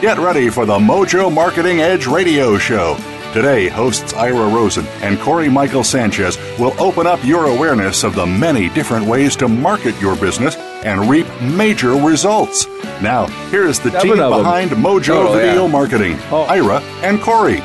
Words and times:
Get 0.00 0.16
ready 0.18 0.48
for 0.48 0.64
the 0.64 0.78
Mojo 0.78 1.32
Marketing 1.34 1.80
Edge 1.80 2.06
radio 2.06 2.56
show. 2.56 2.96
Today, 3.32 3.66
hosts 3.66 4.12
Ira 4.14 4.46
Rosen 4.46 4.86
and 5.02 5.18
Corey 5.18 5.48
Michael 5.48 5.82
Sanchez 5.82 6.38
will 6.56 6.72
open 6.80 7.04
up 7.08 7.18
your 7.24 7.46
awareness 7.46 8.04
of 8.04 8.14
the 8.14 8.24
many 8.24 8.68
different 8.68 9.06
ways 9.06 9.34
to 9.36 9.48
market 9.48 10.00
your 10.00 10.14
business 10.14 10.54
and 10.84 11.10
reap 11.10 11.26
major 11.40 11.94
results. 11.94 12.68
Now, 13.02 13.26
here 13.50 13.66
is 13.66 13.80
the 13.80 13.90
Seven 13.90 14.18
team 14.18 14.18
behind 14.18 14.70
Mojo 14.70 15.30
oh, 15.30 15.32
Video 15.36 15.64
yeah. 15.66 15.72
Marketing 15.72 16.16
oh. 16.30 16.42
Ira 16.42 16.78
and 17.02 17.20
Corey. 17.20 17.56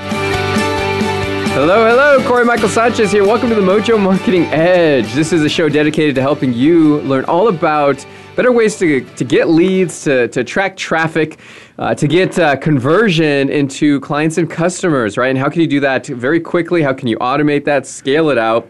Hello, 1.52 1.88
hello, 1.88 2.28
Corey 2.28 2.46
Michael 2.46 2.68
Sanchez 2.70 3.12
here. 3.12 3.24
Welcome 3.24 3.50
to 3.50 3.56
the 3.56 3.62
Mojo 3.62 4.02
Marketing 4.02 4.46
Edge. 4.46 5.14
This 5.14 5.34
is 5.34 5.44
a 5.44 5.50
show 5.50 5.70
dedicated 5.70 6.16
to 6.16 6.22
helping 6.22 6.52
you 6.52 7.00
learn 7.02 7.26
all 7.26 7.48
about 7.48 8.04
better 8.36 8.52
ways 8.52 8.80
to, 8.80 9.02
to 9.02 9.24
get 9.24 9.50
leads, 9.50 10.02
to, 10.06 10.28
to 10.30 10.44
track 10.44 10.76
traffic, 10.76 11.38
uh, 11.80 11.96
to 11.96 12.08
get 12.08 12.38
uh, 12.38 12.56
conversion 12.58 13.50
into 13.50 14.00
clients 14.02 14.38
and 14.38 14.50
customers, 14.50 15.18
right? 15.18 15.30
And 15.30 15.38
how 15.38 15.50
can 15.50 15.62
you 15.62 15.68
do 15.68 15.80
that 15.80 16.06
very 16.08 16.40
quickly? 16.40 16.82
How 16.84 16.94
can 16.94 17.08
you 17.08 17.18
automate 17.18 17.66
that, 17.66 17.88
scale 17.88 18.30
it 18.30 18.38
out, 18.38 18.70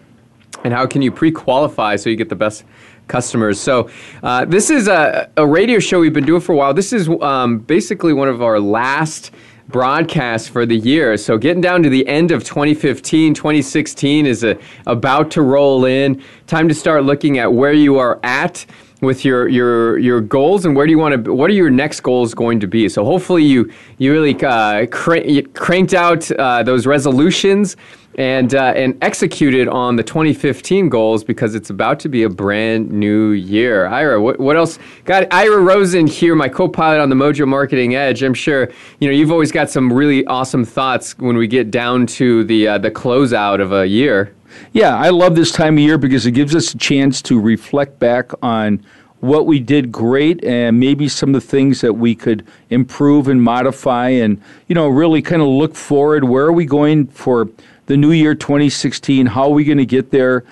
and 0.64 0.74
how 0.74 0.86
can 0.88 1.02
you 1.02 1.12
pre 1.12 1.32
qualify 1.32 1.96
so 1.98 2.10
you 2.10 2.16
get 2.16 2.30
the 2.30 2.36
best? 2.36 2.64
Customers. 3.10 3.60
So, 3.60 3.90
uh, 4.24 4.46
this 4.46 4.70
is 4.70 4.88
a, 4.88 5.30
a, 5.36 5.46
radio 5.46 5.80
show 5.80 6.00
we've 6.00 6.14
been 6.14 6.26
doing 6.26 6.40
for 6.40 6.54
a 6.54 6.56
while. 6.56 6.74
This 6.74 6.94
is 6.94 7.10
um, 7.10 7.60
basically 7.60 8.14
one 8.14 8.30
of 8.30 8.42
our 8.42 8.62
last 8.62 9.32
Broadcast 9.74 10.52
for 10.52 10.68
the 10.68 10.76
year. 10.78 11.18
So 11.18 11.38
getting 11.40 11.60
down 11.60 11.82
to 11.82 11.90
the 11.90 12.08
end 12.08 12.30
of 12.30 12.44
2015, 12.44 13.34
2016 13.34 14.28
is 14.28 14.44
a, 14.44 14.52
uh, 14.56 14.60
about 14.86 15.32
to 15.32 15.42
roll 15.42 15.86
in. 15.86 16.24
Time 16.46 16.68
to 16.70 16.76
start 16.76 17.06
looking 17.06 17.40
at 17.40 17.52
where 17.54 17.74
you 17.74 17.98
are 17.98 18.20
at 18.24 18.66
with 19.02 19.26
your 19.26 19.48
your 19.48 19.98
your 19.98 20.22
goals 20.22 20.64
and 20.64 20.76
where 20.76 20.86
do 20.86 20.92
you 20.92 21.00
want 21.00 21.26
to 21.26 21.34
what 21.34 21.50
are 21.50 21.54
your 21.56 21.72
next 21.72 22.00
goals 22.02 22.34
going 22.34 22.58
to 22.58 22.68
be 22.68 22.88
so 22.88 23.04
hopefully 23.04 23.44
you 23.44 23.70
you 23.98 24.14
really 24.14 24.34
uh, 24.46 24.86
cranked 24.92 25.94
out 25.94 26.32
uh, 26.40 26.64
those 26.64 26.88
resolutions 26.88 27.76
and 28.18 28.54
uh, 28.54 28.74
and 28.76 28.98
executed 29.04 29.68
on 29.68 29.96
the 29.96 30.04
2015 30.04 30.90
goals 30.90 31.24
because 31.24 31.56
it's 31.56 31.70
about 31.70 32.00
to 32.02 32.10
be 32.10 32.24
a 32.24 32.30
brand 32.30 32.92
new 32.92 33.32
year. 33.32 33.88
Ira, 33.88 34.22
what, 34.22 34.40
what 34.40 34.56
else? 34.56 34.80
Got 35.06 35.32
Ira 35.34 35.60
Rosen 35.60 36.08
here, 36.08 36.36
my 36.36 36.50
co-pilot 36.50 37.02
on 37.02 37.10
the 37.10 37.16
Mojo 37.16 37.48
Marketing 37.48 37.96
Edge. 37.96 38.22
I'm 38.24 38.34
sure 38.34 38.70
you 39.00 39.08
know 39.08 39.14
you've 39.14 39.32
always 39.32 39.52
got 39.52 39.70
some 39.70 39.92
really 39.92 40.26
awesome 40.26 40.66
thoughts 40.66 41.18
when 41.18 41.38
we 41.38 41.48
get 41.48 41.72
down 41.72 42.06
to 42.08 42.44
the 42.44 42.68
uh, 42.68 42.78
the 42.78 42.92
closeout 42.92 43.62
of 43.62 43.72
a 43.74 43.88
year. 43.88 44.34
Yeah, 44.74 44.96
I 44.96 45.10
love 45.10 45.36
this 45.36 45.52
time 45.52 45.76
of 45.78 45.84
year 45.84 45.98
because 45.98 46.26
it 46.28 46.32
gives 46.32 46.56
us 46.56 46.74
a 46.74 46.78
chance 46.78 47.22
to 47.24 47.40
reflect 47.42 47.98
back 47.98 48.32
on 48.44 48.86
what 49.20 49.48
we 49.48 49.58
did 49.58 49.90
great 49.92 50.44
and 50.44 50.80
maybe 50.80 51.08
some 51.08 51.34
of 51.34 51.42
the 51.42 51.48
things 51.48 51.80
that 51.82 51.94
we 51.94 52.14
could 52.14 52.46
improve 52.70 53.28
and 53.30 53.42
modify 53.42 54.10
and 54.10 54.40
you 54.68 54.76
know 54.76 54.88
really 54.90 55.22
kind 55.22 55.42
of 55.42 55.48
look 55.48 55.76
forward 55.76 56.26
where 56.26 56.44
are 56.46 56.52
we 56.52 56.66
going 56.66 57.08
for 57.08 57.48
the 57.86 57.98
new 57.98 58.12
year 58.12 58.36
2016? 58.36 59.28
How 59.28 59.44
are 59.44 59.50
we 59.50 59.64
going 59.64 59.78
to 59.78 59.86
get 59.86 60.12
there? 60.12 60.44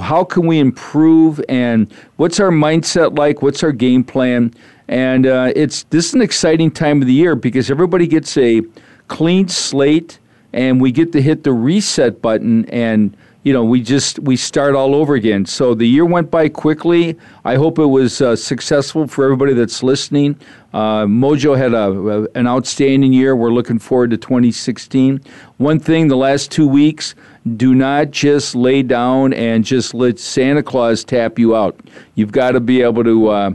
How 0.00 0.24
can 0.24 0.46
we 0.46 0.58
improve? 0.58 1.40
And 1.48 1.92
what's 2.16 2.40
our 2.40 2.50
mindset 2.50 3.18
like? 3.18 3.42
What's 3.42 3.62
our 3.62 3.72
game 3.72 4.04
plan? 4.04 4.52
And 4.88 5.26
uh, 5.26 5.52
it's 5.54 5.84
this 5.84 6.06
is 6.06 6.14
an 6.14 6.22
exciting 6.22 6.70
time 6.70 7.00
of 7.00 7.06
the 7.06 7.14
year 7.14 7.34
because 7.36 7.70
everybody 7.70 8.06
gets 8.06 8.36
a 8.36 8.62
clean 9.08 9.48
slate, 9.48 10.18
and 10.52 10.80
we 10.80 10.90
get 10.90 11.12
to 11.12 11.22
hit 11.22 11.44
the 11.44 11.52
reset 11.52 12.20
button 12.20 12.64
and 12.66 13.16
you 13.42 13.52
know, 13.54 13.64
we 13.64 13.80
just 13.80 14.18
we 14.18 14.36
start 14.36 14.74
all 14.74 14.94
over 14.94 15.14
again. 15.14 15.46
So 15.46 15.74
the 15.74 15.86
year 15.86 16.04
went 16.04 16.30
by 16.30 16.50
quickly. 16.50 17.16
I 17.44 17.54
hope 17.54 17.78
it 17.78 17.86
was 17.86 18.20
uh, 18.20 18.36
successful 18.36 19.06
for 19.06 19.24
everybody 19.24 19.54
that's 19.54 19.82
listening. 19.82 20.38
Uh, 20.74 21.04
Mojo 21.06 21.56
had 21.56 21.72
a, 21.72 22.28
an 22.38 22.46
outstanding 22.46 23.14
year. 23.14 23.34
We're 23.34 23.50
looking 23.50 23.78
forward 23.78 24.10
to 24.10 24.18
2016. 24.18 25.22
One 25.56 25.78
thing, 25.80 26.08
the 26.08 26.18
last 26.18 26.50
two 26.50 26.68
weeks, 26.68 27.14
do 27.56 27.74
not 27.74 28.10
just 28.10 28.54
lay 28.54 28.82
down 28.82 29.32
and 29.32 29.64
just 29.64 29.94
let 29.94 30.18
Santa 30.18 30.62
Claus 30.62 31.02
tap 31.02 31.38
you 31.38 31.56
out. 31.56 31.78
You've 32.16 32.32
got 32.32 32.50
to 32.52 32.60
be 32.60 32.82
able 32.82 33.04
to. 33.04 33.28
Uh, 33.28 33.50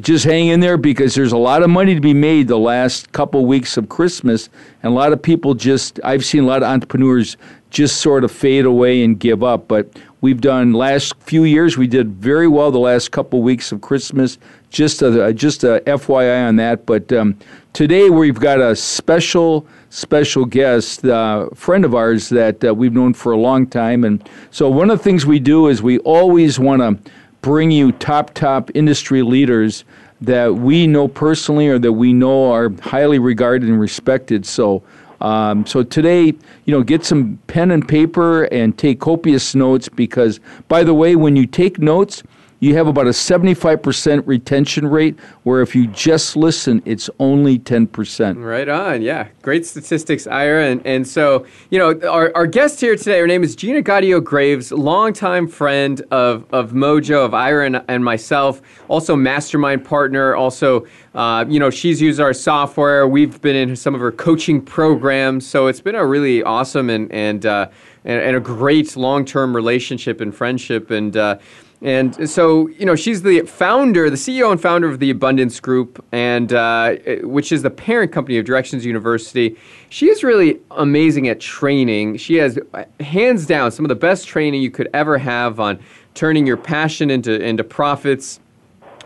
just 0.00 0.26
hang 0.26 0.48
in 0.48 0.60
there 0.60 0.76
because 0.76 1.14
there's 1.14 1.32
a 1.32 1.38
lot 1.38 1.62
of 1.62 1.70
money 1.70 1.94
to 1.94 2.02
be 2.02 2.12
made 2.12 2.48
the 2.48 2.58
last 2.58 3.12
couple 3.12 3.46
weeks 3.46 3.78
of 3.78 3.88
Christmas, 3.88 4.50
and 4.82 4.92
a 4.92 4.94
lot 4.94 5.10
of 5.10 5.22
people 5.22 5.54
just 5.54 5.98
I've 6.04 6.22
seen 6.22 6.44
a 6.44 6.46
lot 6.46 6.58
of 6.58 6.64
entrepreneurs 6.68 7.38
just 7.70 8.00
sort 8.00 8.24
of 8.24 8.30
fade 8.30 8.64
away 8.64 9.02
and 9.02 9.18
give 9.18 9.42
up. 9.42 9.68
But 9.68 9.98
we've 10.20 10.40
done 10.40 10.72
last 10.72 11.14
few 11.20 11.44
years. 11.44 11.76
We 11.76 11.86
did 11.86 12.12
very 12.12 12.48
well 12.48 12.70
the 12.70 12.78
last 12.78 13.10
couple 13.10 13.42
weeks 13.42 13.72
of 13.72 13.80
Christmas. 13.80 14.38
Just 14.70 15.02
a 15.02 15.32
just 15.32 15.64
a 15.64 15.82
FYI 15.86 16.48
on 16.48 16.56
that. 16.56 16.86
But 16.86 17.12
um, 17.12 17.38
today 17.72 18.10
we've 18.10 18.38
got 18.38 18.60
a 18.60 18.76
special 18.76 19.66
special 19.90 20.44
guest, 20.44 21.04
uh, 21.04 21.48
friend 21.54 21.84
of 21.84 21.94
ours 21.94 22.28
that 22.28 22.62
uh, 22.64 22.74
we've 22.74 22.92
known 22.92 23.14
for 23.14 23.32
a 23.32 23.36
long 23.36 23.66
time. 23.66 24.04
And 24.04 24.28
so 24.50 24.68
one 24.68 24.90
of 24.90 24.98
the 24.98 25.04
things 25.04 25.24
we 25.24 25.38
do 25.38 25.68
is 25.68 25.82
we 25.82 25.98
always 26.00 26.58
want 26.58 26.82
to 27.04 27.10
bring 27.40 27.70
you 27.70 27.92
top 27.92 28.34
top 28.34 28.70
industry 28.74 29.22
leaders 29.22 29.84
that 30.20 30.54
we 30.56 30.86
know 30.86 31.08
personally 31.08 31.68
or 31.68 31.78
that 31.78 31.92
we 31.92 32.12
know 32.12 32.50
are 32.52 32.70
highly 32.80 33.18
regarded 33.18 33.68
and 33.68 33.78
respected. 33.78 34.44
So 34.44 34.82
um, 35.20 35.64
so 35.66 35.82
today, 35.82 36.24
you 36.26 36.34
know, 36.74 36.82
get 36.82 37.04
some 37.04 37.38
pen 37.46 37.70
and 37.70 37.86
paper 37.86 38.44
and 38.44 38.76
take 38.76 39.00
copious 39.00 39.54
notes 39.54 39.88
because, 39.88 40.40
by 40.68 40.84
the 40.84 40.94
way, 40.94 41.16
when 41.16 41.36
you 41.36 41.46
take 41.46 41.78
notes, 41.78 42.22
you 42.66 42.74
have 42.74 42.86
about 42.88 43.06
a 43.06 43.10
75% 43.10 44.26
retention 44.26 44.86
rate, 44.86 45.18
where 45.44 45.62
if 45.62 45.74
you 45.74 45.86
just 45.88 46.36
listen, 46.36 46.82
it's 46.84 47.08
only 47.18 47.58
10%. 47.58 48.44
Right 48.44 48.68
on. 48.68 49.02
Yeah. 49.02 49.28
Great 49.42 49.64
statistics, 49.64 50.26
Ira. 50.26 50.66
And, 50.66 50.84
and 50.84 51.06
so, 51.06 51.46
you 51.70 51.78
know, 51.78 51.98
our, 52.10 52.32
our 52.34 52.46
guest 52.46 52.80
here 52.80 52.96
today, 52.96 53.20
her 53.20 53.26
name 53.26 53.44
is 53.44 53.54
Gina 53.56 53.82
Gaudio 53.82 54.22
Graves, 54.22 54.72
longtime 54.72 55.46
friend 55.48 56.02
of, 56.10 56.44
of 56.52 56.72
Mojo, 56.72 57.24
of 57.24 57.32
Ira, 57.34 57.66
and, 57.66 57.82
and 57.88 58.04
myself, 58.04 58.60
also 58.88 59.14
mastermind 59.14 59.84
partner, 59.84 60.34
also 60.34 60.84
uh, 61.14 61.46
you 61.48 61.58
know, 61.58 61.70
she's 61.70 61.98
used 61.98 62.20
our 62.20 62.34
software. 62.34 63.08
We've 63.08 63.40
been 63.40 63.56
in 63.56 63.74
some 63.74 63.94
of 63.94 64.02
her 64.02 64.12
coaching 64.12 64.60
programs, 64.60 65.46
so 65.46 65.66
it's 65.66 65.80
been 65.80 65.94
a 65.94 66.04
really 66.04 66.42
awesome 66.42 66.90
and 66.90 67.10
and 67.10 67.46
uh, 67.46 67.68
and, 68.04 68.20
and, 68.20 68.36
a 68.36 68.40
great 68.40 68.94
long 68.98 69.24
term 69.24 69.56
relationship 69.56 70.20
and 70.20 70.34
friendship. 70.34 70.90
And 70.90 71.16
uh, 71.16 71.38
and 71.82 72.28
so, 72.28 72.68
you 72.68 72.86
know, 72.86 72.96
she's 72.96 73.22
the 73.22 73.40
founder, 73.42 74.08
the 74.08 74.16
CEO 74.16 74.50
and 74.50 74.60
founder 74.60 74.88
of 74.88 74.98
the 74.98 75.10
Abundance 75.10 75.60
Group, 75.60 76.02
and 76.10 76.52
uh, 76.52 76.94
which 77.20 77.52
is 77.52 77.62
the 77.62 77.70
parent 77.70 78.12
company 78.12 78.38
of 78.38 78.46
Directions 78.46 78.86
University. 78.86 79.56
She 79.90 80.08
is 80.08 80.24
really 80.24 80.58
amazing 80.70 81.28
at 81.28 81.38
training. 81.38 82.16
She 82.16 82.36
has, 82.36 82.58
uh, 82.72 82.84
hands 83.00 83.44
down, 83.46 83.72
some 83.72 83.84
of 83.84 83.90
the 83.90 83.94
best 83.94 84.26
training 84.26 84.62
you 84.62 84.70
could 84.70 84.88
ever 84.94 85.18
have 85.18 85.60
on 85.60 85.78
turning 86.14 86.46
your 86.46 86.56
passion 86.56 87.10
into 87.10 87.32
into 87.44 87.62
profits. 87.62 88.40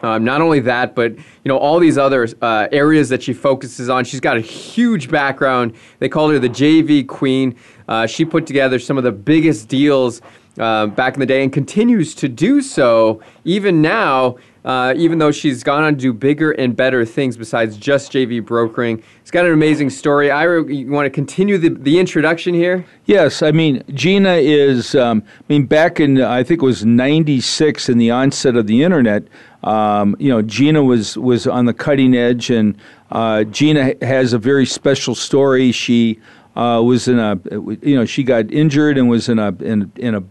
Um, 0.03 0.25
not 0.25 0.41
only 0.41 0.61
that, 0.61 0.95
but 0.95 1.15
you 1.17 1.47
know 1.47 1.59
all 1.59 1.81
these 1.81 1.99
other 1.99 2.27
uh, 2.41 2.69
areas 2.71 3.09
that 3.09 3.21
she 3.23 3.33
focuses 3.35 3.89
on. 3.89 4.05
She's 4.05 4.21
got 4.21 4.37
a 4.37 4.41
huge 4.41 5.11
background. 5.11 5.75
They 5.99 6.09
call 6.09 6.31
her 6.31 6.39
the 6.39 6.49
JV 6.49 7.05
Queen. 7.07 7.57
Uh, 7.89 8.07
she 8.07 8.25
put 8.25 8.47
together 8.47 8.79
some 8.79 8.97
of 8.97 9.03
the 9.05 9.13
biggest 9.13 9.67
deals 9.67 10.23
uh, 10.59 10.87
back 10.87 11.15
in 11.15 11.21
the 11.21 11.27
day 11.27 11.43
and 11.43 11.53
continues 11.53 12.15
to 12.17 12.29
do 12.29 12.63
so 12.63 13.21
even 13.45 13.83
now. 13.83 14.37
Uh, 14.63 14.93
even 14.99 15.17
though 15.19 15.31
she's 15.31 15.65
gone 15.65 15.83
on 15.83 15.95
to 15.95 15.99
do 15.99 16.13
bigger 16.13 16.51
and 16.53 16.77
better 16.77 17.03
things 17.07 17.35
besides 17.39 17.79
just 17.79 18.13
JV 18.13 18.45
brokering. 18.45 19.03
It's 19.23 19.31
got 19.31 19.47
an 19.47 19.55
amazing 19.55 19.89
story. 19.89 20.31
Ira, 20.31 20.71
you 20.71 20.91
want 20.91 21.07
to 21.07 21.11
continue 21.11 21.57
the, 21.57 21.71
the 21.71 21.99
introduction 21.99 22.53
here? 22.53 22.85
Yes. 23.07 23.41
I 23.43 23.53
mean, 23.53 23.83
Gina 23.95 24.35
is, 24.35 24.95
um, 24.95 25.23
I 25.27 25.41
mean, 25.49 25.65
back 25.65 25.99
in, 25.99 26.21
I 26.21 26.45
think 26.45 26.61
it 26.61 26.67
was 26.67 26.85
96 26.85 27.89
in 27.89 27.97
the 27.97 28.11
onset 28.11 28.55
of 28.57 28.67
the 28.67 28.83
internet, 28.83 29.23
um, 29.65 30.15
you 30.19 30.29
know, 30.29 30.43
Gina 30.43 30.85
was, 30.85 31.17
was 31.17 31.47
on 31.47 31.65
the 31.65 31.73
cutting 31.73 32.15
edge, 32.15 32.51
and 32.51 32.77
uh, 33.13 33.45
Gina 33.45 33.95
has 34.03 34.35
a 34.35 34.39
very 34.39 34.67
special 34.67 35.15
story. 35.15 35.73
She 35.73 36.21
uh, 36.55 36.83
was 36.85 37.09
in 37.09 37.19
a, 37.19 37.41
you 37.81 37.97
know, 37.97 38.05
she 38.05 38.23
got 38.23 38.51
injured 38.53 38.99
and 38.99 39.09
was 39.09 39.31
in 39.31 39.39
a, 39.39 39.53
in, 39.63 39.91
in 39.97 40.17
a 40.17 40.23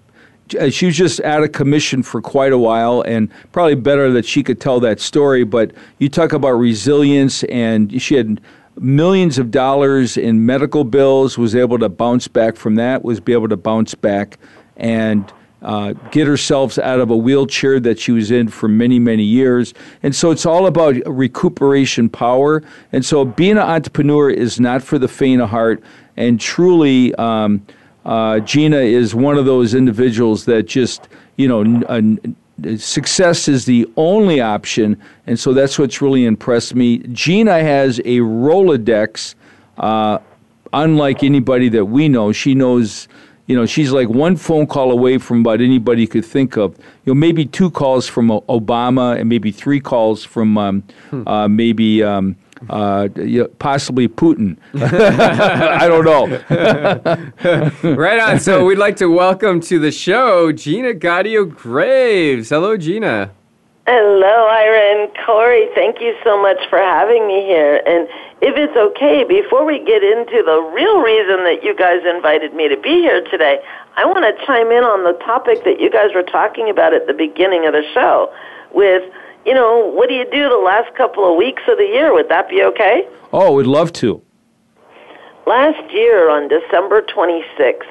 uh, 0.56 0.69
she 0.69 0.86
was 0.88 0.96
just 0.96 1.22
out 1.22 1.44
of 1.44 1.51
commission 1.51 2.01
for 2.04 2.22
quite 2.22 2.51
a 2.54 2.57
while, 2.57 3.01
and 3.01 3.30
probably 3.51 3.75
better 3.75 4.12
that 4.12 4.25
she 4.25 4.44
could 4.44 4.60
tell 4.60 4.80
that 4.80 5.00
story. 5.00 5.44
But 5.44 5.72
you 6.00 6.10
talk 6.10 6.34
about 6.34 6.51
resilience, 6.51 7.44
and 7.46 8.01
she 8.01 8.16
had 8.16 8.42
millions 8.80 9.38
of 9.38 9.51
dollars 9.51 10.18
in 10.18 10.46
medical 10.46 10.84
bills, 10.84 11.38
was 11.38 11.56
able 11.56 11.78
to 11.80 11.90
bounce 11.90 12.28
back 12.28 12.56
from 12.56 12.75
that, 12.75 13.04
was 13.04 13.19
be 13.19 13.34
able 13.34 13.50
to 13.50 13.57
bounce 13.57 13.94
back 13.94 14.40
and 14.78 15.31
uh, 15.62 15.92
get 16.12 16.25
herself 16.25 16.78
out 16.80 17.01
of 17.01 17.10
a 17.10 17.18
wheelchair 17.18 17.80
that 17.81 18.00
she 18.00 18.13
was 18.13 18.31
in 18.31 18.48
for 18.48 18.69
many, 18.69 18.98
many 18.98 19.24
years. 19.24 19.74
And 20.01 20.16
so 20.16 20.31
it's 20.31 20.46
all 20.46 20.66
about 20.66 20.96
recuperation 21.06 22.07
power. 22.07 22.63
And 22.94 23.04
so 23.06 23.25
being 23.25 23.54
an 23.57 23.57
entrepreneur 23.60 24.30
is 24.30 24.60
not 24.60 24.81
for 24.84 24.98
the 24.98 25.10
faint 25.10 25.42
of 25.42 25.50
heart. 25.50 25.84
And 26.16 26.40
truly, 26.40 27.13
um, 27.16 27.66
uh, 28.06 28.40
Gina 28.40 28.78
is 28.78 29.13
one 29.13 29.38
of 29.38 29.46
those 29.46 29.74
individuals 29.75 30.46
that 30.46 30.63
just, 30.63 31.07
you 31.36 31.48
know, 31.48 31.62
n- 31.62 31.84
uh, 31.88 31.96
n- 31.96 32.36
success 32.78 33.48
is 33.48 33.66
the 33.66 33.90
only 33.98 34.40
option. 34.40 34.98
And 35.28 35.40
so 35.40 35.54
that's 35.54 35.78
what's 35.78 36.01
really 36.01 36.25
impressed 36.25 36.75
me. 36.75 37.00
Gina 37.12 37.62
has 37.62 38.00
a 38.01 38.19
Rolodex, 38.19 39.36
uh, 39.78 40.19
unlike 40.72 41.24
anybody 41.24 41.69
that 41.69 41.86
we 41.86 42.10
know. 42.10 42.31
She 42.31 42.54
knows. 42.56 43.07
You 43.48 43.56
know, 43.56 43.66
she's 43.66 43.92
like 43.92 44.07
one 44.10 44.36
phone 44.36 44.68
call 44.68 44.92
away 44.92 45.18
from 45.18 45.42
what 45.42 45.60
anybody 45.60 46.06
could 46.06 46.24
think 46.24 46.56
of. 46.56 46.78
You 46.78 46.86
know, 47.07 47.13
maybe 47.16 47.48
two 47.48 47.72
calls 47.72 48.07
from 48.07 48.28
Obama 48.30 49.19
and 49.19 49.28
maybe 49.28 49.51
three 49.51 49.80
calls 49.80 50.24
from 50.24 50.56
um, 50.56 50.84
hmm. 51.10 51.28
uh, 51.28 51.48
maybe 51.48 52.04
um, 52.04 52.36
uh, 52.69 53.07
possibly 53.59 54.07
Putin. 54.07 54.57
I 54.75 55.88
don't 55.88 56.06
know. 56.06 57.95
right 57.95 58.19
on. 58.19 58.39
So 58.39 58.65
we'd 58.65 58.77
like 58.77 58.97
to 58.97 59.07
welcome 59.07 59.61
to 59.61 59.79
the 59.79 59.91
show 59.91 60.51
Gina 60.51 60.94
Gaudio 60.94 61.50
Graves. 61.50 62.50
Hello, 62.50 62.75
Gina. 62.77 63.31
Hello, 63.88 64.47
Ira 64.47 65.00
and 65.03 65.11
Corey. 65.25 65.67
Thank 65.73 66.00
you 66.01 66.15
so 66.23 66.39
much 66.41 66.57
for 66.69 66.77
having 66.77 67.25
me 67.27 67.41
here. 67.41 67.81
And 67.88 68.07
if 68.41 68.56
it's 68.56 68.77
okay, 68.77 69.23
before 69.23 69.65
we 69.65 69.79
get 69.79 70.03
into 70.03 70.44
the 70.45 70.62
real 70.73 71.00
reason 71.01 71.44
that 71.45 71.63
you 71.63 71.75
guys 71.75 72.01
invited 72.05 72.53
me 72.53 72.69
to 72.69 72.77
be 72.77 73.01
here 73.01 73.23
today, 73.31 73.59
I 73.95 74.05
want 74.05 74.19
to 74.23 74.45
chime 74.45 74.71
in 74.71 74.83
on 74.83 75.05
the 75.05 75.17
topic 75.25 75.63
that 75.63 75.79
you 75.79 75.89
guys 75.89 76.09
were 76.13 76.21
talking 76.23 76.69
about 76.69 76.94
at 76.94 77.07
the 77.07 77.13
beginning 77.13 77.65
of 77.65 77.73
the 77.73 77.81
show 77.94 78.31
with 78.71 79.03
you 79.45 79.53
know, 79.53 79.91
what 79.91 80.09
do 80.09 80.15
you 80.15 80.30
do 80.30 80.50
the 80.50 80.57
last 80.57 80.94
couple 80.95 81.30
of 81.30 81.38
weeks 81.38 81.62
of 81.68 81.77
the 81.77 81.83
year? 81.86 82.13
Would 82.13 82.30
that 82.30 82.50
be 82.50 82.63
okay? 82.63 83.07
Oh, 83.31 83.53
we'd 83.53 83.65
love 83.68 83.94
to. 83.94 84.21
Last 85.47 85.91
year 85.91 86.30
on 86.30 86.47
December 86.47 87.01
26th, 87.01 87.88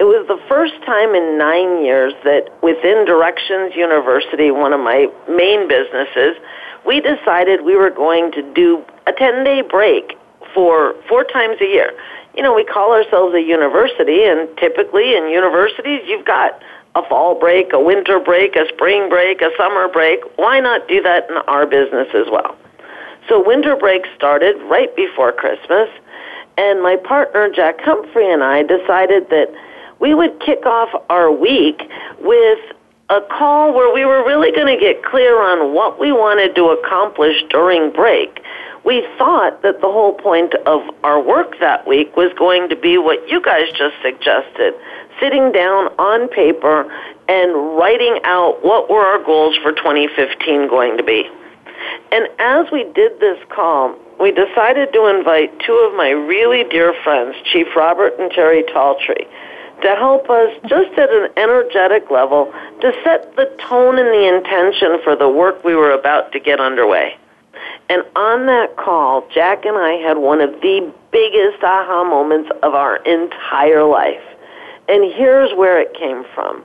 it 0.00 0.04
was 0.04 0.26
the 0.28 0.40
first 0.48 0.74
time 0.86 1.14
in 1.14 1.38
nine 1.38 1.84
years 1.84 2.12
that 2.24 2.50
within 2.62 3.04
Directions 3.04 3.74
University, 3.74 4.50
one 4.50 4.72
of 4.72 4.80
my 4.80 5.08
main 5.28 5.66
businesses, 5.68 6.36
we 6.86 7.00
decided 7.00 7.62
we 7.62 7.76
were 7.76 7.90
going 7.90 8.30
to 8.32 8.42
do 8.54 8.84
a 9.06 9.12
10 9.12 9.44
day 9.44 9.62
break 9.62 10.16
for 10.54 10.94
four 11.08 11.24
times 11.24 11.56
a 11.60 11.64
year. 11.66 11.92
You 12.34 12.44
know, 12.44 12.54
we 12.54 12.64
call 12.64 12.92
ourselves 12.92 13.34
a 13.34 13.42
university, 13.42 14.22
and 14.24 14.48
typically 14.58 15.16
in 15.16 15.28
universities, 15.28 16.02
you've 16.06 16.24
got 16.24 16.62
a 16.94 17.06
fall 17.08 17.34
break, 17.38 17.72
a 17.72 17.80
winter 17.80 18.18
break, 18.18 18.56
a 18.56 18.66
spring 18.68 19.08
break, 19.08 19.40
a 19.42 19.50
summer 19.56 19.88
break. 19.88 20.20
Why 20.36 20.60
not 20.60 20.88
do 20.88 21.00
that 21.02 21.28
in 21.30 21.36
our 21.46 21.66
business 21.66 22.08
as 22.14 22.26
well? 22.30 22.56
So 23.28 23.44
winter 23.44 23.76
break 23.76 24.04
started 24.16 24.56
right 24.62 24.94
before 24.96 25.32
Christmas, 25.32 25.90
and 26.56 26.82
my 26.82 26.96
partner 26.96 27.50
Jack 27.54 27.80
Humphrey 27.80 28.30
and 28.32 28.42
I 28.42 28.62
decided 28.62 29.28
that 29.30 29.52
we 30.00 30.14
would 30.14 30.40
kick 30.40 30.64
off 30.64 30.88
our 31.10 31.30
week 31.30 31.82
with 32.20 32.58
a 33.10 33.20
call 33.22 33.72
where 33.72 33.92
we 33.92 34.04
were 34.04 34.24
really 34.24 34.52
going 34.52 34.66
to 34.66 34.78
get 34.80 35.02
clear 35.04 35.40
on 35.40 35.72
what 35.74 35.98
we 35.98 36.12
wanted 36.12 36.54
to 36.56 36.64
accomplish 36.68 37.42
during 37.48 37.90
break. 37.90 38.40
We 38.84 39.06
thought 39.16 39.62
that 39.62 39.80
the 39.80 39.86
whole 39.88 40.14
point 40.14 40.54
of 40.66 40.82
our 41.04 41.20
work 41.20 41.58
that 41.60 41.86
week 41.86 42.16
was 42.16 42.30
going 42.38 42.68
to 42.68 42.76
be 42.76 42.98
what 42.98 43.26
you 43.28 43.40
guys 43.42 43.64
just 43.72 43.94
suggested 44.02 44.74
sitting 45.20 45.50
down 45.52 45.86
on 45.98 46.28
paper 46.28 46.84
and 47.28 47.76
writing 47.78 48.20
out 48.24 48.62
what 48.64 48.88
were 48.88 49.04
our 49.04 49.22
goals 49.24 49.56
for 49.62 49.72
2015 49.72 50.68
going 50.68 50.96
to 50.96 51.02
be. 51.02 51.24
And 52.12 52.28
as 52.38 52.70
we 52.70 52.84
did 52.92 53.18
this 53.20 53.38
call, 53.50 53.94
we 54.20 54.32
decided 54.32 54.92
to 54.92 55.06
invite 55.16 55.58
two 55.60 55.72
of 55.74 55.94
my 55.96 56.10
really 56.10 56.64
dear 56.64 56.94
friends, 57.04 57.36
Chief 57.52 57.68
Robert 57.74 58.14
and 58.18 58.30
Terry 58.30 58.62
Talltree 58.64 59.26
to 59.82 59.88
help 59.96 60.28
us 60.30 60.50
just 60.66 60.96
at 60.98 61.10
an 61.10 61.30
energetic 61.36 62.10
level 62.10 62.52
to 62.80 62.92
set 63.04 63.34
the 63.36 63.44
tone 63.68 63.98
and 63.98 64.08
the 64.08 64.36
intention 64.36 65.00
for 65.02 65.14
the 65.16 65.28
work 65.28 65.62
we 65.64 65.74
were 65.74 65.92
about 65.92 66.32
to 66.32 66.40
get 66.40 66.58
underway. 66.60 67.16
And 67.88 68.02
on 68.16 68.46
that 68.46 68.76
call, 68.76 69.24
Jack 69.32 69.64
and 69.64 69.76
I 69.76 69.92
had 69.94 70.18
one 70.18 70.40
of 70.40 70.50
the 70.60 70.92
biggest 71.10 71.62
aha 71.62 72.04
moments 72.04 72.50
of 72.62 72.74
our 72.74 72.96
entire 72.96 73.84
life. 73.84 74.20
And 74.88 75.04
here's 75.12 75.56
where 75.56 75.80
it 75.80 75.94
came 75.94 76.24
from. 76.34 76.64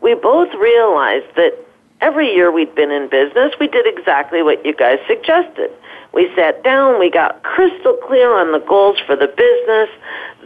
We 0.00 0.14
both 0.14 0.52
realized 0.54 1.34
that 1.36 1.56
every 2.00 2.32
year 2.32 2.50
we'd 2.52 2.74
been 2.74 2.90
in 2.90 3.08
business, 3.08 3.52
we 3.60 3.66
did 3.68 3.86
exactly 3.86 4.42
what 4.42 4.64
you 4.64 4.74
guys 4.74 4.98
suggested. 5.06 5.70
We 6.16 6.32
sat 6.34 6.64
down, 6.64 6.98
we 6.98 7.10
got 7.10 7.42
crystal 7.42 7.92
clear 8.06 8.32
on 8.34 8.52
the 8.52 8.64
goals 8.66 8.96
for 9.04 9.14
the 9.16 9.26
business, 9.28 9.90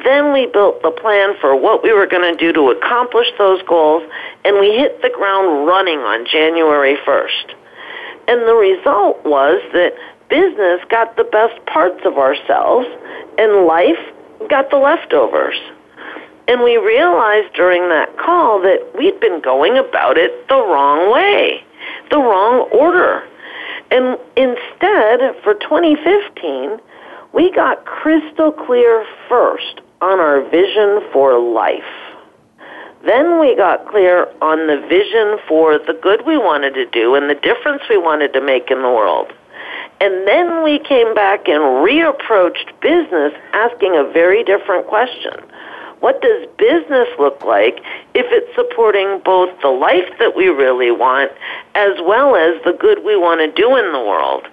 then 0.03 0.33
we 0.33 0.47
built 0.47 0.83
the 0.83 0.91
plan 0.91 1.37
for 1.41 1.55
what 1.55 1.85
we 1.85 1.93
were 1.93 2.09
going 2.09 2.25
to 2.27 2.37
do 2.37 2.53
to 2.53 2.71
accomplish 2.77 3.29
those 3.39 3.63
goals, 3.69 4.03
and 4.45 4.59
we 4.59 4.77
hit 4.77 5.01
the 5.01 5.11
ground 5.11 5.69
running 5.69 6.01
on 6.01 6.27
January 6.27 6.97
1st. 7.07 7.55
And 8.27 8.49
the 8.49 8.55
result 8.57 9.25
was 9.25 9.63
that 9.73 9.93
business 10.29 10.81
got 10.91 11.15
the 11.15 11.23
best 11.23 11.65
parts 11.67 12.01
of 12.05 12.19
ourselves, 12.19 12.89
and 13.39 13.65
life 13.65 14.03
got 14.49 14.71
the 14.71 14.77
leftovers. 14.77 15.55
And 16.49 16.65
we 16.65 16.79
realized 16.79 17.55
during 17.55 17.89
that 17.91 18.19
call 18.19 18.61
that 18.63 18.91
we'd 18.99 19.21
been 19.21 19.41
going 19.41 19.79
about 19.79 20.19
it 20.19 20.49
the 20.49 20.57
wrong 20.57 21.13
way, 21.13 21.63
the 22.11 22.19
wrong 22.19 22.69
order. 22.73 23.23
And 23.91 24.19
instead, 24.37 25.35
for 25.43 25.55
2015, 25.55 26.79
we 27.33 27.51
got 27.53 27.85
crystal 27.87 28.53
clear 28.53 29.05
first 29.29 29.81
on 30.01 30.21
our 30.21 30.43
vision 30.43 31.01
for 31.13 31.39
life. 31.39 31.83
Then 33.05 33.41
we 33.41 33.57
got 33.57 33.89
clear 33.91 34.29
on 34.43 34.67
the 34.67 34.79
vision 34.87 35.39
for 35.49 35.79
the 35.79 35.99
good 36.03 36.27
we 36.27 36.37
wanted 36.37 36.75
to 36.75 36.85
do 36.87 37.15
and 37.15 37.29
the 37.31 37.35
difference 37.35 37.83
we 37.89 37.97
wanted 37.97 38.33
to 38.35 38.41
make 38.41 38.71
in 38.71 38.83
the 38.83 38.89
world. 38.91 39.33
And 40.01 40.27
then 40.27 40.63
we 40.63 40.79
came 40.79 41.15
back 41.15 41.49
and 41.49 41.63
reapproached 41.85 42.71
business 42.81 43.33
asking 43.53 43.97
a 43.97 44.05
very 44.05 44.45
different 44.45 44.87
question. 44.87 45.33
What 46.01 46.23
does 46.23 46.47
business 46.57 47.09
look 47.19 47.45
like 47.45 47.77
if 48.15 48.25
it's 48.33 48.55
supporting 48.55 49.21
both 49.23 49.51
the 49.61 49.69
life 49.69 50.09
that 50.19 50.35
we 50.35 50.49
really 50.49 50.91
want 50.91 51.31
as 51.75 51.93
well 52.03 52.35
as 52.37 52.63
the 52.65 52.73
good 52.73 53.05
we 53.05 53.17
want 53.17 53.41
to 53.41 53.53
do 53.53 53.77
in 53.77 53.93
the 53.93 53.99
world? 54.01 54.47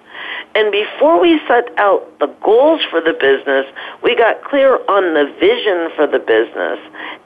And 0.54 0.70
before 0.72 1.20
we 1.20 1.40
set 1.48 1.70
out 1.78 2.18
the 2.18 2.26
goals 2.44 2.82
for 2.90 3.00
the 3.00 3.12
business, 3.14 3.64
we 4.02 4.14
got 4.16 4.44
clear 4.44 4.76
on 4.88 5.14
the 5.14 5.24
vision 5.40 5.90
for 5.96 6.06
the 6.06 6.18
business. 6.18 6.78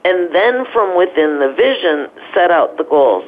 And 0.05 0.33
then 0.33 0.65
from 0.71 0.95
within 0.97 1.39
the 1.39 1.51
vision, 1.51 2.07
set 2.33 2.49
out 2.51 2.77
the 2.77 2.83
goals. 2.85 3.25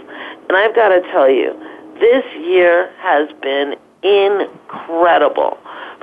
And 0.48 0.56
I've 0.58 0.76
got 0.76 0.90
to 0.90 1.02
tell 1.12 1.30
you, 1.30 1.52
this 2.00 2.24
year 2.40 2.90
has 3.00 3.28
been 3.42 3.76
incredible. 4.04 5.58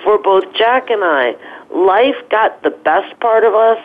For 0.05 0.19
both 0.19 0.45
Jack 0.55 0.91
and 0.91 1.03
I, 1.05 1.33
life 1.71 2.17
got 2.31 2.63
the 2.63 2.71
best 2.71 3.19
part 3.21 3.45
of 3.45 3.55
us 3.55 3.79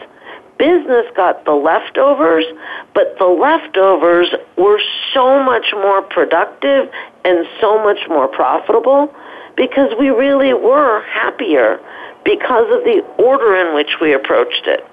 business 0.57 1.05
got 1.15 1.45
the 1.45 1.51
leftovers, 1.51 2.45
but 2.93 3.15
the 3.17 3.25
leftovers 3.25 4.29
were 4.57 4.79
so 5.13 5.41
much 5.43 5.67
more 5.73 6.01
productive 6.01 6.89
and 7.23 7.47
so 7.61 7.81
much 7.83 7.99
more 8.09 8.27
profitable 8.27 9.13
because 9.55 9.91
we 9.99 10.09
really 10.09 10.53
were 10.53 11.01
happier 11.09 11.79
because 12.23 12.65
of 12.75 12.83
the 12.83 12.99
order 13.17 13.55
in 13.55 13.73
which 13.75 13.95
we 14.01 14.13
approached 14.13 14.63
it. 14.65 14.85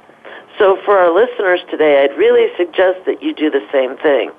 So 0.59 0.78
for 0.85 0.97
our 0.97 1.12
listeners 1.12 1.61
today, 1.71 2.02
I'd 2.04 2.16
really 2.16 2.49
suggest 2.56 3.06
that 3.06 3.23
you 3.23 3.35
do 3.35 3.50
the 3.50 3.66
same 3.73 3.97
thing. 3.99 4.30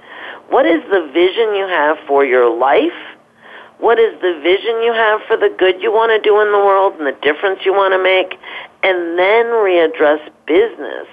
What 0.50 0.66
is 0.66 0.82
the 0.90 1.10
vision 1.14 1.56
you 1.56 1.68
have 1.68 1.98
for 2.08 2.24
your 2.24 2.50
life? 2.56 2.94
what 3.80 4.00
is 4.00 4.14
the 4.22 4.40
vision 4.42 4.82
you 4.84 4.94
have 4.94 5.22
for 5.28 5.38
the 5.38 5.54
good 5.58 5.82
you 5.82 5.92
want 5.92 6.12
to 6.12 6.20
do 6.28 6.40
in 6.42 6.52
the 6.52 6.58
world 6.58 6.94
and 6.96 7.06
the 7.06 7.18
difference 7.22 7.60
you 7.66 7.74
want 7.74 7.94
to 7.94 8.02
make, 8.02 8.36
and 8.84 9.18
then 9.18 9.46
readdress 9.48 10.22
business 10.46 11.08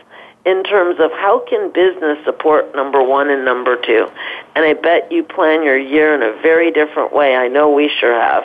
in 0.45 0.63
terms 0.65 0.97
of 0.99 1.11
how 1.13 1.41
can 1.49 1.73
business 1.73 2.19
support 2.25 2.75
number 2.75 3.03
one 3.03 3.31
and 3.31 3.45
number 3.45 3.77
two. 3.85 4.09
And 4.55 4.65
I 4.65 4.75
bet 4.75 5.11
you 5.11 5.23
plan 5.23 5.63
your 5.63 5.79
year 5.79 6.15
in 6.15 6.23
a 6.23 6.41
very 6.43 6.71
different 6.73 7.13
way. 7.15 7.37
I 7.37 7.49
know 7.49 7.71
we 7.71 7.91
sure 8.01 8.15
have. 8.21 8.45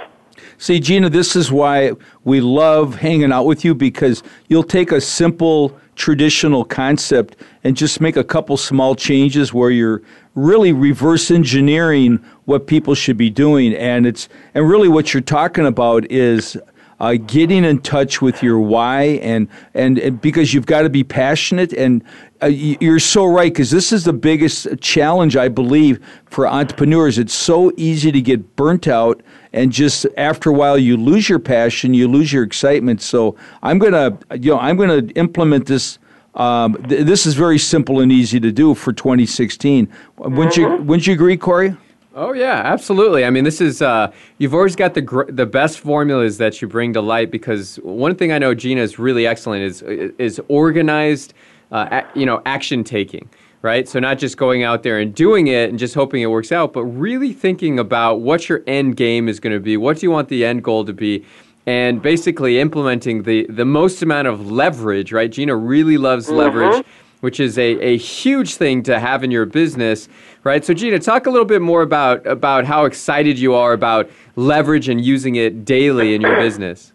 See, 0.59 0.79
Gina, 0.79 1.09
this 1.09 1.35
is 1.35 1.51
why 1.51 1.93
we 2.23 2.41
love 2.41 2.95
hanging 2.97 3.31
out 3.31 3.45
with 3.45 3.65
you 3.65 3.73
because 3.73 4.21
you'll 4.47 4.63
take 4.63 4.91
a 4.91 5.01
simple 5.01 5.77
traditional 5.95 6.63
concept 6.63 7.35
and 7.63 7.75
just 7.75 7.99
make 7.99 8.15
a 8.15 8.23
couple 8.23 8.55
small 8.57 8.93
changes 8.93 9.51
where 9.51 9.71
you're 9.71 10.03
really 10.35 10.71
reverse 10.71 11.31
engineering 11.31 12.23
what 12.47 12.65
people 12.65 12.95
should 12.95 13.17
be 13.17 13.29
doing. 13.29 13.73
And 13.75 14.07
it's 14.07 14.27
and 14.55 14.67
really 14.67 14.87
what 14.87 15.13
you're 15.13 15.21
talking 15.21 15.65
about 15.65 16.09
is 16.09 16.57
uh, 16.99 17.13
getting 17.27 17.63
in 17.65 17.79
touch 17.81 18.21
with 18.23 18.41
your 18.41 18.57
why 18.57 19.03
and, 19.21 19.47
and, 19.75 19.99
and 19.99 20.19
because 20.21 20.53
you've 20.53 20.65
got 20.65 20.81
to 20.83 20.89
be 20.89 21.03
passionate 21.03 21.73
and 21.73 22.03
uh, 22.41 22.45
you're 22.47 22.99
so 22.99 23.25
right 23.25 23.51
because 23.51 23.69
this 23.69 23.91
is 23.91 24.03
the 24.03 24.13
biggest 24.13 24.67
challenge 24.79 25.35
i 25.35 25.47
believe 25.47 25.99
for 26.29 26.45
entrepreneurs 26.47 27.17
it's 27.17 27.33
so 27.33 27.71
easy 27.77 28.11
to 28.11 28.21
get 28.21 28.55
burnt 28.55 28.87
out 28.87 29.23
and 29.53 29.71
just 29.71 30.05
after 30.17 30.51
a 30.51 30.53
while 30.53 30.77
you 30.77 30.95
lose 30.97 31.27
your 31.27 31.39
passion 31.39 31.95
you 31.95 32.07
lose 32.07 32.31
your 32.31 32.43
excitement 32.43 33.01
so 33.01 33.35
i'm 33.63 33.79
going 33.79 33.91
to 33.93 34.15
you 34.37 34.51
know 34.51 34.59
i'm 34.59 34.77
going 34.77 34.87
to 35.07 35.11
implement 35.15 35.65
this 35.65 35.97
um, 36.35 36.75
th- 36.87 37.07
this 37.07 37.25
is 37.25 37.33
very 37.33 37.57
simple 37.57 37.99
and 38.01 38.11
easy 38.11 38.39
to 38.39 38.51
do 38.51 38.75
for 38.75 38.93
2016 38.93 39.87
mm-hmm. 39.87 40.35
wouldn't 40.35 40.57
you 40.57 40.67
mm-hmm. 40.67 40.85
wouldn't 40.85 41.07
you 41.07 41.13
agree 41.13 41.37
corey 41.37 41.75
Oh 42.17 42.33
yeah, 42.33 42.63
absolutely. 42.65 43.25
I 43.25 43.29
mean, 43.29 43.43
this 43.43 43.61
is 43.61 43.79
uh, 43.79 44.11
you've 44.39 44.55
always 44.55 44.75
got 44.75 44.95
the 44.95 45.01
gr- 45.03 45.29
the 45.31 45.45
best 45.45 45.79
formulas 45.79 46.39
that 46.39 46.59
you 46.61 46.67
bring 46.67 46.91
to 46.93 47.01
light 47.01 47.29
because 47.29 47.75
one 47.83 48.15
thing 48.15 48.31
I 48.31 48.39
know 48.39 48.55
Gina 48.55 48.81
is 48.81 48.97
really 48.97 49.27
excellent 49.27 49.61
is 49.61 49.83
is 50.17 50.41
organized, 50.47 51.35
uh, 51.71 51.85
a- 52.01 52.19
you 52.19 52.25
know, 52.25 52.41
action 52.47 52.83
taking. 52.83 53.29
Right, 53.63 53.87
so 53.89 53.99
not 53.99 54.19
just 54.19 54.37
going 54.37 54.61
out 54.63 54.83
there 54.83 54.99
and 54.99 55.13
doing 55.13 55.47
it 55.47 55.69
and 55.69 55.77
just 55.79 55.93
hoping 55.95 56.21
it 56.21 56.27
works 56.27 56.51
out, 56.51 56.73
but 56.73 56.85
really 56.85 57.33
thinking 57.33 57.79
about 57.79 58.21
what 58.21 58.47
your 58.47 58.63
end 58.67 58.97
game 58.97 59.27
is 59.27 59.39
going 59.39 59.53
to 59.53 59.59
be. 59.59 59.77
What 59.77 59.97
do 59.97 60.05
you 60.05 60.11
want 60.11 60.29
the 60.29 60.45
end 60.45 60.63
goal 60.63 60.85
to 60.85 60.93
be? 60.93 61.25
And 61.65 62.01
basically 62.01 62.59
implementing 62.59 63.23
the 63.23 63.45
the 63.47 63.65
most 63.65 64.01
amount 64.01 64.27
of 64.27 64.51
leverage. 64.51 65.11
Right, 65.11 65.31
Gina 65.31 65.55
really 65.55 65.97
loves 65.99 66.27
mm-hmm. 66.27 66.37
leverage 66.37 66.85
which 67.27 67.41
is 67.41 67.57
a, 67.57 67.73
a 67.81 67.97
huge 67.97 68.55
thing 68.55 68.81
to 68.81 69.01
have 69.01 69.21
in 69.21 69.31
your 69.31 69.45
business, 69.45 70.07
right? 70.45 70.63
So, 70.63 70.73
Gina, 70.73 70.97
talk 70.97 71.25
a 71.25 71.29
little 71.29 71.43
bit 71.43 71.61
more 71.61 71.81
about, 71.81 72.25
about 72.25 72.63
how 72.63 72.85
excited 72.85 73.37
you 73.37 73.53
are 73.53 73.73
about 73.73 74.09
leverage 74.37 74.87
and 74.87 75.03
using 75.03 75.35
it 75.35 75.65
daily 75.65 76.15
in 76.15 76.21
your 76.21 76.37
business. 76.37 76.93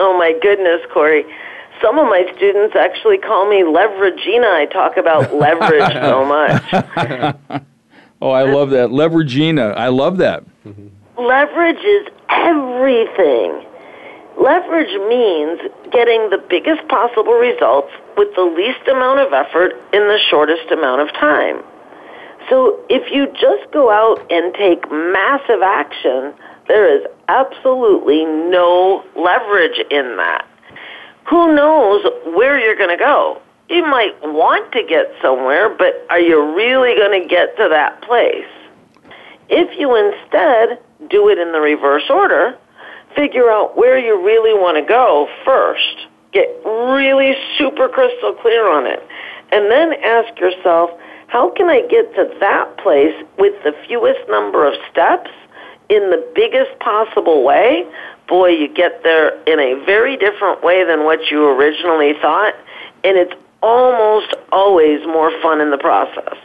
Oh, 0.00 0.18
my 0.18 0.38
goodness, 0.42 0.82
Corey. 0.92 1.24
Some 1.80 1.98
of 1.98 2.04
my 2.10 2.30
students 2.36 2.76
actually 2.76 3.16
call 3.16 3.48
me 3.48 3.64
Leverage 3.64 4.22
Gina. 4.22 4.44
I 4.48 4.66
talk 4.66 4.98
about 4.98 5.34
leverage 5.34 5.92
so 5.94 6.26
much. 6.26 7.62
oh, 8.20 8.32
I 8.32 8.42
love 8.42 8.68
that. 8.68 8.90
Leveragina. 8.90 9.74
I 9.76 9.88
love 9.88 10.18
that. 10.18 10.44
Leverage 11.16 11.82
is 11.82 12.08
everything. 12.28 13.64
Leverage 14.36 14.92
means 15.08 15.60
getting 15.92 16.28
the 16.30 16.38
biggest 16.38 16.86
possible 16.88 17.34
results 17.34 17.92
with 18.16 18.34
the 18.34 18.42
least 18.42 18.86
amount 18.88 19.20
of 19.20 19.32
effort 19.32 19.72
in 19.92 20.00
the 20.08 20.18
shortest 20.30 20.70
amount 20.72 21.00
of 21.02 21.12
time. 21.14 21.62
So 22.50 22.80
if 22.90 23.12
you 23.12 23.28
just 23.40 23.70
go 23.72 23.90
out 23.90 24.30
and 24.30 24.52
take 24.54 24.90
massive 24.90 25.62
action, 25.62 26.34
there 26.66 26.84
is 27.00 27.06
absolutely 27.28 28.24
no 28.24 29.04
leverage 29.14 29.78
in 29.90 30.16
that. 30.16 30.46
Who 31.30 31.54
knows 31.54 32.04
where 32.36 32.58
you're 32.58 32.76
going 32.76 32.90
to 32.96 33.02
go? 33.02 33.40
You 33.70 33.82
might 33.82 34.14
want 34.22 34.72
to 34.72 34.82
get 34.82 35.14
somewhere, 35.22 35.70
but 35.70 36.04
are 36.10 36.20
you 36.20 36.54
really 36.54 36.96
going 36.96 37.22
to 37.22 37.26
get 37.28 37.56
to 37.56 37.68
that 37.70 38.02
place? 38.02 38.44
If 39.48 39.78
you 39.78 39.94
instead 39.96 40.80
do 41.08 41.28
it 41.30 41.38
in 41.38 41.52
the 41.52 41.60
reverse 41.60 42.04
order, 42.10 42.58
figure 43.16 43.50
out 43.50 43.76
where 43.76 43.98
you 43.98 44.24
really 44.24 44.52
want 44.54 44.76
to 44.76 44.82
go 44.84 45.28
first. 45.44 46.06
Get 46.32 46.48
really 46.64 47.34
super 47.58 47.88
crystal 47.88 48.34
clear 48.34 48.68
on 48.70 48.86
it. 48.86 49.02
And 49.52 49.70
then 49.70 49.92
ask 50.02 50.38
yourself, 50.38 50.90
how 51.28 51.50
can 51.50 51.68
I 51.68 51.82
get 51.86 52.14
to 52.14 52.36
that 52.40 52.76
place 52.78 53.14
with 53.38 53.54
the 53.62 53.72
fewest 53.86 54.20
number 54.28 54.66
of 54.66 54.74
steps 54.90 55.30
in 55.88 56.10
the 56.10 56.26
biggest 56.34 56.78
possible 56.80 57.44
way? 57.44 57.84
Boy, 58.28 58.50
you 58.50 58.68
get 58.72 59.02
there 59.02 59.40
in 59.44 59.60
a 59.60 59.74
very 59.84 60.16
different 60.16 60.62
way 60.64 60.84
than 60.84 61.04
what 61.04 61.30
you 61.30 61.46
originally 61.50 62.14
thought, 62.20 62.54
and 63.04 63.18
it's 63.18 63.34
almost 63.62 64.34
always 64.50 65.06
more 65.06 65.30
fun 65.42 65.60
in 65.60 65.70
the 65.70 65.78
process. 65.78 66.36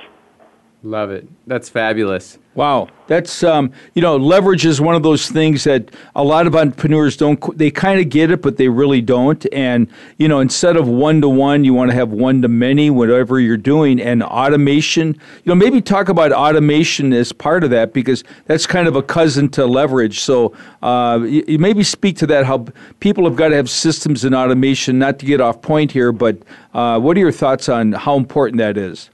Love 0.81 1.11
it. 1.11 1.27
That's 1.45 1.67
fabulous. 1.67 2.37
Wow, 2.55 2.87
that's 3.07 3.43
um, 3.43 3.71
you 3.95 4.01
know, 4.01 4.15
leverage 4.15 4.65
is 4.65 4.79
one 4.79 4.95
of 4.95 5.03
those 5.03 5.27
things 5.29 5.65
that 5.65 5.93
a 6.15 6.23
lot 6.23 6.47
of 6.47 6.55
entrepreneurs 6.55 7.17
don't. 7.17 7.57
They 7.57 7.69
kind 7.69 7.99
of 7.99 8.07
get 8.07 8.31
it, 8.31 8.41
but 8.41 8.55
they 8.55 8.69
really 8.69 9.01
don't. 9.01 9.45
And 9.51 9.89
you 10.17 10.29
know, 10.29 10.39
instead 10.39 10.77
of 10.77 10.87
one 10.87 11.19
to 11.19 11.27
one, 11.27 11.65
you 11.65 11.73
want 11.73 11.91
to 11.91 11.95
have 11.95 12.11
one 12.13 12.41
to 12.43 12.47
many, 12.47 12.89
whatever 12.89 13.41
you're 13.41 13.57
doing. 13.57 13.99
And 13.99 14.23
automation, 14.23 15.13
you 15.15 15.21
know, 15.45 15.55
maybe 15.55 15.81
talk 15.81 16.07
about 16.07 16.31
automation 16.31 17.11
as 17.11 17.33
part 17.33 17.65
of 17.65 17.71
that 17.71 17.91
because 17.91 18.23
that's 18.45 18.65
kind 18.65 18.87
of 18.87 18.95
a 18.95 19.03
cousin 19.03 19.49
to 19.49 19.65
leverage. 19.65 20.21
So 20.21 20.53
uh, 20.81 21.19
you, 21.23 21.43
you 21.45 21.59
maybe 21.59 21.83
speak 21.83 22.15
to 22.17 22.27
that. 22.27 22.45
How 22.45 22.65
people 23.01 23.25
have 23.25 23.35
got 23.35 23.49
to 23.49 23.55
have 23.57 23.69
systems 23.69 24.23
and 24.23 24.33
automation. 24.33 24.97
Not 24.97 25.19
to 25.19 25.25
get 25.25 25.41
off 25.41 25.61
point 25.61 25.91
here, 25.91 26.13
but 26.13 26.37
uh, 26.73 26.97
what 27.01 27.17
are 27.17 27.19
your 27.19 27.33
thoughts 27.33 27.67
on 27.67 27.91
how 27.91 28.15
important 28.15 28.59
that 28.59 28.77
is? 28.77 29.09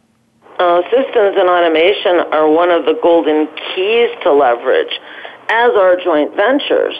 Uh, 0.57 0.81
systems 0.83 1.35
and 1.37 1.49
automation 1.49 2.19
are 2.31 2.49
one 2.49 2.71
of 2.71 2.85
the 2.85 2.97
golden 3.03 3.45
keys 3.75 4.09
to 4.23 4.31
leverage, 4.31 5.01
as 5.49 5.71
are 5.75 5.97
joint 5.97 6.33
ventures. 6.33 6.95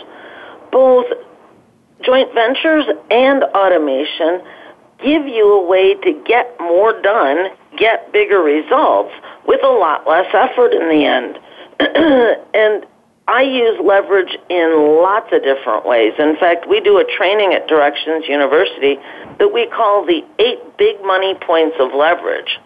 Both 0.73 1.05
joint 2.03 2.33
ventures 2.33 2.83
and 3.09 3.43
automation 3.55 4.41
give 5.01 5.25
you 5.25 5.53
a 5.53 5.65
way 5.69 5.93
to 5.93 6.21
get 6.25 6.59
more 6.59 6.99
done, 7.01 7.49
get 7.77 8.11
bigger 8.11 8.39
results 8.39 9.13
with 9.47 9.63
a 9.63 9.69
lot 9.69 10.05
less 10.05 10.27
effort 10.33 10.73
in 10.73 10.89
the 10.89 11.05
end. 11.05 11.39
and 12.53 12.85
I 13.29 13.41
use 13.41 13.79
leverage 13.81 14.37
in 14.49 14.99
lots 15.01 15.31
of 15.31 15.43
different 15.43 15.85
ways. 15.85 16.13
In 16.19 16.35
fact, 16.35 16.67
we 16.69 16.81
do 16.81 16.97
a 16.97 17.05
training 17.17 17.53
at 17.53 17.67
Directions 17.69 18.25
University 18.27 18.97
that 19.39 19.53
we 19.53 19.65
call 19.67 20.05
the 20.05 20.23
eight 20.39 20.59
big 20.77 20.97
money 21.03 21.35
points 21.35 21.77
of 21.79 21.93
leverage 21.93 22.59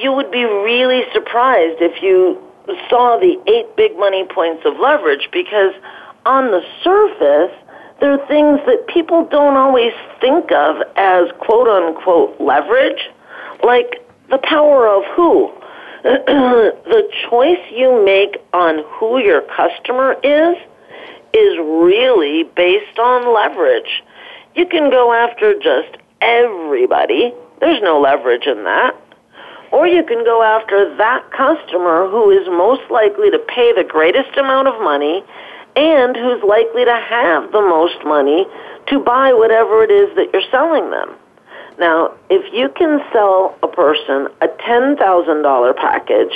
you 0.00 0.12
would 0.12 0.30
be 0.30 0.44
really 0.44 1.02
surprised 1.12 1.80
if 1.80 2.02
you 2.02 2.42
saw 2.90 3.18
the 3.18 3.36
eight 3.50 3.76
big 3.76 3.96
money 3.98 4.24
points 4.26 4.62
of 4.66 4.76
leverage 4.78 5.28
because 5.32 5.72
on 6.24 6.50
the 6.50 6.62
surface, 6.82 7.56
there 8.00 8.12
are 8.12 8.26
things 8.26 8.58
that 8.66 8.86
people 8.88 9.24
don't 9.30 9.56
always 9.56 9.92
think 10.20 10.50
of 10.52 10.76
as 10.96 11.28
quote 11.40 11.68
unquote 11.68 12.38
leverage, 12.40 13.08
like 13.62 13.96
the 14.30 14.38
power 14.38 14.88
of 14.88 15.04
who. 15.14 15.50
the 16.02 17.08
choice 17.30 17.58
you 17.74 18.04
make 18.04 18.36
on 18.52 18.84
who 18.92 19.18
your 19.18 19.42
customer 19.42 20.12
is 20.22 20.56
is 21.32 21.58
really 21.58 22.44
based 22.56 22.98
on 22.98 23.32
leverage. 23.32 24.02
You 24.54 24.66
can 24.66 24.90
go 24.90 25.12
after 25.12 25.54
just 25.58 25.96
everybody. 26.20 27.32
There's 27.60 27.82
no 27.82 28.00
leverage 28.00 28.46
in 28.46 28.64
that 28.64 28.94
or 29.72 29.86
you 29.86 30.02
can 30.04 30.24
go 30.24 30.42
after 30.42 30.94
that 30.96 31.24
customer 31.30 32.08
who 32.08 32.30
is 32.30 32.46
most 32.48 32.82
likely 32.90 33.30
to 33.30 33.38
pay 33.38 33.72
the 33.72 33.84
greatest 33.84 34.36
amount 34.36 34.68
of 34.68 34.74
money 34.82 35.24
and 35.74 36.16
who's 36.16 36.42
likely 36.42 36.84
to 36.84 36.94
have 37.10 37.52
the 37.52 37.60
most 37.60 37.98
money 38.04 38.46
to 38.88 39.00
buy 39.00 39.32
whatever 39.32 39.82
it 39.82 39.90
is 39.90 40.14
that 40.16 40.28
you're 40.32 40.46
selling 40.50 40.90
them. 40.90 41.10
Now, 41.78 42.14
if 42.30 42.50
you 42.54 42.70
can 42.70 43.00
sell 43.12 43.54
a 43.62 43.68
person 43.68 44.28
a 44.40 44.48
$10,000 44.48 44.96
package 45.76 46.32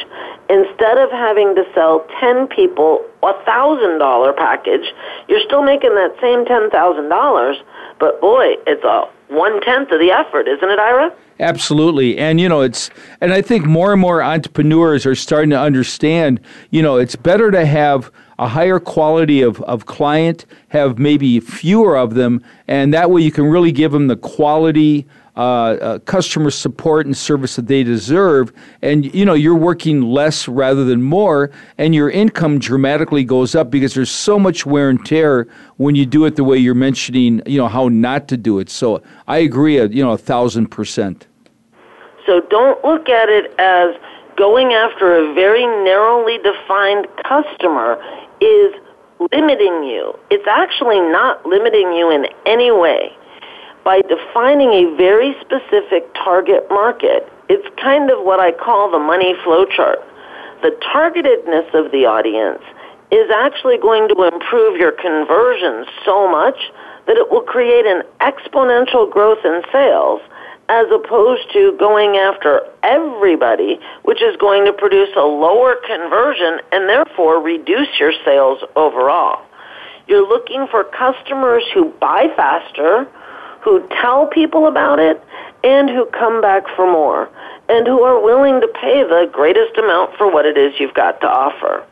instead 0.51 0.99
of 0.99 1.11
having 1.11 1.55
to 1.55 1.65
sell 1.75 2.05
10 2.21 2.49
people 2.49 3.03
a 3.23 3.33
$1,000 3.33 4.37
package, 4.37 4.93
you're 5.29 5.41
still 5.47 5.63
making 5.63 5.95
that 5.95 6.15
same 6.21 6.45
$10,000, 6.45 7.63
but 7.99 8.21
boy, 8.21 8.49
it's 8.67 8.85
a 8.85 9.09
one 9.29 9.61
tenth 9.63 9.91
of 9.93 10.01
the 10.01 10.11
effort, 10.11 10.47
isn't 10.49 10.69
it, 10.69 10.79
Ira? 10.79 11.11
Absolutely. 11.41 12.19
And, 12.19 12.39
you 12.41 12.49
know, 12.49 12.61
it's, 12.61 12.91
and 13.23 13.33
I 13.33 13.41
think 13.41 13.65
more 13.65 13.93
and 13.93 14.01
more 14.01 14.23
entrepreneurs 14.23 15.07
are 15.07 15.15
starting 15.15 15.51
to 15.51 15.59
understand, 15.59 16.39
you 16.71 16.83
know, 16.83 16.97
it's 16.99 17.17
better 17.17 17.51
to 17.51 17.65
have 17.65 18.11
a 18.39 18.47
higher 18.47 18.79
quality 18.79 19.41
of, 19.41 19.61
of 19.63 19.87
client, 19.87 20.45
have 20.69 20.99
maybe 20.99 21.41
fewer 21.41 21.97
of 21.97 22.13
them, 22.15 22.43
and 22.69 22.93
that 22.95 23.11
way 23.11 23.21
you 23.23 23.33
can 23.33 23.45
really 23.47 23.73
give 23.73 23.91
them 23.93 24.07
the 24.07 24.17
quality. 24.17 25.07
Uh, 25.37 25.43
uh, 25.81 25.99
customer 26.01 26.51
support 26.51 27.07
and 27.07 27.17
service 27.17 27.55
that 27.57 27.67
they 27.69 27.83
deserve 27.85 28.53
and 28.83 29.15
you 29.15 29.25
know 29.25 29.33
you're 29.33 29.55
working 29.55 30.03
less 30.03 30.49
rather 30.49 30.85
than 30.85 31.01
more 31.01 31.51
and 31.79 31.95
your 31.95 32.11
income 32.11 32.59
dramatically 32.59 33.23
goes 33.25 33.55
up 33.55 33.71
because 33.71 33.95
there's 33.95 34.11
so 34.11 34.39
much 34.41 34.67
wear 34.67 34.91
and 34.91 35.07
tear 35.07 35.47
when 35.77 35.95
you 35.95 36.05
do 36.05 36.25
it 36.27 36.35
the 36.35 36.43
way 36.45 36.59
you're 36.59 36.75
mentioning 36.75 37.41
you 37.47 37.57
know 37.57 37.69
how 37.69 37.87
not 37.89 38.27
to 38.29 38.37
do 38.37 38.59
it 38.59 38.69
so 38.69 39.01
i 39.29 39.39
agree 39.39 39.77
you 39.81 40.05
know 40.05 40.11
a 40.11 40.19
thousand 40.19 40.67
percent 40.67 41.27
so 42.31 42.41
don't 42.43 42.85
look 42.85 43.09
at 43.09 43.29
it 43.29 43.53
as 43.59 43.97
going 44.37 44.73
after 44.73 45.17
a 45.17 45.35
very 45.35 45.67
narrowly 45.67 46.39
defined 46.39 47.09
customer 47.29 47.99
is 48.41 48.73
limiting 49.33 49.83
you. 49.83 50.17
It's 50.31 50.47
actually 50.47 51.01
not 51.01 51.45
limiting 51.45 51.93
you 51.93 52.09
in 52.13 52.27
any 52.47 52.71
way. 52.71 53.11
By 53.83 54.03
defining 54.03 54.71
a 54.71 54.95
very 54.97 55.35
specific 55.41 56.07
target 56.15 56.69
market, 56.71 57.27
it's 57.49 57.67
kind 57.83 58.13
of 58.13 58.23
what 58.25 58.39
I 58.39 58.53
call 58.53 58.93
the 58.93 59.01
money 59.01 59.35
flow 59.43 59.65
chart. 59.67 59.99
The 60.63 60.71
targetedness 60.95 61.75
of 61.75 61.91
the 61.91 62.07
audience 62.07 62.63
is 63.11 63.29
actually 63.35 63.79
going 63.79 64.07
to 64.09 64.23
improve 64.33 64.77
your 64.79 64.93
conversion 64.93 65.85
so 66.05 66.31
much 66.31 66.71
that 67.09 67.17
it 67.17 67.29
will 67.29 67.43
create 67.43 67.87
an 67.87 68.05
exponential 68.23 69.11
growth 69.11 69.45
in 69.45 69.63
sales 69.73 70.21
as 70.71 70.87
opposed 70.93 71.53
to 71.53 71.77
going 71.81 72.17
after 72.17 72.61
everybody, 72.85 73.77
which 74.05 74.23
is 74.23 74.37
going 74.37 74.65
to 74.65 74.73
produce 74.73 75.09
a 75.17 75.21
lower 75.21 75.75
conversion 75.85 76.61
and 76.71 76.89
therefore 76.89 77.43
reduce 77.43 77.89
your 77.99 78.13
sales 78.25 78.61
overall. 78.77 79.45
You're 80.07 80.27
looking 80.29 80.69
for 80.71 80.85
customers 80.85 81.65
who 81.75 81.91
buy 82.01 82.29
faster, 82.37 83.09
who 83.63 83.85
tell 84.01 84.29
people 84.29 84.69
about 84.69 85.01
it, 85.01 85.21
and 85.65 85.91
who 85.91 86.07
come 86.07 86.41
back 86.41 86.63
for 86.77 86.91
more, 86.91 87.29
and 87.69 87.85
who 87.89 88.03
are 88.03 88.23
willing 88.23 88.61
to 88.61 88.69
pay 88.69 89.03
the 89.03 89.29
greatest 89.33 89.77
amount 89.77 90.15
for 90.17 90.33
what 90.33 90.47
it 90.47 90.57
is 90.57 90.75
you've 90.79 90.95
got 90.95 91.21
to 91.23 91.27
offer. 91.27 91.85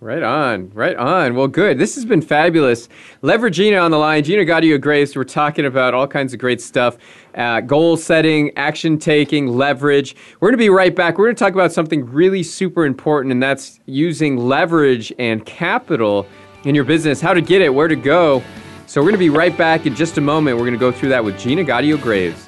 Right 0.00 0.22
on, 0.22 0.70
right 0.74 0.96
on. 0.96 1.34
Well, 1.34 1.48
good. 1.48 1.76
This 1.78 1.96
has 1.96 2.04
been 2.04 2.22
fabulous. 2.22 2.88
Lever 3.22 3.50
Gina 3.50 3.78
on 3.78 3.90
the 3.90 3.98
line. 3.98 4.22
Gina 4.22 4.42
Gaudio 4.42 4.80
Graves. 4.80 5.16
We're 5.16 5.24
talking 5.24 5.66
about 5.66 5.92
all 5.92 6.06
kinds 6.06 6.32
of 6.32 6.38
great 6.38 6.60
stuff 6.60 6.96
uh, 7.34 7.60
goal 7.62 7.96
setting, 7.96 8.52
action 8.56 8.96
taking, 8.98 9.48
leverage. 9.48 10.14
We're 10.38 10.50
going 10.50 10.58
to 10.58 10.62
be 10.62 10.68
right 10.70 10.94
back. 10.94 11.18
We're 11.18 11.26
going 11.26 11.34
to 11.34 11.40
talk 11.44 11.52
about 11.54 11.72
something 11.72 12.06
really 12.06 12.44
super 12.44 12.86
important, 12.86 13.32
and 13.32 13.42
that's 13.42 13.80
using 13.86 14.36
leverage 14.36 15.12
and 15.18 15.44
capital 15.44 16.26
in 16.64 16.74
your 16.76 16.84
business, 16.84 17.20
how 17.20 17.34
to 17.34 17.40
get 17.40 17.60
it, 17.60 17.68
where 17.74 17.88
to 17.88 17.96
go. 17.96 18.40
So, 18.86 19.00
we're 19.00 19.06
going 19.06 19.14
to 19.14 19.18
be 19.18 19.30
right 19.30 19.56
back 19.56 19.84
in 19.84 19.96
just 19.96 20.16
a 20.16 20.20
moment. 20.20 20.56
We're 20.58 20.64
going 20.64 20.74
to 20.74 20.78
go 20.80 20.92
through 20.92 21.08
that 21.10 21.24
with 21.24 21.36
Gina 21.40 21.64
Gaudio 21.64 22.00
Graves. 22.00 22.47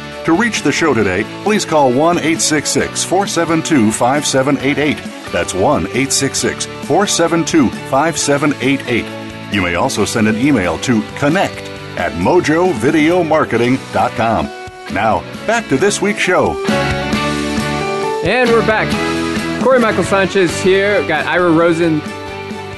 To 0.25 0.33
reach 0.33 0.61
the 0.61 0.71
show 0.71 0.93
today, 0.93 1.23
please 1.43 1.65
call 1.65 1.87
1 1.91 1.97
866 2.19 3.03
472 3.03 3.91
5788. 3.91 4.97
That's 5.31 5.55
1 5.55 5.87
866 5.87 6.65
472 6.67 7.69
5788. 7.89 9.53
You 9.53 9.63
may 9.63 9.73
also 9.75 10.05
send 10.05 10.27
an 10.27 10.35
email 10.37 10.77
to 10.79 11.01
connect 11.17 11.67
at 11.99 12.11
mojovideomarketing.com. 12.13 14.93
Now, 14.93 15.21
back 15.47 15.67
to 15.69 15.77
this 15.77 16.03
week's 16.03 16.19
show. 16.19 16.51
And 18.23 18.47
we're 18.47 18.65
back. 18.67 18.85
Corey 19.63 19.79
Michael 19.79 20.03
Sanchez 20.03 20.61
here. 20.61 20.99
We've 20.99 21.07
got 21.07 21.25
Ira 21.25 21.49
Rosen. 21.51 21.99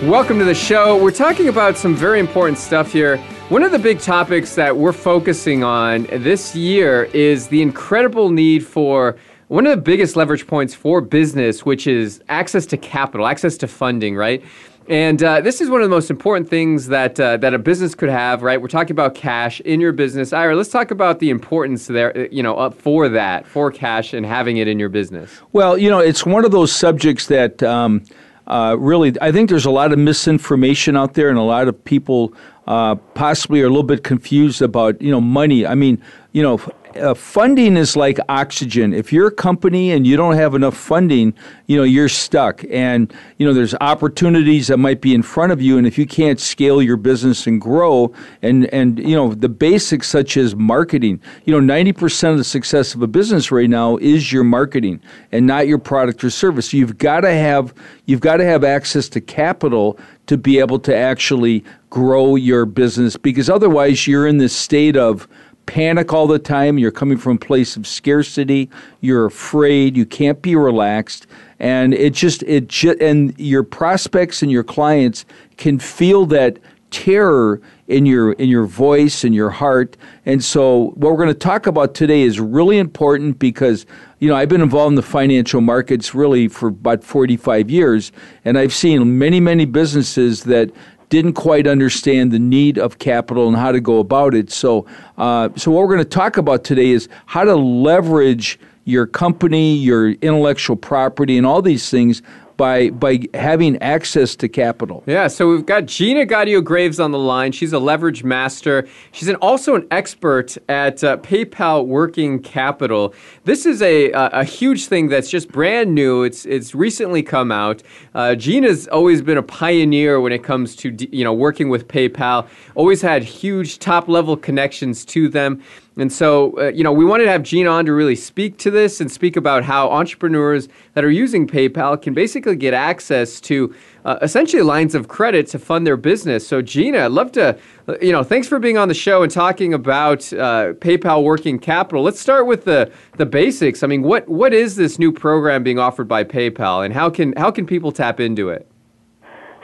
Welcome 0.10 0.40
to 0.40 0.46
the 0.46 0.56
show. 0.56 0.96
We're 1.02 1.12
talking 1.12 1.50
about 1.50 1.78
some 1.78 1.94
very 1.94 2.20
important 2.22 2.58
stuff 2.58 2.94
here. 2.94 3.22
One 3.50 3.62
of 3.62 3.74
the 3.74 3.80
big 3.80 4.00
topics 4.00 4.56
that 4.56 4.78
we're 4.78 4.94
focusing 4.94 5.66
on 5.66 6.04
this 6.10 6.56
year 6.56 7.04
is 7.14 7.50
the 7.50 7.62
incredible 7.62 8.30
need 8.30 8.66
for 8.66 9.18
one 9.50 9.68
of 9.68 9.72
the 9.76 9.82
biggest 9.82 10.16
leverage 10.16 10.48
points 10.48 10.74
for 10.74 11.02
business, 11.02 11.66
which 11.66 11.86
is 11.86 12.24
access 12.30 12.66
to 12.68 12.78
capital, 12.78 13.28
access 13.28 13.58
to 13.58 13.68
funding, 13.68 14.16
right? 14.16 14.42
And 14.88 15.22
uh, 15.22 15.42
this 15.42 15.60
is 15.60 15.70
one 15.70 15.82
of 15.82 15.90
the 15.90 15.94
most 15.94 16.10
important 16.10 16.50
things 16.50 16.88
that 16.88 17.20
uh, 17.20 17.36
that 17.38 17.54
a 17.54 17.60
business 17.60 17.96
could 17.96 18.08
have, 18.10 18.44
right? 18.44 18.60
We're 18.62 18.70
talking 18.70 18.94
about 18.94 19.14
cash 19.14 19.60
in 19.62 19.82
your 19.82 19.92
business, 19.92 20.32
Ira. 20.32 20.56
Let's 20.56 20.70
talk 20.72 20.90
about 20.90 21.20
the 21.20 21.30
importance 21.30 21.88
there, 21.88 22.28
you 22.28 22.42
know, 22.42 22.58
uh, 22.58 22.70
for 22.70 23.10
that, 23.10 23.46
for 23.46 23.70
cash 23.74 24.14
and 24.14 24.26
having 24.26 24.56
it 24.56 24.70
in 24.70 24.80
your 24.80 24.90
business. 24.90 25.30
Well, 25.52 25.78
you 25.78 25.90
know, 25.90 26.00
it's 26.00 26.26
one 26.26 26.46
of 26.46 26.52
those 26.52 26.72
subjects 26.74 27.28
that. 27.28 27.62
Um, 27.62 28.06
uh, 28.46 28.76
really, 28.78 29.14
I 29.22 29.32
think 29.32 29.48
there's 29.50 29.64
a 29.64 29.72
lot 29.72 29.94
of 29.94 30.00
misinformation 30.00 30.98
out 30.98 31.14
there, 31.14 31.30
and 31.30 31.38
a 31.38 31.42
lot 31.44 31.70
of 31.70 31.82
people 31.86 32.34
uh, 32.68 32.96
possibly 33.14 33.62
are 33.62 33.66
a 33.66 33.70
little 33.70 33.84
bit 33.84 34.04
confused 34.04 34.62
about 34.62 35.02
you 35.02 35.12
know 35.12 35.22
money. 35.22 35.66
I 35.68 35.76
mean, 35.76 36.02
you 36.34 36.42
know, 36.42 36.60
uh, 36.96 37.14
funding 37.14 37.78
is 37.78 37.96
like 37.96 38.18
oxygen. 38.28 38.92
If 38.92 39.14
you're 39.14 39.28
a 39.28 39.32
company 39.34 39.92
and 39.92 40.06
you 40.06 40.18
don't 40.18 40.34
have 40.36 40.56
enough 40.56 40.76
funding, 40.76 41.36
you 41.68 41.78
know, 41.78 41.84
you're 41.84 42.10
stuck. 42.10 42.64
And, 42.72 43.14
you 43.38 43.48
know, 43.48 43.54
there's 43.54 43.76
opportunities 43.80 44.66
that 44.68 44.78
might 44.78 45.00
be 45.00 45.14
in 45.14 45.22
front 45.22 45.52
of 45.52 45.62
you. 45.62 45.78
And 45.78 45.86
if 45.86 45.96
you 45.98 46.08
can't 46.08 46.40
scale 46.40 46.82
your 46.82 46.98
business 46.98 47.46
and 47.46 47.62
grow, 47.62 48.12
and, 48.42 48.66
and 48.74 48.98
you 48.98 49.16
know, 49.16 49.36
the 49.36 49.48
basics 49.50 50.10
such 50.10 50.36
as 50.36 50.56
marketing, 50.56 51.22
you 51.46 51.60
know, 51.62 51.74
90% 51.76 52.32
of 52.32 52.38
the 52.40 52.44
success 52.44 52.96
of 52.96 53.04
a 53.04 53.08
business 53.08 53.52
right 53.52 53.70
now 53.70 53.98
is 53.98 54.32
your 54.34 54.44
marketing 54.44 55.00
and 55.32 55.46
not 55.46 55.68
your 55.68 55.78
product 55.80 56.24
or 56.24 56.32
service. 56.32 56.72
So 56.72 56.78
you've 56.78 56.98
got 56.98 57.20
to 57.22 57.32
have, 57.32 57.76
you've 58.08 58.22
got 58.22 58.38
to 58.38 58.46
have 58.46 58.64
access 58.64 59.08
to 59.10 59.22
capital 59.22 60.00
to 60.28 60.38
be 60.38 60.58
able 60.58 60.80
to 60.80 60.96
actually 60.96 61.64
grow 61.92 62.36
your 62.36 62.66
business 62.66 63.18
because 63.18 63.52
otherwise 63.52 64.08
you're 64.08 64.26
in 64.26 64.40
this 64.40 64.56
state 64.56 64.98
of, 64.98 65.28
panic 65.66 66.14
all 66.14 66.28
the 66.28 66.40
time. 66.40 66.78
You're 66.78 66.92
coming 66.92 67.18
from 67.18 67.36
a 67.36 67.40
place 67.40 67.76
of 67.76 67.88
scarcity. 67.88 68.70
You're 69.02 69.26
afraid. 69.26 69.96
You 69.96 70.06
can't 70.06 70.42
be 70.42 70.56
relaxed. 70.56 71.28
And 71.60 71.94
it 71.94 72.14
just, 72.14 72.44
it 72.44 72.68
just, 72.68 73.00
and 73.02 73.38
your 73.40 73.64
prospects 73.64 74.42
and 74.42 74.52
your 74.52 74.64
clients 74.64 75.26
can 75.58 75.80
feel 75.80 76.26
that 76.28 76.58
terror 76.92 77.60
in 77.88 78.06
your 78.06 78.32
in 78.34 78.48
your 78.48 78.66
voice 78.66 79.24
and 79.24 79.34
your 79.36 79.50
heart. 79.50 79.98
And 80.26 80.44
so 80.44 80.88
what 80.96 81.10
we're 81.12 81.18
going 81.18 81.28
to 81.28 81.34
talk 81.34 81.68
about 81.68 81.94
today 81.96 82.22
is 82.22 82.40
really 82.40 82.78
important 82.78 83.40
because 83.40 83.86
you 84.20 84.30
know, 84.30 84.36
I've 84.36 84.48
been 84.48 84.62
involved 84.62 84.92
in 84.92 84.96
the 84.96 85.02
financial 85.02 85.60
markets 85.60 86.16
really 86.16 86.48
for 86.48 86.68
about 86.70 87.04
45 87.04 87.70
years 87.70 88.14
and 88.46 88.58
I've 88.58 88.74
seen 88.74 89.18
many 89.18 89.40
many 89.42 89.66
businesses 89.66 90.46
that 90.46 90.72
didn't 91.14 91.34
quite 91.34 91.68
understand 91.68 92.32
the 92.32 92.40
need 92.40 92.80
of 92.80 92.98
capital 92.98 93.48
and 93.48 93.56
how 93.56 93.72
to 93.72 93.80
go 93.80 94.00
about 94.00 94.34
it. 94.34 94.52
So, 94.52 94.88
uh, 95.20 95.50
so 95.56 95.70
what 95.70 95.82
we're 95.82 95.94
going 95.94 96.00
to 96.00 96.06
talk 96.06 96.38
about 96.38 96.64
today 96.64 96.90
is 96.90 97.08
how 97.28 97.44
to 97.44 97.56
leverage 97.56 98.60
your 98.86 99.06
company, 99.06 99.76
your 99.76 100.14
intellectual 100.14 100.76
property, 100.76 101.38
and 101.38 101.46
all 101.46 101.62
these 101.62 101.92
things 101.92 102.24
by 102.58 102.90
by 102.92 103.20
having 103.34 103.82
access 103.82 104.36
to 104.38 104.48
capital. 104.50 105.04
Yeah, 105.06 105.28
so 105.28 105.50
we've 105.50 105.66
got 105.66 105.86
Gina 105.86 106.26
Gaudio 106.26 106.64
Graves 106.64 107.00
on 107.00 107.12
the 107.12 107.20
line. 107.20 107.52
She's 107.52 107.74
a 107.74 107.80
leverage 107.80 108.24
master. 108.24 108.88
She's 109.12 109.28
an, 109.28 109.36
also 109.38 109.76
an 109.76 109.88
expert 109.92 110.58
at 110.70 111.04
uh, 111.04 111.18
PayPal 111.18 111.86
working 111.86 112.40
capital. 112.40 113.14
This 113.46 113.66
is 113.66 113.82
a, 113.82 114.12
a, 114.12 114.26
a 114.28 114.44
huge 114.44 114.86
thing 114.88 115.10
that's 115.10 115.30
just 115.30 115.50
brand 115.50 115.94
new. 115.94 116.24
It's 116.24 116.46
it's 116.46 116.74
recently 116.76 117.24
come 117.24 117.52
out. 117.52 117.82
Uh, 118.16 118.36
Gina's 118.36 118.88
always 118.90 119.22
been 119.22 119.38
a 119.38 119.44
pioneer 119.44 120.20
when 120.20 120.32
it 120.32 120.44
comes 120.44 120.76
to 120.78 120.96
you 121.16 121.24
know 121.24 121.34
working 121.34 121.70
with 121.70 121.88
PayPal. 121.88 122.48
Always 122.76 123.02
had 123.02 123.24
huge 123.24 123.80
top 123.80 124.08
level 124.08 124.38
connections 124.38 125.06
to 125.06 125.28
them. 125.30 125.62
And 125.96 126.12
so, 126.12 126.58
uh, 126.58 126.70
you 126.70 126.84
know, 126.84 126.92
we 126.92 127.06
wanted 127.06 127.26
to 127.26 127.32
have 127.32 127.44
Gina 127.44 127.70
on 127.70 127.86
to 127.86 127.94
really 127.94 128.16
speak 128.16 128.58
to 128.60 128.72
this 128.72 129.00
and 129.00 129.12
speak 129.12 129.36
about 129.38 129.64
how 129.64 129.92
entrepreneurs 129.92 130.68
that 130.96 131.04
are 131.06 131.10
using 131.12 131.46
PayPal 131.46 132.02
can 132.02 132.16
basically 132.16 132.56
get 132.56 132.74
access 132.74 133.40
to 133.42 133.76
uh, 134.04 134.18
essentially 134.24 134.64
lines 134.64 134.96
of 134.96 135.08
credit 135.08 135.48
to 135.48 135.60
fund 135.60 135.86
their 135.86 135.96
business. 135.98 136.48
So, 136.48 136.64
Gina, 136.64 137.06
I'd 137.06 137.12
love 137.12 137.32
to, 137.34 137.58
uh, 137.88 137.96
you 138.02 138.12
know, 138.12 138.24
thanks 138.24 138.48
for 138.48 138.58
being 138.58 138.76
on 138.78 138.88
the 138.88 138.96
show 138.96 139.22
and 139.22 139.32
talking 139.32 139.72
about 139.74 140.22
uh, 140.34 140.74
PayPal 140.74 141.22
working 141.24 141.60
capital. 141.60 142.02
Let's 142.02 142.20
start 142.20 142.48
with 142.48 142.66
the 142.66 142.92
the 143.18 143.28
basics. 143.28 143.84
I 143.84 143.88
mean, 143.88 144.02
what 144.02 144.28
what 144.28 144.52
is 144.52 144.76
this 144.78 144.98
new 144.98 145.12
program 145.12 145.62
being 145.62 145.78
offered 145.78 146.08
by 146.08 146.24
PayPal, 146.24 146.84
and 146.84 146.92
how 146.94 147.12
can 147.12 147.34
how 147.38 147.52
can 147.52 147.68
people 147.68 147.92
tap 147.92 148.20
into 148.20 148.50
it? 148.50 148.66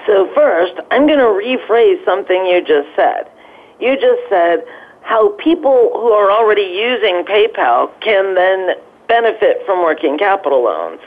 So, 0.06 0.30
first, 0.36 0.74
I'm 0.92 1.08
going 1.08 1.20
to 1.20 1.26
rephrase 1.26 2.04
something 2.06 2.46
you 2.46 2.60
just 2.62 2.88
said. 2.96 3.32
You 3.80 3.96
just 3.96 4.22
said 4.30 4.64
how 5.02 5.30
people 5.34 5.90
who 5.94 6.12
are 6.12 6.32
already 6.32 6.62
using 6.74 7.24
PayPal 7.26 7.92
can 8.02 8.36
then 8.36 8.76
benefit 9.08 9.64
from 9.66 9.84
working 9.84 10.18
capital 10.18 10.64
loans. 10.64 11.00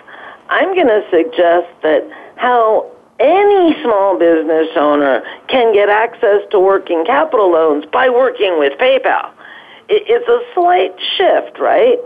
I'm 0.49 0.75
going 0.75 0.89
to 0.89 1.07
suggest 1.11 1.69
that 1.83 2.03
how 2.37 2.91
any 3.21 3.81
small 3.83 4.19
business 4.19 4.69
owner 4.77 5.23
can 5.49 5.73
get 5.73 5.89
access 5.89 6.43
to 6.51 6.59
working 6.59 7.05
capital 7.07 7.53
loans 7.53 7.85
by 7.93 8.09
working 8.09 8.59
with 8.59 8.79
PayPal. 8.79 9.31
It's 9.89 10.27
a 10.29 10.41
slight 10.55 10.95
shift, 11.17 11.59
right? 11.61 11.99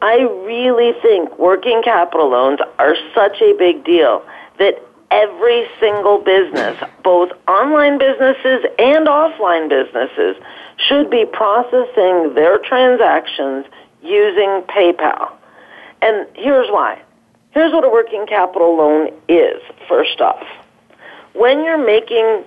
I 0.00 0.18
really 0.46 0.94
think 1.00 1.38
working 1.38 1.82
capital 1.84 2.30
loans 2.30 2.60
are 2.78 2.96
such 3.14 3.40
a 3.42 3.54
big 3.58 3.84
deal 3.84 4.24
that 4.58 4.80
every 5.10 5.66
single 5.78 6.18
business, 6.18 6.82
both 7.04 7.30
online 7.46 7.98
businesses 7.98 8.64
and 8.78 9.06
offline 9.06 9.68
businesses, 9.68 10.36
should 10.78 11.10
be 11.10 11.24
processing 11.24 12.34
their 12.34 12.58
transactions 12.58 13.66
using 14.02 14.62
PayPal. 14.68 15.32
And 16.02 16.26
here's 16.34 16.68
why. 16.70 17.00
Here's 17.50 17.72
what 17.72 17.84
a 17.84 17.88
working 17.88 18.26
capital 18.26 18.76
loan 18.76 19.10
is, 19.28 19.60
first 19.88 20.20
off. 20.20 20.46
When 21.32 21.64
you're 21.64 21.84
making 21.84 22.44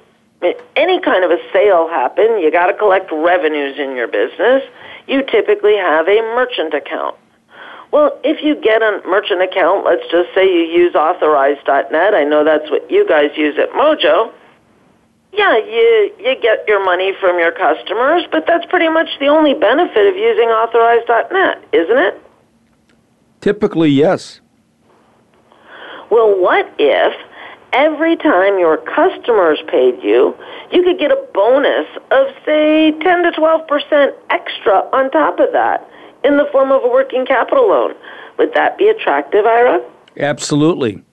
any 0.76 1.00
kind 1.02 1.26
of 1.26 1.32
a 1.32 1.40
sale 1.52 1.88
happen, 1.90 2.40
you 2.40 2.52
got 2.52 2.68
to 2.68 2.74
collect 2.74 3.12
revenues 3.12 3.78
in 3.80 3.96
your 3.96 4.08
business. 4.08 4.64
You 5.08 5.24
typically 5.26 5.78
have 5.78 6.08
a 6.08 6.22
merchant 6.36 6.74
account. 6.74 7.16
Well, 7.92 8.20
if 8.24 8.44
you 8.44 8.54
get 8.56 8.84
a 8.84 9.02
merchant 9.08 9.42
account, 9.42 9.84
let's 9.84 10.04
just 10.12 10.30
say 10.36 10.46
you 10.46 10.66
use 10.72 10.94
authorize.net. 10.94 12.14
I 12.14 12.24
know 12.24 12.44
that's 12.44 12.70
what 12.70 12.90
you 12.92 13.08
guys 13.08 13.32
use 13.36 13.58
at 13.58 13.72
Mojo. 13.72 14.32
Yeah, 15.32 15.58
you 15.60 16.12
you 16.20 16.36
get 16.42 16.64
your 16.68 16.84
money 16.84 17.14
from 17.20 17.38
your 17.38 17.52
customers, 17.52 18.24
but 18.32 18.46
that's 18.48 18.66
pretty 18.66 18.90
much 18.90 19.10
the 19.20 19.28
only 19.28 19.54
benefit 19.54 20.08
of 20.08 20.16
using 20.16 20.50
authorize.net, 20.50 21.62
isn't 21.72 21.98
it? 21.98 22.22
Typically, 23.42 23.90
yes. 23.90 24.42
Well, 26.10 26.36
what 26.42 26.68
if 26.80 27.14
every 27.74 28.16
time 28.16 28.58
your 28.58 28.78
customers 28.78 29.60
paid 29.68 30.02
you, 30.04 30.36
you 30.72 30.82
could 30.84 30.98
get 30.98 31.12
a 31.12 31.26
bonus 31.34 31.86
of 32.10 32.28
say 32.44 32.92
10 33.00 33.02
to 33.24 33.32
12% 33.32 34.12
extra 34.32 34.80
on 34.92 35.12
top 35.12 35.40
of 35.40 35.52
that 35.54 35.88
in 36.24 36.38
the 36.38 36.46
form 36.52 36.72
of 36.72 36.84
a 36.84 36.88
working 36.88 37.26
capital 37.28 37.70
loan? 37.70 37.94
Would 38.40 38.54
that 38.56 38.80
be 38.80 38.88
attractive, 38.88 39.46
Ira? 39.46 39.80
Absolutely. 40.18 41.04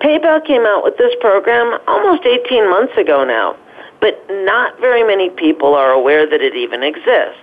PayPal 0.00 0.44
came 0.44 0.66
out 0.66 0.84
with 0.84 0.96
this 0.98 1.14
program 1.20 1.80
almost 1.86 2.26
18 2.26 2.68
months 2.68 2.96
ago 2.98 3.24
now, 3.24 3.56
but 4.00 4.22
not 4.30 4.78
very 4.78 5.02
many 5.02 5.30
people 5.30 5.74
are 5.74 5.90
aware 5.90 6.28
that 6.28 6.40
it 6.42 6.54
even 6.54 6.82
exists. 6.82 7.40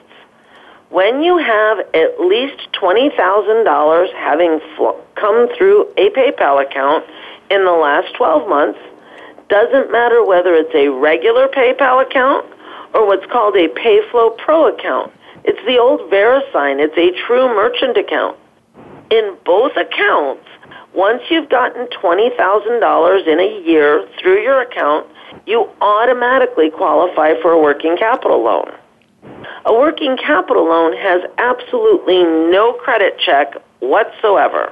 When 0.90 1.24
you 1.24 1.38
have 1.38 1.80
at 1.96 2.20
least 2.20 2.72
$20,000 2.74 4.14
having 4.14 4.62
fl- 4.76 4.92
come 5.16 5.50
through 5.58 5.84
a 5.98 6.12
PayPal 6.12 6.62
account 6.62 7.04
in 7.50 7.66
the 7.66 7.72
last 7.72 8.14
12 8.16 8.48
months, 8.48 8.80
doesn't 9.50 9.92
matter 9.92 10.24
whether 10.24 10.54
it's 10.54 10.74
a 10.76 10.90
regular 10.90 11.48
PayPal 11.48 12.04
account 12.06 12.46
or 12.94 13.08
what's 13.08 13.26
called 13.32 13.56
a 13.56 13.68
Payflow 13.70 14.38
Pro 14.38 14.68
account. 14.68 15.12
It's 15.44 15.64
the 15.66 15.80
old 15.80 16.02
VeriSign. 16.12 16.80
It's 16.80 16.98
a 16.98 17.10
true 17.26 17.48
merchant 17.48 17.98
account. 17.98 18.38
In 19.10 19.36
both 19.44 19.76
accounts, 19.76 20.48
once 20.94 21.24
you've 21.32 21.50
gotten 21.50 21.88
$20,000 21.88 23.28
in 23.28 23.40
a 23.40 23.62
year 23.68 24.08
through 24.22 24.44
your 24.44 24.62
account, 24.62 25.08
you 25.48 25.68
automatically 25.82 26.70
qualify 26.70 27.34
for 27.42 27.52
a 27.52 27.60
working 27.60 27.98
capital 27.98 28.44
loan. 28.44 28.72
A 29.66 29.74
working 29.74 30.16
capital 30.18 30.66
loan 30.66 30.96
has 30.96 31.24
absolutely 31.40 32.22
no 32.24 32.74
credit 32.74 33.18
check 33.18 33.56
whatsoever. 33.80 34.72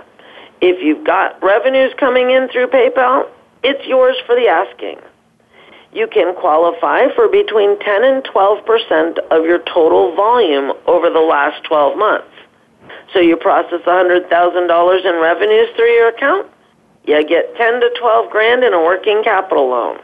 If 0.62 0.84
you've 0.84 1.04
got 1.04 1.42
revenues 1.42 1.92
coming 1.98 2.30
in 2.30 2.50
through 2.50 2.68
PayPal, 2.68 3.28
it's 3.64 3.84
yours 3.88 4.16
for 4.28 4.36
the 4.36 4.48
asking. 4.48 5.00
You 5.92 6.06
can 6.08 6.36
qualify 6.36 7.12
for 7.16 7.30
between 7.30 7.80
10 7.80 8.04
and 8.04 8.24
12 8.26 8.66
percent 8.66 9.18
of 9.32 9.44
your 9.44 9.60
total 9.60 10.16
volume 10.16 10.72
over 10.86 11.10
the 11.10 11.20
last 11.20 11.64
12 11.64 11.98
months. 11.98 12.28
So 13.14 13.20
you 13.20 13.36
process 13.36 13.82
$100,000 13.82 14.26
in 15.06 15.22
revenues 15.22 15.70
through 15.76 15.92
your 15.92 16.10
account, 16.10 16.48
you 17.06 17.16
get 17.28 17.56
10 17.58 17.80
to 17.82 17.94
12 18.00 18.30
grand 18.32 18.64
in 18.64 18.74
a 18.74 18.80
working 18.80 19.22
capital 19.24 19.68
loan. 19.70 20.00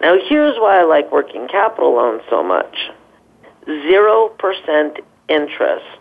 Now 0.00 0.16
here's 0.28 0.56
why 0.58 0.80
I 0.80 0.84
like 0.84 1.10
working 1.10 1.48
capital 1.48 1.94
loans 1.94 2.22
so 2.30 2.42
much. 2.42 2.90
0% 3.66 5.00
interest. 5.28 6.00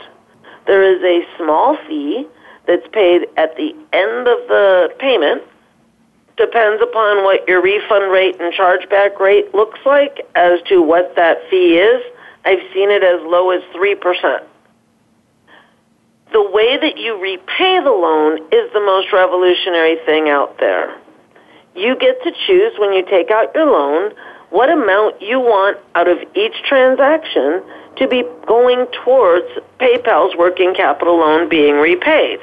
There 0.67 0.83
is 0.83 1.01
a 1.01 1.25
small 1.37 1.77
fee 1.87 2.27
that's 2.67 2.87
paid 2.91 3.27
at 3.37 3.55
the 3.55 3.71
end 3.93 4.27
of 4.27 4.39
the 4.47 4.93
payment. 4.99 5.41
Depends 6.37 6.83
upon 6.83 7.23
what 7.23 7.47
your 7.47 7.61
refund 7.61 8.11
rate 8.11 8.39
and 8.39 8.53
chargeback 8.53 9.19
rate 9.19 9.55
looks 9.55 9.79
like 9.85 10.27
as 10.35 10.59
to 10.67 10.81
what 10.81 11.15
that 11.15 11.37
fee 11.49 11.77
is. 11.77 12.03
I've 12.43 12.59
seen 12.73 12.91
it 12.91 13.03
as 13.03 13.21
low 13.23 13.49
as 13.51 13.63
3% 13.75 14.43
the 16.35 16.41
way 16.51 16.75
that 16.77 16.97
you 16.97 17.17
repay 17.21 17.79
the 17.81 17.95
loan 18.05 18.39
is 18.51 18.67
the 18.73 18.81
most 18.83 19.13
revolutionary 19.13 19.95
thing 20.05 20.27
out 20.27 20.57
there. 20.59 20.93
You 21.77 21.95
get 21.95 22.21
to 22.23 22.31
choose 22.45 22.73
when 22.77 22.91
you 22.91 23.05
take 23.05 23.31
out 23.31 23.55
your 23.55 23.67
loan 23.71 24.11
what 24.49 24.69
amount 24.69 25.21
you 25.21 25.39
want 25.39 25.77
out 25.95 26.09
of 26.09 26.17
each 26.35 26.55
transaction 26.67 27.63
to 27.95 28.07
be 28.09 28.25
going 28.45 28.85
towards 29.05 29.45
PayPal's 29.79 30.35
working 30.35 30.75
capital 30.75 31.15
loan 31.19 31.47
being 31.47 31.75
repaid. 31.77 32.39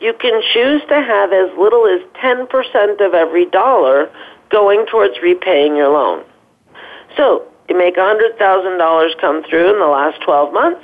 You 0.00 0.14
can 0.18 0.42
choose 0.54 0.80
to 0.88 0.94
have 0.94 1.30
as 1.30 1.50
little 1.58 1.86
as 1.86 2.00
10% 2.24 3.04
of 3.06 3.12
every 3.12 3.44
dollar 3.50 4.10
going 4.48 4.86
towards 4.86 5.20
repaying 5.22 5.76
your 5.76 5.90
loan. 5.90 6.24
So, 7.18 7.44
you 7.68 7.76
make 7.76 7.96
$100,000 7.98 9.20
come 9.20 9.44
through 9.44 9.74
in 9.74 9.78
the 9.80 9.86
last 9.86 10.22
12 10.22 10.54
months, 10.54 10.80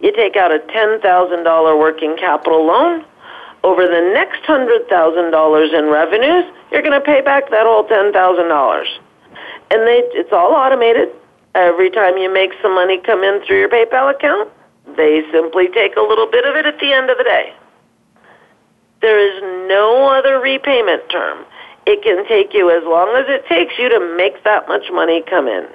you 0.00 0.12
take 0.12 0.34
out 0.36 0.52
a 0.54 0.58
$10,000 0.58 1.78
working 1.78 2.16
capital 2.16 2.66
loan. 2.66 3.04
Over 3.62 3.86
the 3.86 4.00
next 4.14 4.42
$100,000 4.44 4.88
in 5.78 5.84
revenues, 5.90 6.44
you're 6.72 6.80
going 6.80 6.94
to 6.98 7.02
pay 7.04 7.20
back 7.20 7.50
that 7.50 7.66
whole 7.66 7.84
$10,000. 7.84 8.86
And 9.70 9.80
they, 9.86 10.00
it's 10.16 10.32
all 10.32 10.52
automated. 10.52 11.10
Every 11.54 11.90
time 11.90 12.16
you 12.16 12.32
make 12.32 12.52
some 12.62 12.74
money 12.74 12.98
come 13.04 13.22
in 13.22 13.44
through 13.46 13.58
your 13.60 13.68
PayPal 13.68 14.14
account, 14.14 14.48
they 14.96 15.22
simply 15.30 15.68
take 15.68 15.94
a 15.96 16.00
little 16.00 16.30
bit 16.30 16.46
of 16.46 16.56
it 16.56 16.64
at 16.64 16.80
the 16.80 16.90
end 16.92 17.10
of 17.10 17.18
the 17.18 17.24
day. 17.24 17.52
There 19.02 19.18
is 19.20 19.68
no 19.68 20.08
other 20.08 20.40
repayment 20.40 21.08
term. 21.10 21.44
It 21.86 22.02
can 22.02 22.26
take 22.26 22.54
you 22.54 22.70
as 22.70 22.84
long 22.84 23.14
as 23.16 23.26
it 23.28 23.46
takes 23.46 23.78
you 23.78 23.88
to 23.90 24.16
make 24.16 24.42
that 24.44 24.66
much 24.68 24.84
money 24.90 25.22
come 25.28 25.48
in. 25.48 25.66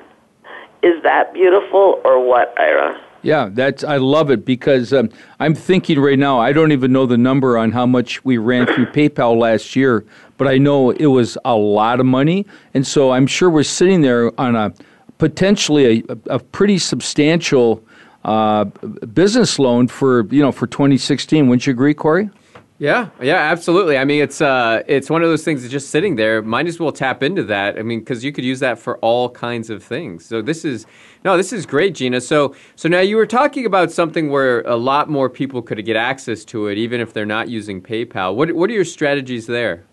Is 0.81 1.01
that 1.03 1.33
beautiful 1.35 2.01
or 2.03 2.19
what, 2.27 2.59
Ira? 2.59 2.99
Yeah, 3.25 3.49
that's 3.51 3.83
I 3.83 3.97
love 3.97 4.29
it 4.29 4.45
because 4.45 4.93
um, 4.93 5.09
I'm 5.39 5.55
thinking 5.55 5.99
right 5.99 6.17
now. 6.17 6.39
I 6.39 6.53
don't 6.53 6.71
even 6.71 6.91
know 6.91 7.07
the 7.07 7.17
number 7.17 7.57
on 7.57 7.71
how 7.71 7.88
much 7.88 8.23
we 8.23 8.38
ran 8.38 8.67
through 8.67 8.85
PayPal 8.91 9.35
last 9.35 9.75
year, 9.75 10.05
but 10.38 10.47
I 10.47 10.59
know 10.59 10.91
it 10.91 11.07
was 11.07 11.35
a 11.43 11.55
lot 11.55 11.99
of 11.99 12.05
money, 12.05 12.45
and 12.75 12.85
so 12.85 13.09
I'm 13.09 13.25
sure 13.25 13.49
we're 13.49 13.63
sitting 13.63 14.01
there 14.01 14.31
on 14.39 14.55
a 14.55 14.71
potentially 15.17 16.03
a, 16.07 16.35
a 16.35 16.38
pretty 16.39 16.77
substantial 16.77 17.81
uh, 18.25 18.65
business 18.65 19.57
loan 19.57 19.88
for 19.88 20.27
you 20.27 20.43
know 20.43 20.51
for 20.51 20.67
2016. 20.67 21.47
Wouldn't 21.47 21.65
you 21.65 21.71
agree, 21.73 21.95
Corey? 21.95 22.29
Yeah, 22.77 23.07
yeah, 23.21 23.35
absolutely. 23.38 23.97
I 23.97 24.03
mean, 24.03 24.21
it's 24.21 24.41
uh, 24.41 24.83
it's 24.85 25.09
one 25.09 25.21
of 25.23 25.29
those 25.29 25.45
things 25.45 25.61
that's 25.61 25.71
just 25.71 25.91
sitting 25.91 26.17
there. 26.17 26.41
Might 26.41 26.67
as 26.67 26.77
well 26.77 26.91
tap 26.91 27.23
into 27.23 27.43
that. 27.43 27.79
I 27.79 27.83
mean, 27.83 27.99
because 28.01 28.25
you 28.25 28.33
could 28.33 28.43
use 28.43 28.59
that 28.59 28.77
for 28.77 28.97
all 28.97 29.29
kinds 29.29 29.69
of 29.69 29.81
things. 29.81 30.25
So 30.25 30.41
this 30.41 30.65
is 30.65 30.85
no, 31.23 31.38
this 31.38 31.53
is 31.53 31.65
great, 31.65 31.95
Gina. 31.95 32.19
So 32.19 32.53
so 32.75 32.89
now 32.89 32.99
you 32.99 33.15
were 33.15 33.27
talking 33.27 33.65
about 33.65 33.93
something 33.93 34.29
where 34.29 34.59
a 34.63 34.75
lot 34.75 35.09
more 35.09 35.29
people 35.29 35.61
could 35.61 35.83
get 35.85 35.95
access 35.95 36.43
to 36.45 36.67
it, 36.67 36.77
even 36.77 36.99
if 36.99 37.13
they're 37.13 37.25
not 37.25 37.47
using 37.47 37.81
PayPal. 37.81 38.35
What 38.35 38.51
what 38.51 38.69
are 38.69 38.73
your 38.73 38.83
strategies 38.83 39.47
there? 39.47 39.85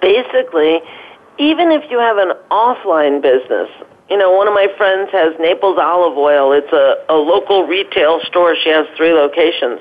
Basically, 0.00 0.80
even 1.38 1.70
if 1.70 1.84
you 1.90 1.98
have 1.98 2.16
an 2.16 2.32
offline 2.50 3.20
business, 3.20 3.68
you 4.08 4.16
know, 4.16 4.30
one 4.32 4.48
of 4.48 4.54
my 4.54 4.68
friends 4.78 5.10
has 5.12 5.34
Naples 5.38 5.76
Olive 5.78 6.16
Oil. 6.16 6.52
It's 6.54 6.72
a, 6.72 6.94
a 7.10 7.16
local 7.16 7.66
retail 7.66 8.20
store. 8.24 8.56
She 8.56 8.70
has 8.70 8.86
three 8.96 9.12
locations 9.12 9.80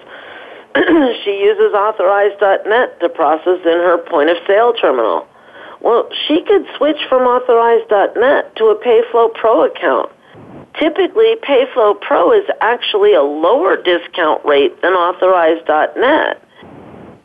she 0.76 1.40
uses 1.42 1.74
Authorize.net 1.74 3.00
to 3.00 3.10
process 3.10 3.60
in 3.66 3.80
her 3.80 3.98
point 3.98 4.30
of 4.30 4.38
sale 4.46 4.74
terminal. 4.74 5.28
Well, 5.82 6.08
she 6.28 6.44
could 6.44 6.66
switch 6.78 7.00
from 7.10 7.24
Authorize.net 7.24 8.56
to 8.58 8.66
a 8.66 8.76
Payflow 8.78 9.34
Pro 9.34 9.66
account. 9.66 10.12
Typically, 10.80 11.36
Payflow 11.42 12.00
Pro 12.00 12.32
is 12.34 12.46
actually 12.62 13.14
a 13.14 13.22
lower 13.24 13.82
discount 13.82 14.46
rate 14.46 14.80
than 14.84 14.94
Authorize.net. 14.94 16.44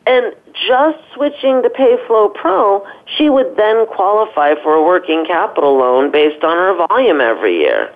And 0.07 0.33
just 0.67 0.97
switching 1.13 1.61
to 1.63 1.69
Payflow 1.69 2.33
Pro, 2.33 2.83
she 3.17 3.29
would 3.29 3.55
then 3.57 3.85
qualify 3.87 4.55
for 4.63 4.73
a 4.73 4.83
working 4.83 5.25
capital 5.25 5.77
loan 5.77 6.11
based 6.11 6.43
on 6.43 6.57
her 6.57 6.87
volume 6.87 7.21
every 7.21 7.57
year. 7.59 7.93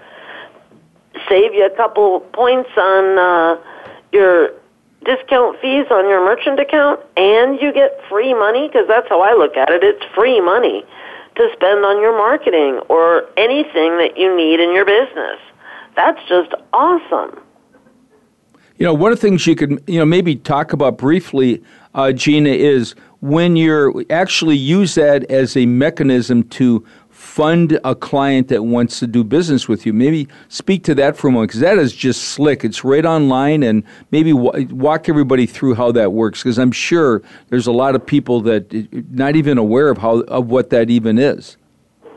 Save 1.28 1.54
you 1.56 1.66
a 1.66 1.76
couple 1.76 2.20
points 2.34 2.70
on 2.78 3.18
uh, 3.18 3.62
your 4.12 4.52
discount 5.06 5.58
fees 5.62 5.86
on 5.92 6.08
your 6.10 6.24
merchant 6.24 6.60
account 6.60 7.00
and 7.16 7.60
you 7.62 7.72
get 7.74 8.00
free 8.10 8.34
money 8.34 8.68
because 8.68 8.88
that's 8.88 9.08
how 9.10 9.22
I 9.22 9.34
look 9.34 9.56
at 9.56 9.70
it. 9.70 9.84
It's 9.84 10.04
free 10.14 10.42
money 10.42 10.84
to 11.36 11.50
spend 11.54 11.86
on 11.86 12.02
your 12.02 12.18
marketing 12.18 12.80
or 12.90 13.26
anything 13.38 13.98
that 13.98 14.14
you 14.18 14.36
need 14.36 14.60
in 14.60 14.74
your 14.74 14.86
business. 14.86 15.40
That's 15.96 16.20
just 16.28 16.54
awesome. 16.74 17.40
You 18.78 18.86
know, 18.86 18.94
one 18.94 19.12
of 19.12 19.18
the 19.18 19.22
things 19.28 19.46
you 19.46 19.56
could, 19.56 19.84
you 19.88 20.00
know, 20.00 20.06
maybe 20.06 20.36
talk 20.36 20.72
about 20.74 20.98
briefly, 20.98 21.62
uh, 21.96 22.12
Gina, 22.14 22.50
is 22.50 22.96
when 23.20 23.58
you're 23.58 23.94
actually 24.10 24.56
use 24.56 24.96
that 24.96 25.26
as 25.30 25.58
a 25.58 25.66
mechanism 25.66 26.44
to 26.50 26.86
fund 27.40 27.80
a 27.86 27.96
client 27.96 28.50
that 28.50 28.64
wants 28.64 29.00
to 29.00 29.08
do 29.08 29.24
business 29.24 29.66
with 29.70 29.86
you. 29.86 29.94
Maybe 29.94 30.28
speak 30.50 30.84
to 30.84 30.94
that 30.96 31.16
for 31.16 31.30
a 31.30 31.32
moment 31.32 31.48
because 31.52 31.62
that 31.62 31.78
is 31.78 31.94
just 31.94 32.22
slick. 32.26 32.66
It's 32.66 32.84
right 32.84 33.06
online, 33.06 33.64
and 33.64 33.82
maybe 34.12 34.34
w- 34.34 34.68
walk 34.76 35.08
everybody 35.08 35.46
through 35.46 35.76
how 35.76 35.90
that 35.94 36.12
works 36.12 36.44
because 36.44 36.60
I'm 36.60 36.74
sure 36.74 37.22
there's 37.48 37.66
a 37.66 37.72
lot 37.72 37.96
of 37.96 38.06
people 38.06 38.42
that 38.42 38.74
eh, 38.74 38.84
not 39.12 39.38
even 39.38 39.58
aware 39.58 39.88
of 39.88 40.00
how 40.00 40.20
of 40.40 40.48
what 40.48 40.70
that 40.72 40.90
even 40.90 41.18
is. 41.18 41.56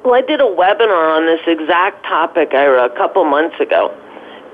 Well, 0.05 0.15
I 0.15 0.23
did 0.23 0.41
a 0.41 0.51
webinar 0.63 1.17
on 1.17 1.27
this 1.27 1.43
exact 1.47 2.03
topic, 2.03 2.49
Ira, 2.53 2.87
a 2.87 2.97
couple 2.97 3.25
months 3.25 3.61
ago. 3.61 3.91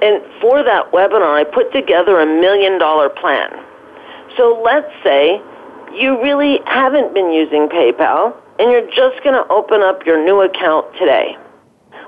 And 0.02 0.22
for 0.38 0.62
that 0.62 0.92
webinar, 0.92 1.34
I 1.34 1.44
put 1.44 1.72
together 1.72 2.20
a 2.20 2.26
million 2.26 2.78
dollar 2.78 3.08
plan. 3.08 3.48
So 4.36 4.60
let's 4.62 4.92
say 5.02 5.40
you 5.94 6.22
really 6.22 6.60
haven't 6.66 7.14
been 7.14 7.32
using 7.32 7.70
PayPal 7.70 8.36
and 8.58 8.70
you're 8.70 8.86
just 8.88 9.22
going 9.22 9.34
to 9.34 9.46
open 9.52 9.82
up 9.82 10.04
your 10.04 10.22
new 10.24 10.40
account 10.42 10.92
today. 10.94 11.36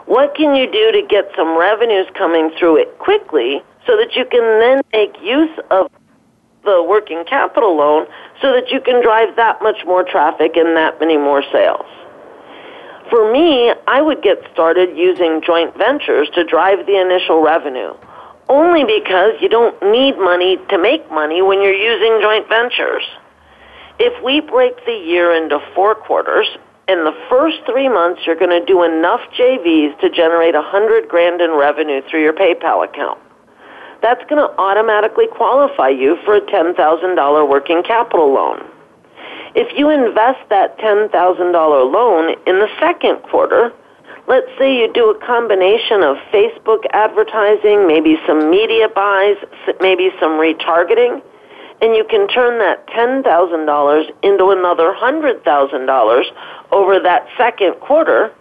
What 0.06 0.34
can 0.34 0.54
you 0.56 0.70
do 0.70 0.92
to 1.00 1.06
get 1.08 1.30
some 1.36 1.56
revenues 1.58 2.06
coming 2.14 2.50
through 2.58 2.78
it 2.78 2.98
quickly 2.98 3.62
so 3.86 3.96
that 3.96 4.14
you 4.16 4.24
can 4.28 4.42
then 4.58 4.82
make 4.92 5.14
use 5.22 5.56
of 5.70 5.90
the 6.64 6.84
working 6.86 7.24
capital 7.26 7.76
loan 7.76 8.06
so 8.42 8.52
that 8.52 8.70
you 8.70 8.80
can 8.80 9.00
drive 9.02 9.36
that 9.36 9.62
much 9.62 9.84
more 9.86 10.02
traffic 10.02 10.56
and 10.56 10.76
that 10.76 10.98
many 10.98 11.16
more 11.16 11.42
sales? 11.52 11.86
For 13.08 13.32
me, 13.32 13.72
I 13.86 14.00
would 14.00 14.22
get 14.22 14.38
started 14.52 14.96
using 14.96 15.42
joint 15.44 15.76
ventures 15.76 16.28
to 16.34 16.44
drive 16.44 16.86
the 16.86 17.00
initial 17.00 17.42
revenue 17.42 17.94
only 18.48 18.82
because 18.82 19.34
you 19.40 19.48
don't 19.48 19.80
need 19.92 20.18
money 20.18 20.58
to 20.70 20.78
make 20.78 21.08
money 21.10 21.40
when 21.40 21.62
you're 21.62 21.74
using 21.74 22.20
joint 22.20 22.48
ventures 22.48 23.04
if 24.00 24.24
we 24.24 24.40
break 24.40 24.82
the 24.86 24.92
year 24.96 25.30
into 25.32 25.60
four 25.74 25.94
quarters, 25.94 26.48
in 26.88 27.04
the 27.04 27.14
first 27.28 27.58
three 27.70 27.88
months, 27.88 28.22
you're 28.26 28.34
going 28.34 28.50
to 28.50 28.64
do 28.64 28.82
enough 28.82 29.20
JVs 29.38 30.00
to 30.00 30.08
generate 30.08 30.54
a 30.56 30.62
hundred 30.62 31.06
grand 31.08 31.40
in 31.42 31.50
revenue 31.52 32.00
through 32.10 32.22
your 32.22 32.32
PayPal 32.32 32.82
account. 32.82 33.20
That's 34.00 34.24
going 34.30 34.40
to 34.40 34.48
automatically 34.58 35.26
qualify 35.28 35.90
you 35.90 36.16
for 36.24 36.34
a 36.36 36.40
$10,000 36.40 37.48
working 37.48 37.82
capital 37.82 38.32
loan. 38.32 38.64
If 39.54 39.76
you 39.78 39.90
invest 39.90 40.48
that 40.48 40.78
$10,000 40.78 41.12
loan 41.52 42.34
in 42.46 42.58
the 42.58 42.68
second 42.80 43.18
quarter, 43.28 43.70
let's 44.26 44.48
say 44.58 44.78
you 44.78 44.90
do 44.94 45.10
a 45.10 45.26
combination 45.26 46.02
of 46.02 46.16
Facebook 46.32 46.84
advertising, 46.92 47.86
maybe 47.86 48.16
some 48.26 48.50
media 48.50 48.88
buys, 48.88 49.36
maybe 49.82 50.08
some 50.18 50.40
retargeting, 50.40 51.20
and 51.80 51.94
you 51.96 52.04
can 52.04 52.28
turn 52.28 52.58
that 52.58 52.86
$10,000 52.88 54.10
into 54.22 54.50
another 54.50 54.92
$100,000 54.94 56.22
over 56.72 57.00
that 57.00 57.26
second 57.36 57.74
quarter, 57.80 58.32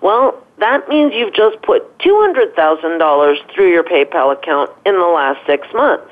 well, 0.00 0.42
that 0.58 0.88
means 0.88 1.12
you've 1.14 1.34
just 1.34 1.60
put 1.62 1.82
$200,000 1.98 3.54
through 3.54 3.70
your 3.70 3.84
PayPal 3.84 4.32
account 4.32 4.70
in 4.86 4.94
the 4.98 5.06
last 5.06 5.44
six 5.46 5.66
months, 5.74 6.10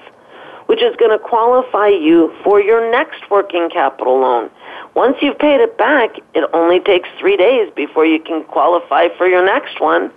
which 0.66 0.83
is 0.83 0.94
going 0.96 1.11
to 1.11 1.18
qualify 1.22 1.88
you 1.88 2.35
for 2.44 2.61
your 2.61 2.90
next 2.90 3.31
working 3.31 3.70
capital 3.70 4.20
loan. 4.20 4.50
Once 4.94 5.16
you've 5.22 5.38
paid 5.38 5.61
it 5.61 5.76
back, 5.78 6.16
it 6.35 6.48
only 6.52 6.81
takes 6.81 7.09
three 7.18 7.37
days 7.37 7.70
before 7.74 8.04
you 8.04 8.20
can 8.20 8.42
qualify 8.44 9.09
for 9.16 9.26
your 9.26 9.44
next 9.44 9.81
one. 9.81 10.11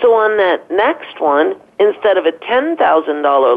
So 0.00 0.14
on 0.14 0.36
that 0.38 0.70
next 0.70 1.20
one, 1.20 1.54
instead 1.78 2.16
of 2.16 2.24
a 2.26 2.32
$10,000 2.32 2.78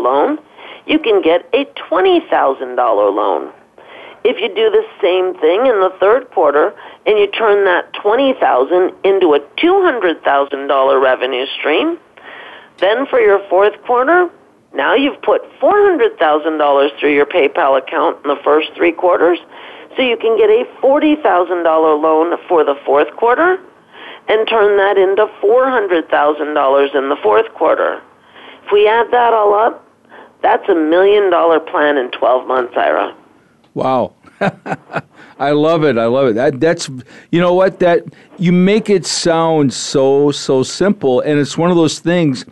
loan, 0.04 0.40
you 0.88 1.00
can 1.00 1.22
get 1.22 1.48
a 1.54 1.66
$20,000 1.90 2.78
loan. 2.80 3.52
If 4.24 4.40
you 4.42 4.48
do 4.56 4.70
the 4.72 4.86
same 5.02 5.40
thing 5.40 5.66
in 5.68 5.80
the 5.80 5.94
third 6.00 6.32
quarter 6.32 6.74
and 7.06 7.20
you 7.20 7.28
turn 7.32 7.66
that 7.66 7.94
20,000 7.94 8.92
into 9.04 9.34
a 9.34 9.40
$200,000 9.62 11.04
revenue 11.04 11.46
stream, 11.60 11.98
then 12.80 13.06
for 13.08 13.20
your 13.20 13.40
fourth 13.50 13.80
quarter, 13.84 14.30
now 14.74 14.96
you've 14.96 15.22
put 15.22 15.42
$400,000 15.60 17.00
through 17.00 17.14
your 17.14 17.26
PayPal 17.26 17.78
account 17.78 18.24
in 18.26 18.30
the 18.30 18.42
first 18.44 18.70
three 18.76 18.92
quarters, 18.92 19.40
so 19.96 20.02
you 20.02 20.18
can 20.18 20.38
get 20.38 20.50
a 20.50 20.66
$40,000 20.82 21.24
loan 21.66 22.38
for 22.48 22.64
the 22.64 22.76
fourth 22.86 23.12
quarter 23.16 23.58
and 24.28 24.48
turn 24.48 24.78
that 24.78 24.98
into 24.98 25.26
$400,000 25.42 26.96
in 26.96 27.10
the 27.10 27.16
fourth 27.24 27.52
quarter. 27.56 28.02
If 28.66 28.72
we 28.74 28.88
add 28.90 29.08
that 29.12 29.34
all 29.34 29.54
up, 29.54 29.87
that's 30.42 30.68
a 30.70 30.76
million 30.76 31.30
dollar 31.32 31.60
plan 31.60 31.98
in 31.98 32.10
12 32.12 32.48
months, 32.48 32.74
Ira. 32.78 33.16
Wow. 33.74 34.14
I 35.40 35.52
love 35.52 35.84
it. 35.84 35.98
I 35.98 36.06
love 36.06 36.30
it. 36.30 36.34
That, 36.36 36.60
that's 36.60 36.90
you 37.32 37.40
know 37.40 37.54
what 37.54 37.80
that 37.80 38.04
you 38.40 38.52
make 38.52 38.90
it 38.90 39.06
sound 39.06 39.72
so 39.74 40.32
so 40.32 40.64
simple 40.64 41.22
and 41.22 41.40
it's 41.40 41.58
one 41.58 41.70
of 41.70 41.78
those 41.78 42.00
things 42.00 42.44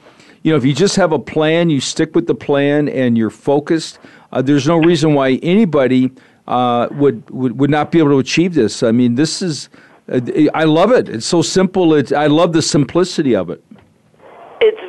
you 0.44 0.52
know 0.52 0.58
if 0.58 0.66
you 0.66 0.74
just 0.74 0.96
have 0.96 1.12
a 1.12 1.20
plan, 1.20 1.70
you 1.70 1.80
stick 1.80 2.16
with 2.16 2.28
the 2.28 2.36
plan 2.36 2.90
and 2.90 3.18
you're 3.18 3.30
focused, 3.32 3.98
uh, 4.32 4.42
there's 4.42 4.68
no 4.68 4.78
reason 4.78 5.14
why 5.14 5.34
anybody 5.44 6.12
uh, 6.48 6.88
would, 6.92 7.28
would 7.32 7.60
would 7.60 7.70
not 7.72 7.92
be 7.92 8.00
able 8.00 8.12
to 8.12 8.20
achieve 8.20 8.54
this. 8.54 8.84
I 8.84 8.92
mean, 8.92 9.16
this 9.16 9.42
is 9.42 9.70
uh, 10.12 10.22
I 10.54 10.66
love 10.66 10.92
it. 10.92 11.08
It's 11.10 11.26
so 11.26 11.42
simple. 11.42 11.94
It's, 11.96 12.12
I 12.12 12.28
love 12.28 12.54
the 12.54 12.62
simplicity 12.62 13.36
of 13.36 13.50
it 13.50 13.64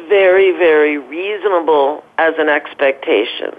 very, 0.09 0.53
very 0.53 0.99
reasonable 0.99 2.05
as 2.19 2.35
an 2.39 2.49
expectation. 2.49 3.51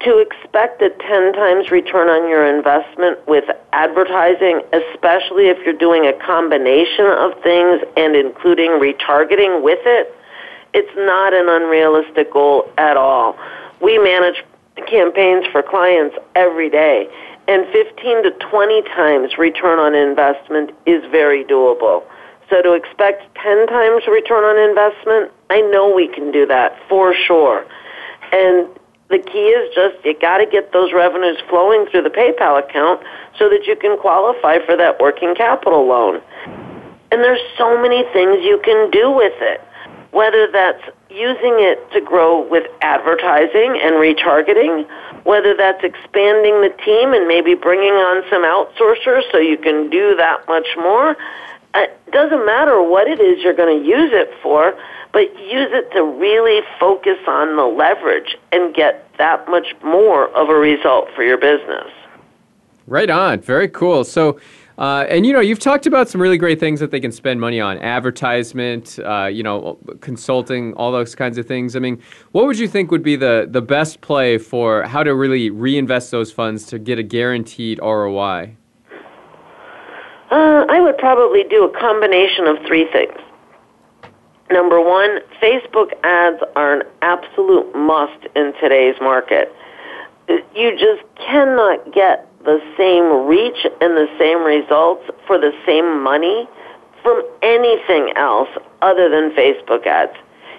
To 0.00 0.18
expect 0.18 0.80
a 0.80 0.90
10 0.90 1.32
times 1.34 1.70
return 1.70 2.08
on 2.08 2.28
your 2.28 2.46
investment 2.46 3.26
with 3.28 3.44
advertising, 3.72 4.62
especially 4.72 5.48
if 5.48 5.58
you're 5.64 5.74
doing 5.76 6.06
a 6.06 6.14
combination 6.14 7.06
of 7.06 7.32
things 7.42 7.82
and 7.96 8.16
including 8.16 8.70
retargeting 8.72 9.62
with 9.62 9.78
it, 9.84 10.14
it's 10.72 10.92
not 10.96 11.34
an 11.34 11.48
unrealistic 11.48 12.32
goal 12.32 12.70
at 12.78 12.96
all. 12.96 13.36
We 13.82 13.98
manage 13.98 14.42
campaigns 14.88 15.44
for 15.52 15.62
clients 15.62 16.16
every 16.34 16.70
day, 16.70 17.08
and 17.46 17.66
15 17.66 18.22
to 18.22 18.30
20 18.30 18.82
times 18.82 19.36
return 19.36 19.78
on 19.78 19.94
investment 19.94 20.70
is 20.86 21.02
very 21.10 21.44
doable. 21.44 22.04
So 22.50 22.60
to 22.60 22.72
expect 22.72 23.22
10 23.36 23.68
times 23.68 24.06
return 24.08 24.42
on 24.44 24.58
investment, 24.68 25.30
I 25.50 25.60
know 25.62 25.94
we 25.94 26.08
can 26.08 26.32
do 26.32 26.46
that 26.46 26.76
for 26.88 27.14
sure. 27.14 27.64
And 28.32 28.68
the 29.08 29.18
key 29.18 29.46
is 29.54 29.72
just 29.74 30.04
you 30.04 30.18
got 30.18 30.38
to 30.38 30.46
get 30.46 30.72
those 30.72 30.92
revenues 30.92 31.38
flowing 31.48 31.86
through 31.86 32.02
the 32.02 32.10
PayPal 32.10 32.58
account 32.58 33.02
so 33.38 33.48
that 33.48 33.66
you 33.66 33.76
can 33.76 33.96
qualify 33.98 34.58
for 34.66 34.76
that 34.76 34.98
working 35.00 35.34
capital 35.36 35.86
loan. 35.86 36.20
And 37.12 37.22
there's 37.22 37.40
so 37.56 37.80
many 37.80 38.02
things 38.12 38.44
you 38.44 38.60
can 38.64 38.90
do 38.90 39.10
with 39.10 39.34
it, 39.38 39.60
whether 40.10 40.50
that's 40.50 40.82
using 41.08 41.56
it 41.58 41.78
to 41.92 42.00
grow 42.00 42.46
with 42.46 42.66
advertising 42.82 43.78
and 43.82 43.94
retargeting, 43.94 44.86
whether 45.24 45.56
that's 45.56 45.82
expanding 45.82 46.62
the 46.62 46.74
team 46.84 47.12
and 47.14 47.26
maybe 47.28 47.54
bringing 47.54 47.94
on 47.94 48.22
some 48.30 48.42
outsourcers 48.44 49.22
so 49.30 49.38
you 49.38 49.56
can 49.56 49.90
do 49.90 50.16
that 50.16 50.46
much 50.48 50.66
more 50.76 51.16
uh, 51.74 51.80
it 51.82 52.10
doesn't 52.12 52.44
matter 52.44 52.82
what 52.82 53.06
it 53.06 53.20
is 53.20 53.42
you're 53.44 53.54
going 53.54 53.80
to 53.80 53.84
use 53.88 54.10
it 54.12 54.30
for, 54.42 54.76
but 55.12 55.20
use 55.38 55.68
it 55.72 55.88
to 55.92 56.02
really 56.02 56.62
focus 56.80 57.18
on 57.28 57.56
the 57.56 57.62
leverage 57.64 58.36
and 58.52 58.74
get 58.74 59.08
that 59.18 59.46
much 59.48 59.68
more 59.84 60.28
of 60.36 60.48
a 60.48 60.54
result 60.54 61.08
for 61.14 61.22
your 61.22 61.38
business. 61.38 61.86
Right 62.88 63.08
on. 63.10 63.40
Very 63.40 63.68
cool. 63.68 64.02
So, 64.02 64.40
uh, 64.78 65.06
and 65.08 65.24
you 65.26 65.32
know, 65.32 65.38
you've 65.40 65.58
talked 65.60 65.86
about 65.86 66.08
some 66.08 66.20
really 66.20 66.38
great 66.38 66.58
things 66.58 66.80
that 66.80 66.90
they 66.90 66.98
can 66.98 67.12
spend 67.12 67.40
money 67.40 67.60
on 67.60 67.78
advertisement, 67.78 68.98
uh, 69.04 69.26
you 69.26 69.42
know, 69.44 69.78
consulting, 70.00 70.72
all 70.74 70.90
those 70.90 71.14
kinds 71.14 71.38
of 71.38 71.46
things. 71.46 71.76
I 71.76 71.78
mean, 71.78 72.02
what 72.32 72.46
would 72.46 72.58
you 72.58 72.66
think 72.66 72.90
would 72.90 73.02
be 73.04 73.14
the, 73.14 73.46
the 73.48 73.62
best 73.62 74.00
play 74.00 74.38
for 74.38 74.82
how 74.84 75.02
to 75.04 75.14
really 75.14 75.50
reinvest 75.50 76.10
those 76.10 76.32
funds 76.32 76.66
to 76.66 76.78
get 76.80 76.98
a 76.98 77.02
guaranteed 77.04 77.78
ROI? 77.80 78.56
Uh, 80.30 80.64
I 80.68 80.80
would 80.80 80.96
probably 80.96 81.42
do 81.44 81.64
a 81.64 81.70
combination 81.80 82.46
of 82.46 82.58
three 82.64 82.86
things. 82.92 83.12
Number 84.50 84.80
one, 84.80 85.18
Facebook 85.42 85.90
ads 86.04 86.40
are 86.54 86.74
an 86.74 86.82
absolute 87.02 87.74
must 87.74 88.24
in 88.36 88.52
today's 88.62 88.94
market. 89.00 89.52
You 90.28 90.76
just 90.78 91.02
cannot 91.16 91.92
get 91.92 92.28
the 92.44 92.60
same 92.78 93.26
reach 93.26 93.64
and 93.80 93.96
the 93.96 94.06
same 94.20 94.44
results 94.44 95.04
for 95.26 95.36
the 95.38 95.50
same 95.66 96.00
money 96.02 96.48
from 97.02 97.22
anything 97.42 98.12
else 98.16 98.48
other 98.82 99.08
than 99.08 99.32
Facebook 99.32 99.84
ads. 99.86 100.16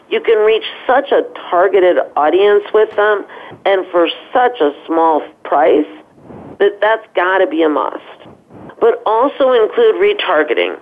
You 0.10 0.20
can 0.22 0.46
reach 0.46 0.66
such 0.86 1.12
a 1.14 1.22
targeted 1.50 1.98
audience 2.18 2.66
with 2.74 2.94
them 2.98 3.26
and 3.66 3.86
for 3.88 4.10
such 4.34 4.60
a 4.60 4.74
small 4.86 5.22
price 5.46 5.88
that 6.60 6.78
that's 6.82 7.08
got 7.16 7.38
to 7.38 7.48
be 7.48 7.64
a 7.64 7.70
must 7.70 8.04
but 8.82 9.02
also 9.06 9.52
include 9.54 9.96
retargeting. 9.96 10.78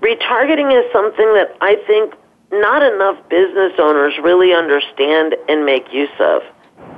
Retargeting 0.00 0.72
is 0.72 0.90
something 0.92 1.28
that 1.34 1.54
I 1.60 1.76
think 1.86 2.14
not 2.50 2.82
enough 2.82 3.16
business 3.28 3.74
owners 3.78 4.14
really 4.24 4.52
understand 4.52 5.36
and 5.48 5.64
make 5.64 5.92
use 5.92 6.08
of. 6.18 6.42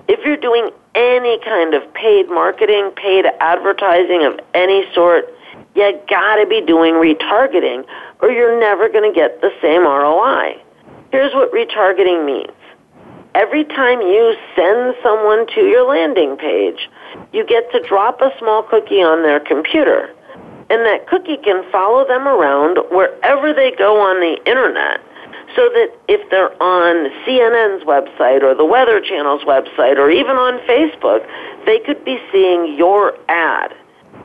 If 0.09 0.25
you're 0.25 0.37
doing 0.39 0.71
any 0.95 1.39
kind 1.45 1.75
of 1.75 1.83
paid 1.95 2.29
marketing, 2.29 2.93
paid 2.95 3.27
advertising 3.41 4.25
of 4.25 4.39
any 4.55 4.85
sort, 4.95 5.35
you 5.75 6.01
gotta 6.09 6.47
be 6.47 6.63
doing 6.63 6.95
retargeting 6.95 7.85
or 8.23 8.31
you're 8.31 8.59
never 8.59 8.89
gonna 8.89 9.13
get 9.13 9.41
the 9.41 9.51
same 9.61 9.83
ROI. 9.83 10.63
Here's 11.11 11.35
what 11.35 11.53
retargeting 11.53 12.25
means. 12.25 12.53
Every 13.35 13.65
time 13.65 14.01
you 14.01 14.37
send 14.55 14.95
someone 15.03 15.47
to 15.55 15.61
your 15.63 15.87
landing 15.89 16.37
page, 16.37 16.89
you 17.33 17.45
get 17.45 17.71
to 17.73 17.81
drop 17.83 18.21
a 18.21 18.31
small 18.39 18.63
cookie 18.63 19.03
on 19.03 19.23
their 19.25 19.41
computer 19.41 20.13
and 20.71 20.85
that 20.87 21.07
cookie 21.07 21.37
can 21.39 21.65
follow 21.71 22.07
them 22.07 22.27
around 22.27 22.79
wherever 22.91 23.53
they 23.53 23.71
go 23.77 24.01
on 24.01 24.21
the 24.21 24.39
internet 24.49 25.01
so 25.55 25.71
that 25.73 25.89
if 26.09 26.21
they're 26.31 26.51
on 26.61 27.09
CNN's 27.25 27.85
website 27.85 28.43
or 28.43 28.55
the 28.55 28.65
Weather 28.65 29.01
Channel's 29.01 29.43
website 29.43 29.97
or 29.97 30.11
even 30.11 30.37
on 30.37 30.59
Facebook, 30.67 31.25
they 31.65 31.79
could 31.81 32.05
be 32.05 32.19
seeing 32.33 32.77
your 32.77 33.17
ad. 33.29 33.75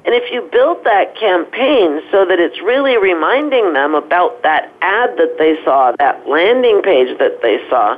And 0.03 0.15
if 0.15 0.31
you 0.31 0.49
build 0.51 0.83
that 0.83 1.15
campaign 1.15 2.01
so 2.11 2.25
that 2.25 2.39
it's 2.39 2.59
really 2.59 2.97
reminding 2.97 3.73
them 3.73 3.93
about 3.93 4.41
that 4.43 4.73
ad 4.81 5.15
that 5.17 5.35
they 5.37 5.63
saw, 5.63 5.93
that 5.99 6.27
landing 6.27 6.81
page 6.81 7.17
that 7.19 7.39
they 7.43 7.59
saw, 7.69 7.95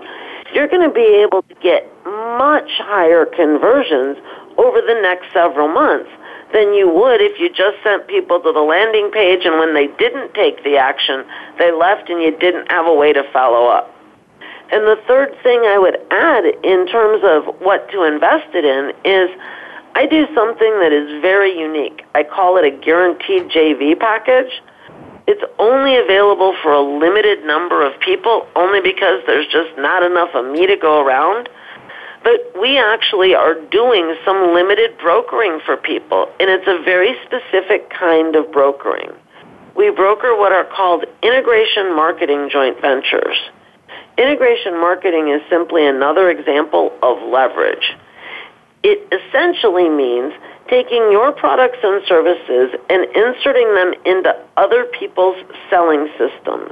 you're 0.54 0.68
going 0.68 0.86
to 0.88 0.94
be 0.94 1.24
able 1.26 1.42
to 1.44 1.56
get 1.64 1.90
much 2.06 2.70
higher 2.84 3.26
conversions 3.26 4.18
over 4.58 4.82
the 4.82 5.00
next 5.02 5.32
several 5.34 5.70
months 5.70 6.12
than 6.54 6.74
you 6.74 6.88
would 6.88 7.20
if 7.20 7.40
you 7.40 7.50
just 7.50 7.78
sent 7.84 8.08
people 8.08 8.40
to 8.40 8.54
the 8.54 8.62
landing 8.62 9.12
page 9.12 9.44
and 9.44 9.60
when 9.60 9.74
they 9.74 9.88
didn't 9.98 10.34
take 10.34 10.64
the 10.64 10.78
action, 10.78 11.26
they 11.58 11.72
left 11.72 12.08
and 12.10 12.22
you 12.22 12.38
didn't 12.38 12.70
have 12.72 12.86
a 12.86 12.94
way 12.94 13.12
to 13.12 13.24
follow 13.34 13.68
up. 13.68 13.90
And 14.72 14.86
the 14.88 14.98
third 15.08 15.36
thing 15.44 15.60
I 15.66 15.78
would 15.78 15.98
add 16.12 16.46
in 16.64 16.88
terms 16.88 17.22
of 17.26 17.60
what 17.60 17.90
to 17.90 18.04
invest 18.04 18.54
it 18.54 18.64
in 18.64 18.94
is 19.04 19.30
I 19.96 20.06
do 20.06 20.26
something 20.34 20.80
that 20.80 20.94
is 20.94 21.22
very 21.22 21.60
unique. 21.60 22.04
I 22.16 22.24
call 22.24 22.58
it 22.58 22.64
a 22.66 22.72
guaranteed 22.72 23.50
JV 23.50 24.00
package. 24.00 24.62
It's 25.28 25.44
only 25.58 25.98
available 25.98 26.56
for 26.62 26.72
a 26.72 26.82
limited 26.82 27.46
number 27.46 27.86
of 27.86 28.00
people 28.00 28.48
only 28.56 28.80
because 28.82 29.22
there's 29.26 29.48
just 29.48 29.76
not 29.78 30.04
enough 30.04 30.30
of 30.36 30.46
me 30.52 30.68
to 30.68 30.76
go 30.76 31.04
around 31.04 31.50
but 32.24 32.52
we 32.60 32.78
actually 32.80 33.36
are 33.36 33.56
doing 33.70 34.16
some 34.26 34.54
limited 34.54 34.98
brokering 34.98 35.60
for 35.66 35.76
people, 35.76 36.32
and 36.40 36.50
it's 36.50 36.68
a 36.68 36.82
very 36.84 37.16
specific 37.26 37.90
kind 37.90 38.36
of 38.36 38.50
brokering. 38.52 39.12
We 39.76 39.90
broker 39.90 40.36
what 40.38 40.52
are 40.54 40.64
called 40.64 41.04
integration 41.22 41.96
marketing 41.96 42.50
joint 42.50 42.80
ventures. 42.80 43.36
Integration 44.18 44.80
marketing 44.80 45.30
is 45.30 45.42
simply 45.50 45.86
another 45.86 46.30
example 46.30 46.94
of 47.04 47.22
leverage. 47.24 47.92
It 48.84 49.00
essentially 49.12 49.90
means 49.90 50.34
taking 50.70 51.12
your 51.12 51.32
products 51.34 51.80
and 51.84 52.02
services 52.08 52.72
and 52.90 53.04
inserting 53.16 53.74
them 53.76 53.94
into 54.06 54.32
other 54.56 54.86
people's 54.86 55.36
selling 55.70 56.08
systems. 56.18 56.72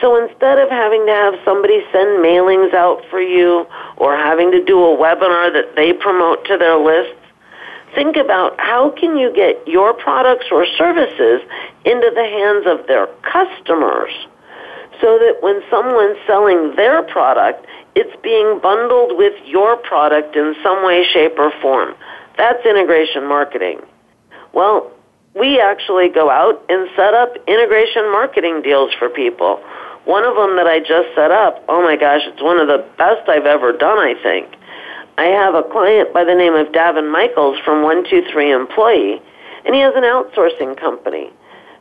So 0.00 0.14
instead 0.24 0.58
of 0.58 0.68
having 0.70 1.06
to 1.06 1.12
have 1.12 1.34
somebody 1.44 1.80
send 1.92 2.24
mailings 2.24 2.72
out 2.72 3.02
for 3.10 3.20
you 3.20 3.66
or 3.96 4.16
having 4.16 4.52
to 4.52 4.64
do 4.64 4.78
a 4.84 4.96
webinar 4.96 5.52
that 5.52 5.74
they 5.74 5.92
promote 5.92 6.44
to 6.46 6.56
their 6.56 6.76
lists, 6.78 7.16
think 7.94 8.16
about 8.16 8.54
how 8.60 8.90
can 8.90 9.16
you 9.16 9.32
get 9.34 9.66
your 9.66 9.92
products 9.94 10.46
or 10.52 10.66
services 10.66 11.40
into 11.84 12.10
the 12.14 12.22
hands 12.22 12.62
of 12.66 12.86
their 12.86 13.06
customers 13.26 14.12
so 15.00 15.18
that 15.18 15.38
when 15.40 15.62
someone's 15.70 16.18
selling 16.26 16.76
their 16.76 17.02
product, 17.02 17.66
it's 17.96 18.14
being 18.22 18.60
bundled 18.60 19.18
with 19.18 19.34
your 19.46 19.76
product 19.78 20.36
in 20.36 20.54
some 20.62 20.84
way, 20.86 21.04
shape, 21.12 21.32
or 21.38 21.50
form. 21.60 21.94
That's 22.36 22.64
integration 22.64 23.26
marketing. 23.26 23.80
Well, 24.52 24.92
we 25.34 25.60
actually 25.60 26.08
go 26.08 26.30
out 26.30 26.64
and 26.68 26.88
set 26.94 27.14
up 27.14 27.32
integration 27.48 28.10
marketing 28.12 28.62
deals 28.62 28.92
for 28.96 29.08
people 29.08 29.60
one 30.08 30.24
of 30.24 30.34
them 30.36 30.56
that 30.56 30.66
I 30.66 30.80
just 30.80 31.12
set 31.14 31.30
up, 31.30 31.62
oh 31.68 31.82
my 31.84 31.94
gosh, 31.94 32.22
it's 32.24 32.40
one 32.40 32.56
of 32.58 32.66
the 32.66 32.80
best 32.96 33.28
I've 33.28 33.44
ever 33.44 33.72
done, 33.76 33.98
I 34.00 34.14
think. 34.22 34.48
I 35.18 35.24
have 35.36 35.52
a 35.54 35.60
client 35.62 36.14
by 36.14 36.24
the 36.24 36.34
name 36.34 36.54
of 36.54 36.68
Daven 36.72 37.12
Michaels 37.12 37.58
from 37.62 37.82
123 37.84 38.32
Employee, 38.50 39.20
and 39.68 39.74
he 39.76 39.82
has 39.84 39.92
an 39.94 40.04
outsourcing 40.08 40.78
company. 40.80 41.28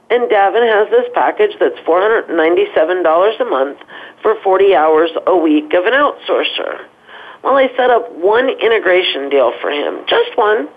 And 0.10 0.28
Daven 0.30 0.60
has 0.68 0.90
this 0.92 1.08
package 1.16 1.56
that's 1.58 1.80
$497 1.88 3.40
a 3.40 3.46
month 3.46 3.78
for 4.22 4.36
40 4.44 4.76
hours 4.76 5.10
a 5.26 5.38
week 5.38 5.72
of 5.74 5.86
an 5.86 5.94
outsourcer. 5.94 6.84
Well, 7.46 7.56
I 7.56 7.70
set 7.78 7.90
up 7.90 8.12
one 8.12 8.50
integration 8.50 9.30
deal 9.30 9.54
for 9.62 9.72
him, 9.72 10.04
just 10.06 10.36
one 10.38 10.68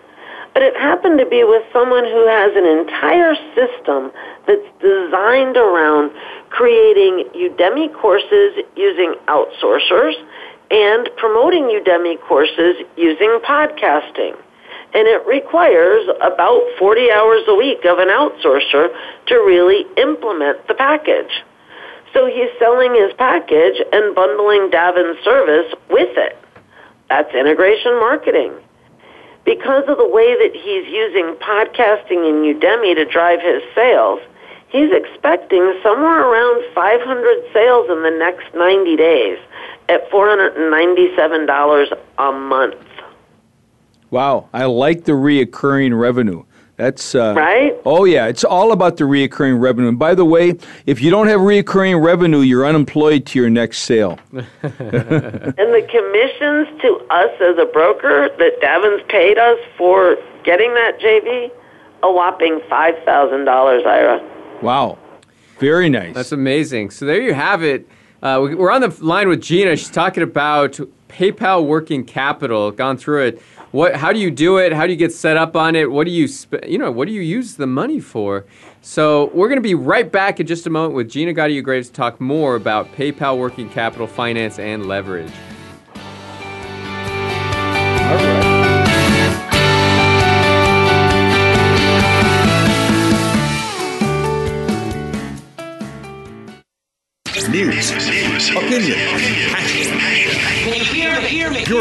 but 0.53 0.63
it 0.63 0.75
happened 0.77 1.19
to 1.19 1.27
be 1.27 1.45
with 1.45 1.63
someone 1.73 2.05
who 2.05 2.27
has 2.27 2.53
an 2.57 2.67
entire 2.67 3.35
system 3.55 4.11
that's 4.47 4.67
designed 4.83 5.57
around 5.57 6.11
creating 6.51 7.31
Udemy 7.35 7.95
courses 7.95 8.59
using 8.77 9.15
outsourcers 9.29 10.15
and 10.71 11.09
promoting 11.17 11.65
Udemy 11.71 12.21
courses 12.23 12.77
using 12.97 13.39
podcasting. 13.47 14.35
And 14.93 15.07
it 15.07 15.25
requires 15.25 16.09
about 16.21 16.63
40 16.81 17.11
hours 17.13 17.43
a 17.47 17.55
week 17.55 17.85
of 17.85 17.99
an 18.01 18.09
outsourcer 18.09 18.91
to 19.29 19.35
really 19.47 19.85
implement 19.97 20.67
the 20.67 20.75
package. 20.75 21.31
So 22.13 22.27
he's 22.27 22.51
selling 22.59 22.97
his 22.97 23.13
package 23.17 23.81
and 23.93 24.17
bundling 24.17 24.69
Daven's 24.73 25.23
service 25.23 25.73
with 25.91 26.11
it. 26.17 26.37
That's 27.09 27.33
integration 27.37 28.01
marketing 28.01 28.53
because 29.45 29.85
of 29.89 29.97
the 29.99 30.09
way 30.09 30.35
that 30.39 30.55
he's 30.55 30.87
using 30.89 31.35
podcasting 31.37 32.29
and 32.29 32.45
Udemy 32.45 32.95
to 32.97 33.05
drive 33.05 33.41
his 33.41 33.63
sales, 33.75 34.21
he's 34.69 34.93
expecting 34.93 35.75
somewhere 35.83 36.29
around 36.29 36.65
500 36.75 37.53
sales 37.53 37.89
in 37.91 38.03
the 38.03 38.15
next 38.19 38.55
90 38.55 38.97
days 38.97 39.39
at 39.89 40.09
$497 40.11 41.93
a 42.19 42.33
month. 42.33 42.75
Wow, 44.11 44.49
I 44.53 44.65
like 44.65 45.05
the 45.05 45.13
reoccurring 45.13 45.99
revenue. 45.99 46.45
That's 46.81 47.15
uh, 47.15 47.35
right. 47.37 47.77
Oh 47.85 48.05
yeah, 48.07 48.27
it's 48.27 48.43
all 48.43 48.73
about 48.73 48.97
the 48.97 49.05
reoccurring 49.05 49.61
revenue. 49.61 49.89
And 49.89 49.99
by 49.99 50.15
the 50.15 50.25
way, 50.25 50.55
if 50.87 51.03
you 51.03 51.11
don't 51.11 51.27
have 51.29 51.41
reoccurring 51.41 52.03
revenue, 52.03 52.39
you're 52.39 52.65
unemployed 52.65 53.27
to 53.27 53.39
your 53.39 53.51
next 53.51 53.81
sale. 53.83 54.19
and 54.33 54.43
the 54.63 55.89
commissions 55.91 56.81
to 56.81 56.97
us 57.11 57.39
as 57.39 57.59
a 57.59 57.67
broker 57.67 58.31
that 58.39 58.61
Daven's 58.63 59.03
paid 59.11 59.37
us 59.37 59.59
for 59.77 60.17
getting 60.43 60.73
that 60.73 60.99
JV, 60.99 61.51
a 62.03 62.11
whopping 62.11 62.63
five 62.71 62.95
thousand 63.05 63.45
dollars, 63.45 63.83
Ira. 63.85 64.27
Wow, 64.63 64.97
very 65.59 65.91
nice. 65.91 66.15
That's 66.15 66.33
amazing. 66.33 66.93
So 66.93 67.05
there 67.05 67.21
you 67.21 67.35
have 67.35 67.63
it. 67.63 67.87
Uh, 68.23 68.39
we're 68.57 68.71
on 68.71 68.81
the 68.81 68.99
line 69.05 69.29
with 69.29 69.43
Gina. 69.43 69.77
She's 69.77 69.91
talking 69.91 70.23
about 70.23 70.81
PayPal 71.11 71.63
working 71.67 72.05
capital. 72.05 72.71
Gone 72.71 72.97
through 72.97 73.27
it 73.27 73.43
what 73.73 73.95
how 73.97 74.13
do 74.13 74.19
you 74.19 74.31
do 74.33 74.57
it 74.59 74.73
how 74.73 74.85
do 74.87 74.93
you 74.93 74.99
get 74.99 75.13
set 75.13 75.37
up 75.37 75.55
on 75.55 75.77
it 75.77 75.89
what 75.91 76.05
do 76.05 76.11
you 76.11 76.27
sp- 76.27 76.65
you 76.67 76.77
know 76.77 76.91
what 76.91 77.07
do 77.07 77.15
you 77.15 77.21
use 77.21 77.55
the 77.55 77.67
money 77.67 78.01
for 78.01 78.45
so 78.83 79.27
we're 79.33 79.47
going 79.49 79.59
to 79.59 79.63
be 79.69 79.75
right 79.77 80.11
back 80.11 80.41
in 80.41 80.47
just 80.47 80.67
a 80.67 80.71
moment 80.71 80.93
with 80.95 81.09
gina 81.09 81.33
gaudio 81.33 81.63
graves 81.63 81.87
to 81.89 81.95
talk 81.95 82.21
more 82.21 82.57
about 82.57 82.91
paypal 82.97 83.39
working 83.39 83.69
capital 83.71 84.07
finance 84.09 84.59
and 84.59 84.87
leverage 84.87 85.31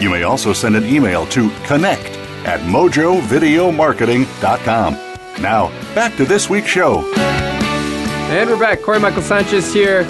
you 0.00 0.10
may 0.10 0.22
also 0.22 0.52
send 0.52 0.76
an 0.76 0.84
email 0.84 1.26
to 1.26 1.50
connect 1.66 2.08
at 2.46 2.60
mojovideomarketing.com. 2.60 4.94
Now, 5.42 5.72
back 5.94 6.16
to 6.18 6.24
this 6.24 6.48
week's 6.48 6.68
show. 6.68 7.00
And 7.16 8.48
we're 8.48 8.58
back. 8.60 8.80
Corey 8.82 9.00
Michael 9.00 9.22
Sanchez 9.22 9.72
here. 9.74 10.06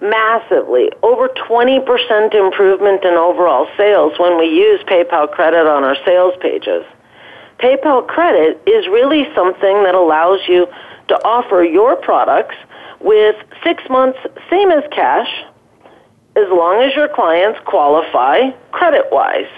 massively. 0.00 0.90
Over 1.02 1.28
20% 1.28 2.32
improvement 2.32 3.04
in 3.04 3.14
overall 3.14 3.66
sales 3.76 4.12
when 4.20 4.38
we 4.38 4.46
use 4.46 4.80
PayPal 4.84 5.28
credit 5.30 5.66
on 5.66 5.82
our 5.84 5.96
sales 6.04 6.34
pages. 6.40 6.84
PayPal 7.58 8.06
credit 8.06 8.62
is 8.66 8.86
really 8.86 9.24
something 9.34 9.82
that 9.82 9.94
allows 9.96 10.40
you 10.48 10.66
to 11.08 11.14
offer 11.24 11.62
your 11.64 11.96
products 11.96 12.54
with 13.00 13.34
six 13.64 13.82
months, 13.90 14.18
same 14.48 14.70
as 14.70 14.84
cash, 14.92 15.28
as 16.36 16.48
long 16.50 16.82
as 16.82 16.94
your 16.94 17.08
clients 17.08 17.58
qualify 17.66 18.50
credit 18.72 19.06
wise. 19.10 19.50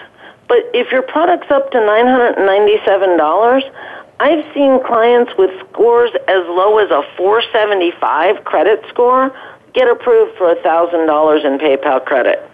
But 0.48 0.58
if 0.72 0.90
your 0.92 1.02
product's 1.02 1.50
up 1.50 1.70
to 1.72 1.78
$997, 1.78 3.72
I've 4.20 4.54
seen 4.54 4.82
clients 4.86 5.32
with 5.38 5.50
scores 5.68 6.10
as 6.28 6.46
low 6.48 6.78
as 6.78 6.90
a 6.90 7.02
475 7.16 8.44
credit 8.44 8.82
score 8.88 9.34
get 9.74 9.88
approved 9.88 10.36
for 10.38 10.54
$1,000 10.54 11.44
in 11.44 11.58
PayPal 11.58 12.04
credit. 12.04 12.44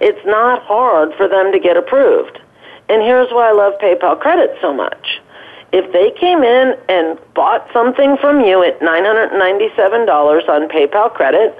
It's 0.00 0.24
not 0.26 0.60
hard 0.64 1.14
for 1.14 1.28
them 1.28 1.52
to 1.52 1.58
get 1.60 1.76
approved. 1.76 2.40
And 2.88 3.00
here's 3.00 3.30
why 3.30 3.48
I 3.48 3.52
love 3.52 3.74
PayPal 3.80 4.18
credit 4.20 4.56
so 4.60 4.72
much. 4.74 5.20
If 5.72 5.92
they 5.92 6.10
came 6.18 6.42
in 6.44 6.74
and 6.88 7.16
bought 7.34 7.66
something 7.72 8.16
from 8.18 8.40
you 8.44 8.62
at 8.64 8.78
$997 8.80 9.34
on 10.48 10.68
PayPal 10.68 11.12
credit, 11.14 11.58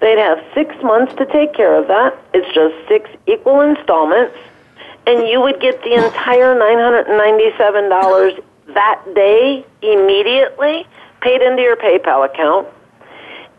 They'd 0.00 0.18
have 0.18 0.42
six 0.54 0.74
months 0.82 1.14
to 1.16 1.26
take 1.26 1.54
care 1.54 1.74
of 1.74 1.88
that. 1.88 2.16
It's 2.34 2.52
just 2.54 2.74
six 2.86 3.08
equal 3.26 3.60
installments, 3.60 4.36
and 5.06 5.26
you 5.28 5.40
would 5.40 5.60
get 5.60 5.82
the 5.82 5.94
entire 5.94 6.54
$997 6.54 8.40
that 8.74 9.00
day 9.14 9.64
immediately 9.82 10.86
paid 11.22 11.40
into 11.40 11.62
your 11.62 11.76
PayPal 11.76 12.26
account. 12.26 12.68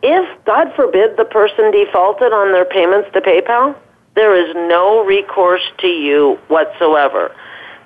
If, 0.04 0.46
God 0.46 0.72
forbid, 0.76 1.18
the 1.18 1.26
person 1.26 1.72
defaulted 1.72 2.32
on 2.32 2.52
their 2.52 2.66
payments 2.66 3.10
to 3.14 3.22
PayPal, 3.22 3.76
there 4.14 4.36
is 4.36 4.54
no 4.56 5.04
recourse 5.06 5.64
to 5.80 5.88
you 5.88 6.38
whatsoever. 6.50 7.34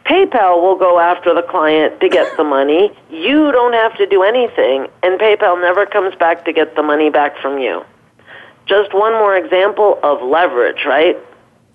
PayPal 0.06 0.62
will 0.62 0.78
go 0.78 0.99
after 0.99 1.34
the 1.34 1.43
client 1.43 2.02
to 2.02 2.10
get 2.10 2.36
the 2.36 2.43
money. 2.43 2.91
You 3.12 3.52
don't 3.54 3.74
have 3.74 3.95
to 3.97 4.06
do 4.08 4.24
anything, 4.24 4.88
and 5.04 5.20
PayPal 5.20 5.62
never 5.62 5.86
comes 5.86 6.16
back 6.16 6.43
to 6.45 6.52
get 6.52 6.76
the 6.76 6.84
money 6.84 7.10
back 7.10 7.38
from 7.38 7.58
you 7.60 7.86
just 8.66 8.93
one 8.93 9.14
more 9.14 9.36
example 9.36 9.99
of 10.03 10.22
leverage, 10.22 10.86
right? 10.86 11.18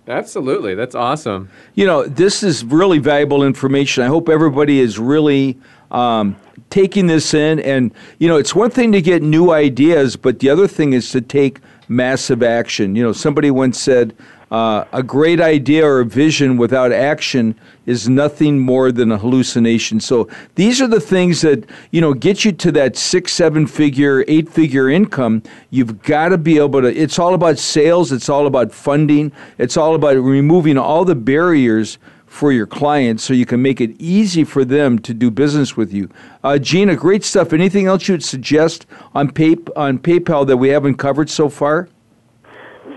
Absolutely. 0.09 0.74
That's 0.74 0.95
awesome. 0.95 1.51
You 1.74 1.84
know, 1.87 2.05
this 2.07 2.43
is 2.43 2.64
really 2.64 2.99
valuable 2.99 3.43
information. 3.43 4.05
I 4.05 4.07
hope 4.07 4.28
everybody 4.28 4.78
is 4.78 4.99
really 5.01 5.59
um, 5.91 6.37
taking 6.70 7.09
this 7.09 7.34
in. 7.34 7.59
And, 7.61 7.93
you 8.18 8.28
know, 8.28 8.37
it's 8.37 8.55
one 8.55 8.70
thing 8.70 8.93
to 8.93 9.03
get 9.03 9.22
new 9.22 9.51
ideas, 9.51 10.14
but 10.16 10.39
the 10.39 10.49
other 10.49 10.68
thing 10.68 10.93
is 10.93 11.11
to 11.11 11.20
take 11.20 11.59
massive 11.89 12.43
action. 12.43 12.95
You 12.95 13.03
know, 13.03 13.12
somebody 13.12 13.51
once 13.51 13.80
said, 13.80 14.14
uh, 14.49 14.84
a 14.92 15.03
great 15.03 15.40
idea 15.40 15.84
or 15.84 15.99
a 15.99 16.05
vision 16.05 16.57
without 16.57 16.92
action 16.92 17.57
is 17.84 18.09
nothing 18.09 18.61
more 18.61 18.92
than 18.92 19.11
a 19.11 19.18
hallucination. 19.18 19.99
So 19.99 20.28
these 20.55 20.80
are 20.80 20.86
the 20.86 21.01
things 21.01 21.40
that 21.40 21.64
you 21.90 22.01
know 22.01 22.14
get 22.14 22.44
you 22.44 22.53
to 22.53 22.70
that 22.72 22.97
six, 22.97 23.32
seven 23.32 23.66
figure, 23.66 24.24
eight 24.28 24.49
figure 24.49 24.88
income. 24.88 25.42
You've 25.70 26.01
got 26.03 26.28
to 26.28 26.38
be 26.38 26.59
able 26.59 26.80
to. 26.82 26.97
It's 26.97 27.18
all 27.18 27.34
about 27.34 27.59
sales. 27.59 28.12
It's 28.12 28.28
all 28.28 28.47
about 28.47 28.70
funding. 28.70 29.32
It's 29.59 29.76
all 29.76 29.97
about 29.97 30.14
removing 30.16 30.78
all 30.78 31.05
the 31.05 31.16
barriers 31.16 31.99
for 32.26 32.53
your 32.53 32.66
clients 32.68 33.24
so 33.24 33.34
you 33.34 33.47
can 33.47 33.61
make 33.62 33.80
it 33.80 33.97
easy 34.01 34.44
for 34.44 34.64
them 34.64 35.01
to 35.01 35.12
do 35.12 35.28
business 35.28 35.76
with 35.76 35.92
you. 35.92 36.09
Uh, 36.44 36.59
Gina, 36.59 36.94
great 36.94 37.24
stuff. 37.24 37.53
Anything 37.53 37.86
else 37.86 38.07
you'd 38.07 38.22
suggest 38.22 38.86
on 39.12 39.28
pay- 39.32 39.57
on 39.74 39.99
PayPal 39.99 40.47
that 40.47 40.59
we 40.59 40.68
haven't 40.68 40.99
covered 40.99 41.30
so 41.30 41.49
far? 41.49 41.88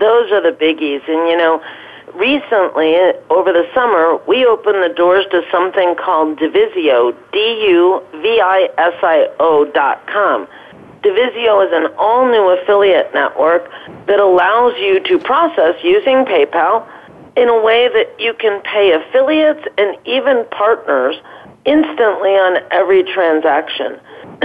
those 0.00 0.32
are 0.32 0.40
the 0.40 0.50
biggies. 0.56 1.06
And 1.08 1.28
you 1.28 1.36
know, 1.36 1.62
recently 2.14 2.96
over 3.30 3.52
the 3.52 3.64
summer, 3.72 4.18
we 4.26 4.44
opened 4.44 4.82
the 4.82 4.88
doors 4.94 5.24
to 5.30 5.42
something 5.52 5.94
called 5.96 6.38
Duvisio, 6.40 7.14
D-U-V-I-S-I-O 7.32 9.64
dot 9.72 10.04
com. 10.08 10.48
Duvisio 11.02 11.64
is 11.64 11.72
an 11.72 11.86
all-new 11.98 12.48
affiliate 12.60 13.14
network 13.14 13.70
that 14.06 14.18
allows 14.20 14.74
you 14.78 15.00
to 15.04 15.18
process 15.20 15.74
using 15.82 16.26
PayPal 16.26 16.86
in 17.36 17.48
a 17.48 17.58
way 17.62 17.88
that 17.88 18.12
you 18.18 18.34
can 18.34 18.60
pay 18.62 18.92
affiliates 18.92 19.64
and 19.78 19.96
even 20.04 20.44
partners 20.50 21.16
instantly 21.64 22.34
on 22.36 22.58
every 22.70 23.02
transaction. 23.04 23.98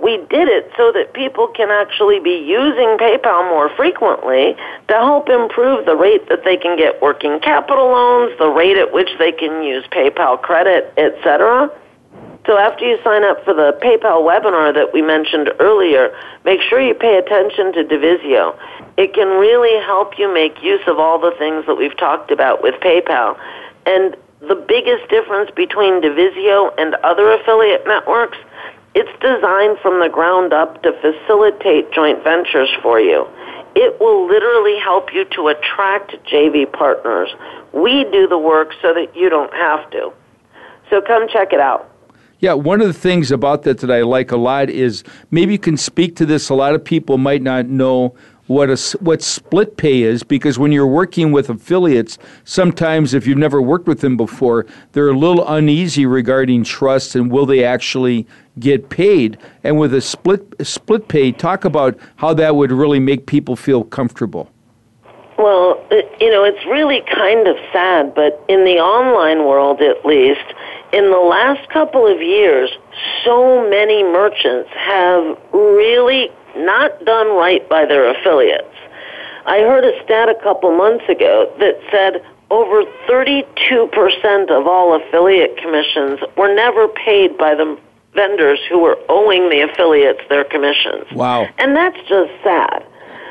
we 0.00 0.16
did 0.32 0.48
it 0.48 0.72
so 0.76 0.90
that 0.92 1.12
people 1.12 1.48
can 1.48 1.68
actually 1.70 2.18
be 2.18 2.30
using 2.48 2.96
PayPal 2.96 3.46
more 3.50 3.68
frequently 3.76 4.56
to 4.88 4.94
help 4.94 5.28
improve 5.28 5.84
the 5.84 5.94
rate 5.94 6.28
that 6.30 6.44
they 6.44 6.56
can 6.56 6.78
get 6.78 7.02
working 7.02 7.40
capital 7.40 7.84
loans, 7.88 8.32
the 8.38 8.48
rate 8.48 8.78
at 8.78 8.90
which 8.94 9.10
they 9.18 9.32
can 9.32 9.62
use 9.62 9.84
PayPal 9.92 10.40
credit, 10.40 10.92
etc. 10.96 11.70
So 12.46 12.56
after 12.58 12.86
you 12.86 12.98
sign 13.04 13.22
up 13.24 13.44
for 13.44 13.52
the 13.52 13.76
PayPal 13.82 14.24
webinar 14.24 14.72
that 14.74 14.94
we 14.94 15.02
mentioned 15.02 15.50
earlier, 15.60 16.16
make 16.46 16.62
sure 16.62 16.80
you 16.80 16.94
pay 16.94 17.18
attention 17.18 17.72
to 17.74 17.84
Divisio. 17.84 18.56
It 18.96 19.12
can 19.12 19.38
really 19.38 19.78
help 19.84 20.18
you 20.18 20.32
make 20.32 20.62
use 20.62 20.82
of 20.86 20.98
all 20.98 21.18
the 21.18 21.34
things 21.38 21.66
that 21.66 21.74
we've 21.74 21.96
talked 21.98 22.30
about 22.30 22.62
with 22.62 22.80
PayPal. 22.80 23.38
And 23.84 24.16
the 24.40 24.54
biggest 24.54 25.08
difference 25.10 25.50
between 25.54 26.00
Divisio 26.00 26.72
and 26.80 26.94
other 26.96 27.30
affiliate 27.32 27.86
networks– 27.86 28.38
it's 28.94 29.10
designed 29.20 29.78
from 29.80 30.00
the 30.00 30.08
ground 30.08 30.52
up 30.52 30.82
to 30.84 30.92
facilitate 31.00 31.90
joint 31.92 32.22
ventures 32.22 32.68
for 32.80 33.00
you. 33.00 33.26
It 33.74 33.98
will 34.00 34.26
literally 34.28 34.78
help 34.78 35.12
you 35.12 35.24
to 35.36 35.48
attract 35.48 36.12
JV 36.32 36.70
partners. 36.70 37.28
We 37.72 38.04
do 38.12 38.28
the 38.28 38.38
work 38.38 38.72
so 38.80 38.94
that 38.94 39.16
you 39.16 39.28
don't 39.28 39.52
have 39.52 39.90
to. 39.90 40.10
So 40.90 41.00
come 41.04 41.26
check 41.28 41.52
it 41.52 41.58
out. 41.58 41.90
Yeah, 42.38 42.52
one 42.52 42.80
of 42.80 42.86
the 42.86 42.92
things 42.92 43.32
about 43.32 43.62
that 43.62 43.78
that 43.78 43.90
I 43.90 44.02
like 44.02 44.30
a 44.30 44.36
lot 44.36 44.70
is 44.70 45.02
maybe 45.32 45.52
you 45.52 45.58
can 45.58 45.76
speak 45.76 46.14
to 46.16 46.26
this. 46.26 46.48
A 46.48 46.54
lot 46.54 46.74
of 46.74 46.84
people 46.84 47.18
might 47.18 47.42
not 47.42 47.66
know 47.66 48.14
what 48.46 48.68
a, 48.68 48.98
what 48.98 49.22
split 49.22 49.76
pay 49.76 50.02
is 50.02 50.22
because 50.22 50.58
when 50.58 50.70
you're 50.72 50.86
working 50.86 51.32
with 51.32 51.48
affiliates, 51.48 52.18
sometimes 52.44 53.14
if 53.14 53.26
you've 53.26 53.38
never 53.38 53.62
worked 53.62 53.86
with 53.86 54.00
them 54.00 54.16
before, 54.16 54.66
they're 54.92 55.08
a 55.08 55.16
little 55.16 55.46
uneasy 55.48 56.04
regarding 56.06 56.64
trust 56.64 57.14
and 57.14 57.30
will 57.30 57.46
they 57.46 57.64
actually 57.64 58.26
get 58.58 58.90
paid. 58.90 59.38
And 59.62 59.78
with 59.78 59.94
a 59.94 60.00
split 60.00 60.42
split 60.60 61.08
pay, 61.08 61.32
talk 61.32 61.64
about 61.64 61.98
how 62.16 62.34
that 62.34 62.54
would 62.56 62.70
really 62.70 63.00
make 63.00 63.26
people 63.26 63.56
feel 63.56 63.84
comfortable. 63.84 64.50
Well, 65.38 65.84
it, 65.90 66.04
uh, 66.06 66.24
you 66.24 66.30
know, 66.30 66.44
it's 66.44 66.64
really 66.64 67.02
kind 67.12 67.48
of 67.48 67.56
sad, 67.72 68.14
but 68.14 68.44
in 68.48 68.64
the 68.64 68.76
online 68.76 69.44
world 69.46 69.80
at 69.80 70.04
least, 70.06 70.40
in 70.92 71.10
the 71.10 71.16
last 71.18 71.68
couple 71.70 72.06
of 72.06 72.22
years, 72.22 72.70
so 73.24 73.68
many 73.68 74.04
merchants 74.04 74.70
have 74.74 75.36
really 75.52 76.30
not 76.56 77.04
done 77.04 77.34
right 77.36 77.66
by 77.68 77.84
their 77.86 78.08
affiliates. 78.10 78.64
I 79.46 79.58
heard 79.60 79.84
a 79.84 80.02
stat 80.04 80.28
a 80.28 80.34
couple 80.42 80.74
months 80.76 81.08
ago 81.08 81.52
that 81.58 81.78
said 81.90 82.22
over 82.50 82.84
32% 83.08 84.50
of 84.50 84.66
all 84.66 84.94
affiliate 84.96 85.56
commissions 85.58 86.20
were 86.36 86.54
never 86.54 86.88
paid 86.88 87.36
by 87.36 87.54
the 87.54 87.78
vendors 88.14 88.60
who 88.68 88.78
were 88.80 88.96
owing 89.08 89.50
the 89.50 89.60
affiliates 89.60 90.20
their 90.28 90.44
commissions. 90.44 91.04
Wow. 91.12 91.46
And 91.58 91.76
that's 91.76 91.98
just 92.08 92.30
sad. 92.42 92.84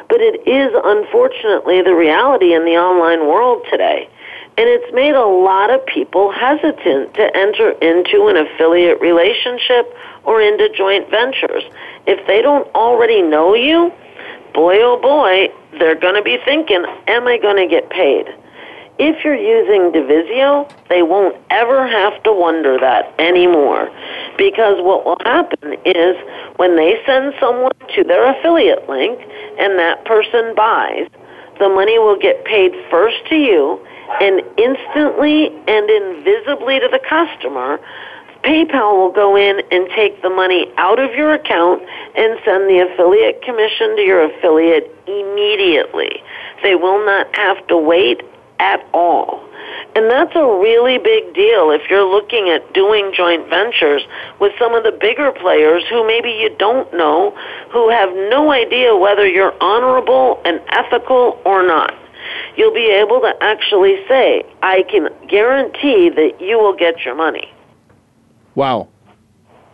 But 0.10 0.20
it 0.20 0.46
is 0.48 0.74
unfortunately 0.84 1.82
the 1.82 1.96
reality 1.96 2.54
in 2.54 2.66
the 2.66 2.72
online 2.78 3.22
world 3.26 3.66
today. 3.72 4.10
And 4.58 4.70
it's 4.70 4.94
made 4.94 5.16
a 5.16 5.26
lot 5.26 5.72
of 5.72 5.84
people 5.88 6.32
hesitant 6.32 7.14
to 7.16 7.36
enter 7.38 7.72
into 7.82 8.28
an 8.28 8.38
affiliate 8.38 9.02
relationship 9.02 9.92
or 10.26 10.42
into 10.42 10.70
joint 10.70 11.10
ventures. 11.10 11.64
If 12.06 12.26
they 12.28 12.42
don't 12.44 12.68
already 12.76 13.22
know 13.24 13.56
you, 13.56 13.92
boy 14.54 14.78
oh 14.82 15.00
boy, 15.02 15.50
they're 15.80 15.96
going 16.00 16.14
to 16.16 16.22
be 16.22 16.38
thinking, 16.46 16.86
am 17.08 17.26
I 17.26 17.40
going 17.40 17.58
to 17.58 17.68
get 17.68 17.90
paid? 17.90 18.28
If 19.00 19.24
you're 19.26 19.34
using 19.34 19.92
Duvisio, 19.92 20.72
they 20.88 21.02
won't 21.02 21.36
ever 21.50 21.88
have 21.88 22.22
to 22.24 22.32
wonder 22.32 22.78
that 22.80 23.12
anymore. 23.20 23.90
Because 24.38 24.76
what 24.84 25.04
will 25.04 25.18
happen 25.26 25.74
is 25.84 26.16
when 26.58 26.76
they 26.76 27.02
send 27.08 27.34
someone 27.40 27.72
to 27.96 28.04
their 28.04 28.38
affiliate 28.38 28.88
link 28.88 29.20
and 29.58 29.80
that 29.80 30.06
person 30.06 30.54
buys, 30.56 31.08
the 31.58 31.70
money 31.70 31.98
will 31.98 32.20
get 32.20 32.46
paid 32.46 32.72
first 32.92 33.16
to 33.32 33.36
you 33.36 33.84
and 34.22 34.42
instantly 34.58 35.48
and 35.68 35.90
invisibly 35.90 36.80
to 36.80 36.88
the 36.88 37.00
customer, 37.08 37.80
PayPal 38.44 38.98
will 38.98 39.12
go 39.12 39.36
in 39.36 39.62
and 39.72 39.88
take 39.96 40.22
the 40.22 40.30
money 40.30 40.68
out 40.78 41.00
of 41.00 41.12
your 41.16 41.34
account 41.34 41.82
and 42.16 42.40
send 42.44 42.70
the 42.70 42.80
affiliate 42.92 43.42
commission 43.42 43.96
to 43.96 44.02
your 44.02 44.24
affiliate 44.26 44.94
immediately. 45.08 46.22
They 46.62 46.76
will 46.76 47.06
not 47.06 47.34
have 47.36 47.66
to 47.68 47.78
wait 47.78 48.22
at 48.60 48.86
all. 48.94 49.44
And 49.96 50.10
that's 50.10 50.36
a 50.36 50.44
really 50.46 50.98
big 50.98 51.34
deal 51.34 51.72
if 51.72 51.90
you're 51.90 52.08
looking 52.10 52.50
at 52.50 52.74
doing 52.74 53.12
joint 53.16 53.48
ventures 53.50 54.02
with 54.40 54.52
some 54.60 54.74
of 54.74 54.84
the 54.84 54.92
bigger 54.92 55.32
players 55.32 55.84
who 55.90 56.06
maybe 56.06 56.32
you 56.32 56.54
don't 56.58 56.92
know, 56.94 57.38
who 57.72 57.90
have 57.90 58.10
no 58.30 58.52
idea 58.52 58.96
whether 58.96 59.26
you're 59.28 59.54
honorable 59.62 60.42
and 60.46 60.60
ethical 60.72 61.40
or 61.46 61.64
not 61.66 61.94
you'll 62.58 62.74
be 62.74 62.88
able 62.88 63.20
to 63.22 63.36
actually 63.42 63.98
say, 64.08 64.44
I 64.62 64.84
can 64.84 65.10
guarantee 65.28 66.10
that 66.10 66.40
you 66.40 66.60
will 66.60 66.76
get 66.76 67.04
your 67.06 67.16
money. 67.16 67.52
Wow. 68.56 68.90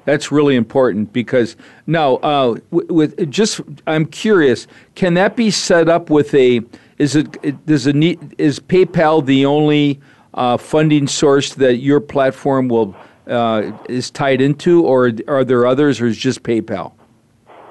That's 0.05 0.31
really 0.31 0.55
important 0.55 1.13
because 1.13 1.55
now, 1.85 2.15
uh, 2.17 2.55
with 2.71 3.29
just 3.29 3.61
I'm 3.85 4.05
curious, 4.05 4.65
can 4.95 5.13
that 5.15 5.35
be 5.35 5.51
set 5.51 5.87
up 5.89 6.09
with 6.09 6.33
a? 6.33 6.61
Is 6.97 7.15
it 7.15 7.65
does 7.65 7.85
a 7.85 7.93
need, 7.93 8.35
is 8.39 8.59
PayPal 8.59 9.23
the 9.23 9.45
only 9.45 9.99
uh, 10.33 10.57
funding 10.57 11.05
source 11.05 11.53
that 11.55 11.77
your 11.77 11.99
platform 11.99 12.69
will 12.69 12.95
uh, 13.27 13.71
is 13.87 14.09
tied 14.09 14.41
into, 14.41 14.83
or 14.83 15.11
are 15.27 15.43
there 15.45 15.67
others, 15.67 16.01
or 16.01 16.07
is 16.07 16.17
just 16.17 16.41
PayPal? 16.41 16.93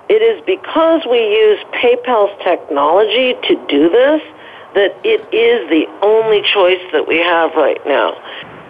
It 0.08 0.22
is 0.22 0.40
because 0.46 1.02
we 1.10 1.18
use 1.18 1.58
PayPal's 1.74 2.38
technology 2.44 3.34
to 3.48 3.66
do 3.66 3.88
this 3.88 4.22
that 4.78 4.94
it 5.02 5.18
is 5.34 5.60
the 5.74 5.90
only 6.06 6.38
choice 6.54 6.78
that 6.94 7.02
we 7.10 7.18
have 7.18 7.50
right 7.58 7.82
now. 7.84 8.14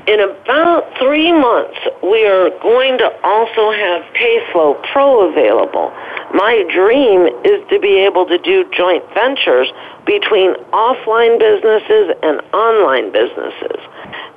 In 0.09 0.25
about 0.25 0.89
three 0.97 1.37
months, 1.37 1.77
we 2.01 2.25
are 2.25 2.49
going 2.65 2.97
to 2.97 3.13
also 3.21 3.69
have 3.77 4.09
Payflow 4.17 4.73
Pro 4.89 5.29
available. 5.29 5.93
My 6.33 6.65
dream 6.73 7.29
is 7.45 7.61
to 7.69 7.77
be 7.79 8.01
able 8.09 8.25
to 8.25 8.39
do 8.41 8.65
joint 8.73 9.05
ventures 9.13 9.69
between 10.09 10.57
offline 10.73 11.37
businesses 11.37 12.17
and 12.25 12.41
online 12.57 13.13
businesses. 13.13 13.77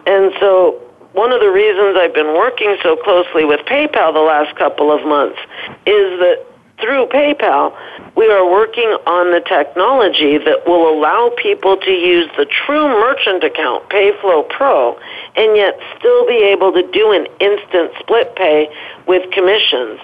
And 0.06 0.34
so 0.44 0.76
one 1.16 1.32
of 1.32 1.40
the 1.40 1.48
reasons 1.56 1.96
I've 1.96 2.14
been 2.14 2.36
working 2.36 2.76
so 2.84 2.98
closely 3.00 3.46
with 3.48 3.64
PayPal 3.64 4.12
the 4.12 4.20
last 4.28 4.58
couple 4.60 4.92
of 4.92 5.08
months 5.08 5.40
is 5.88 6.20
that 6.20 6.51
through 6.82 7.06
PayPal, 7.08 7.74
we 8.18 8.26
are 8.30 8.50
working 8.50 8.90
on 9.06 9.32
the 9.32 9.40
technology 9.42 10.38
that 10.38 10.66
will 10.68 10.90
allow 10.92 11.32
people 11.38 11.78
to 11.78 11.92
use 11.92 12.30
the 12.36 12.46
true 12.66 12.88
merchant 12.90 13.44
account, 13.44 13.88
Payflow 13.90 14.50
Pro, 14.50 15.00
and 15.38 15.56
yet 15.56 15.80
still 15.98 16.28
be 16.28 16.44
able 16.52 16.74
to 16.74 16.84
do 16.92 17.12
an 17.14 17.28
instant 17.40 17.92
split 18.00 18.36
pay 18.36 18.68
with 19.08 19.32
commissions 19.32 20.02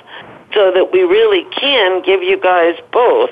so 0.54 0.72
that 0.72 0.92
we 0.94 1.02
really 1.02 1.44
can 1.54 2.02
give 2.04 2.22
you 2.24 2.40
guys 2.40 2.76
both 2.94 3.30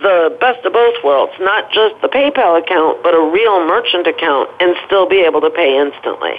the 0.00 0.36
best 0.40 0.64
of 0.66 0.72
both 0.72 0.96
worlds, 1.04 1.32
not 1.40 1.70
just 1.72 1.94
the 2.02 2.08
PayPal 2.08 2.58
account, 2.58 3.02
but 3.02 3.14
a 3.14 3.22
real 3.30 3.66
merchant 3.66 4.06
account 4.06 4.50
and 4.60 4.74
still 4.86 5.08
be 5.08 5.20
able 5.20 5.40
to 5.40 5.50
pay 5.50 5.78
instantly. 5.78 6.34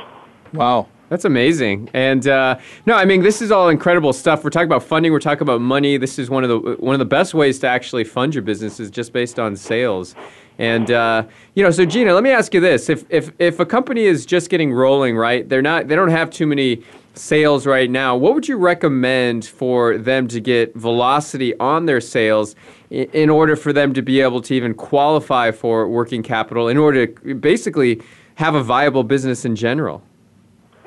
Wow. 0.54 0.88
That's 1.10 1.24
amazing. 1.26 1.90
And 1.94 2.28
uh, 2.28 2.58
no, 2.86 2.96
I 2.96 3.06
mean 3.06 3.22
this 3.24 3.42
is 3.42 3.50
all 3.52 3.70
incredible 3.70 4.12
stuff. 4.14 4.44
We're 4.44 4.50
talking 4.50 4.68
about 4.68 4.84
funding. 4.84 5.12
We're 5.14 5.20
talking 5.20 5.44
about 5.44 5.62
money. 5.62 5.98
This 5.98 6.20
is 6.20 6.30
one 6.30 6.44
of 6.44 6.50
the 6.50 6.60
one 6.80 6.94
of 6.96 7.00
the 7.00 7.06
best 7.06 7.34
ways 7.34 7.60
to 7.60 7.68
actually 7.68 8.04
fund 8.04 8.36
your 8.36 8.42
business 8.42 8.80
is 8.80 8.90
just 8.92 9.14
based 9.14 9.40
on 9.40 9.56
sales. 9.56 10.16
And 10.60 10.92
uh, 10.92 11.24
you 11.56 11.64
know, 11.64 11.72
so 11.72 11.86
Gina, 11.86 12.14
let 12.14 12.24
me 12.24 12.32
ask 12.32 12.54
you 12.54 12.60
this: 12.60 12.90
if 12.90 13.06
if 13.10 13.32
if 13.40 13.60
a 13.60 13.66
company 13.66 14.04
is 14.04 14.26
just 14.26 14.50
getting 14.50 14.74
rolling, 14.74 15.16
right? 15.16 15.48
They're 15.48 15.62
not. 15.62 15.88
They 15.88 15.96
don't 15.96 16.10
have 16.10 16.30
too 16.30 16.46
many 16.48 16.84
sales 17.16 17.66
right 17.66 17.90
now. 17.90 18.16
What 18.16 18.34
would 18.36 18.48
you 18.48 18.58
recommend 18.58 19.46
for 19.46 19.98
them 19.98 20.28
to 20.28 20.40
get 20.42 20.76
velocity 20.76 21.58
on 21.58 21.86
their 21.86 22.02
sales 22.02 22.54
in, 22.90 23.06
in 23.12 23.30
order 23.30 23.56
for 23.56 23.72
them 23.72 23.94
to 23.94 24.02
be 24.02 24.20
able 24.20 24.42
to 24.42 24.54
even 24.54 24.74
qualify 24.74 25.52
for 25.52 25.88
working 25.88 26.22
capital? 26.22 26.68
In 26.68 26.76
order 26.78 27.08
to 27.08 27.34
basically 27.36 28.02
have 28.36 28.56
a 28.56 28.62
viable 28.64 29.06
business 29.06 29.46
in 29.46 29.56
general 29.56 30.04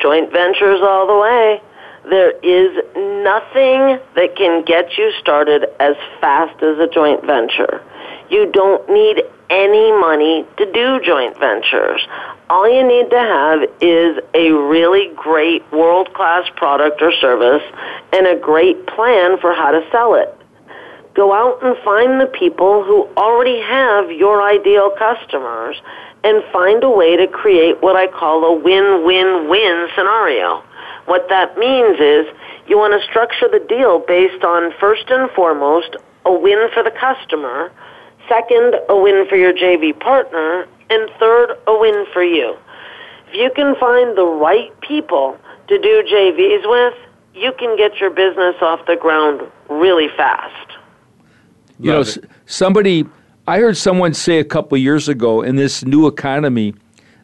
joint 0.00 0.32
ventures 0.32 0.80
all 0.82 1.06
the 1.06 1.16
way. 1.16 1.62
There 2.08 2.30
is 2.40 2.72
nothing 3.22 4.00
that 4.16 4.34
can 4.36 4.64
get 4.64 4.96
you 4.96 5.12
started 5.20 5.66
as 5.78 5.96
fast 6.20 6.62
as 6.62 6.78
a 6.78 6.88
joint 6.88 7.24
venture. 7.24 7.82
You 8.30 8.50
don't 8.50 8.88
need 8.90 9.22
any 9.50 9.92
money 9.92 10.46
to 10.56 10.72
do 10.72 11.00
joint 11.04 11.38
ventures. 11.38 12.00
All 12.48 12.68
you 12.68 12.86
need 12.86 13.10
to 13.10 13.18
have 13.18 13.60
is 13.80 14.18
a 14.34 14.52
really 14.52 15.12
great 15.14 15.70
world 15.72 16.12
class 16.14 16.48
product 16.56 17.02
or 17.02 17.12
service 17.12 17.62
and 18.12 18.26
a 18.26 18.36
great 18.38 18.86
plan 18.86 19.38
for 19.38 19.52
how 19.54 19.72
to 19.72 19.84
sell 19.90 20.14
it. 20.14 20.34
Go 21.14 21.32
out 21.32 21.62
and 21.62 21.76
find 21.84 22.20
the 22.20 22.26
people 22.26 22.84
who 22.84 23.08
already 23.16 23.60
have 23.60 24.10
your 24.12 24.40
ideal 24.48 24.90
customers 24.90 25.76
and 26.24 26.42
find 26.52 26.84
a 26.84 26.90
way 26.90 27.16
to 27.16 27.26
create 27.26 27.80
what 27.82 27.96
I 27.96 28.06
call 28.06 28.44
a 28.44 28.52
win-win-win 28.52 29.88
scenario. 29.96 30.62
What 31.06 31.28
that 31.30 31.56
means 31.58 31.98
is 31.98 32.26
you 32.66 32.78
want 32.78 33.00
to 33.00 33.06
structure 33.08 33.48
the 33.48 33.64
deal 33.68 34.00
based 34.00 34.44
on 34.44 34.72
first 34.78 35.06
and 35.08 35.30
foremost 35.32 35.96
a 36.26 36.32
win 36.32 36.68
for 36.74 36.82
the 36.82 36.90
customer, 36.92 37.72
second, 38.28 38.76
a 38.88 38.96
win 38.96 39.26
for 39.28 39.36
your 39.36 39.52
JV 39.54 39.98
partner, 39.98 40.66
and 40.90 41.10
third, 41.18 41.52
a 41.66 41.76
win 41.78 42.04
for 42.12 42.22
you. 42.22 42.54
If 43.28 43.34
you 43.34 43.50
can 43.56 43.74
find 43.76 44.16
the 44.16 44.26
right 44.26 44.78
people 44.82 45.38
to 45.68 45.78
do 45.78 46.04
JVs 46.04 46.68
with, 46.68 46.98
you 47.34 47.52
can 47.58 47.76
get 47.76 47.96
your 47.98 48.10
business 48.10 48.56
off 48.60 48.84
the 48.86 48.96
ground 48.96 49.40
really 49.70 50.08
fast. 50.16 50.54
You 51.78 51.92
know, 51.92 52.04
somebody 52.44 53.06
I 53.50 53.58
heard 53.58 53.76
someone 53.76 54.14
say 54.14 54.38
a 54.38 54.44
couple 54.44 54.78
years 54.78 55.08
ago 55.08 55.42
in 55.42 55.56
this 55.56 55.84
new 55.84 56.06
economy, 56.06 56.72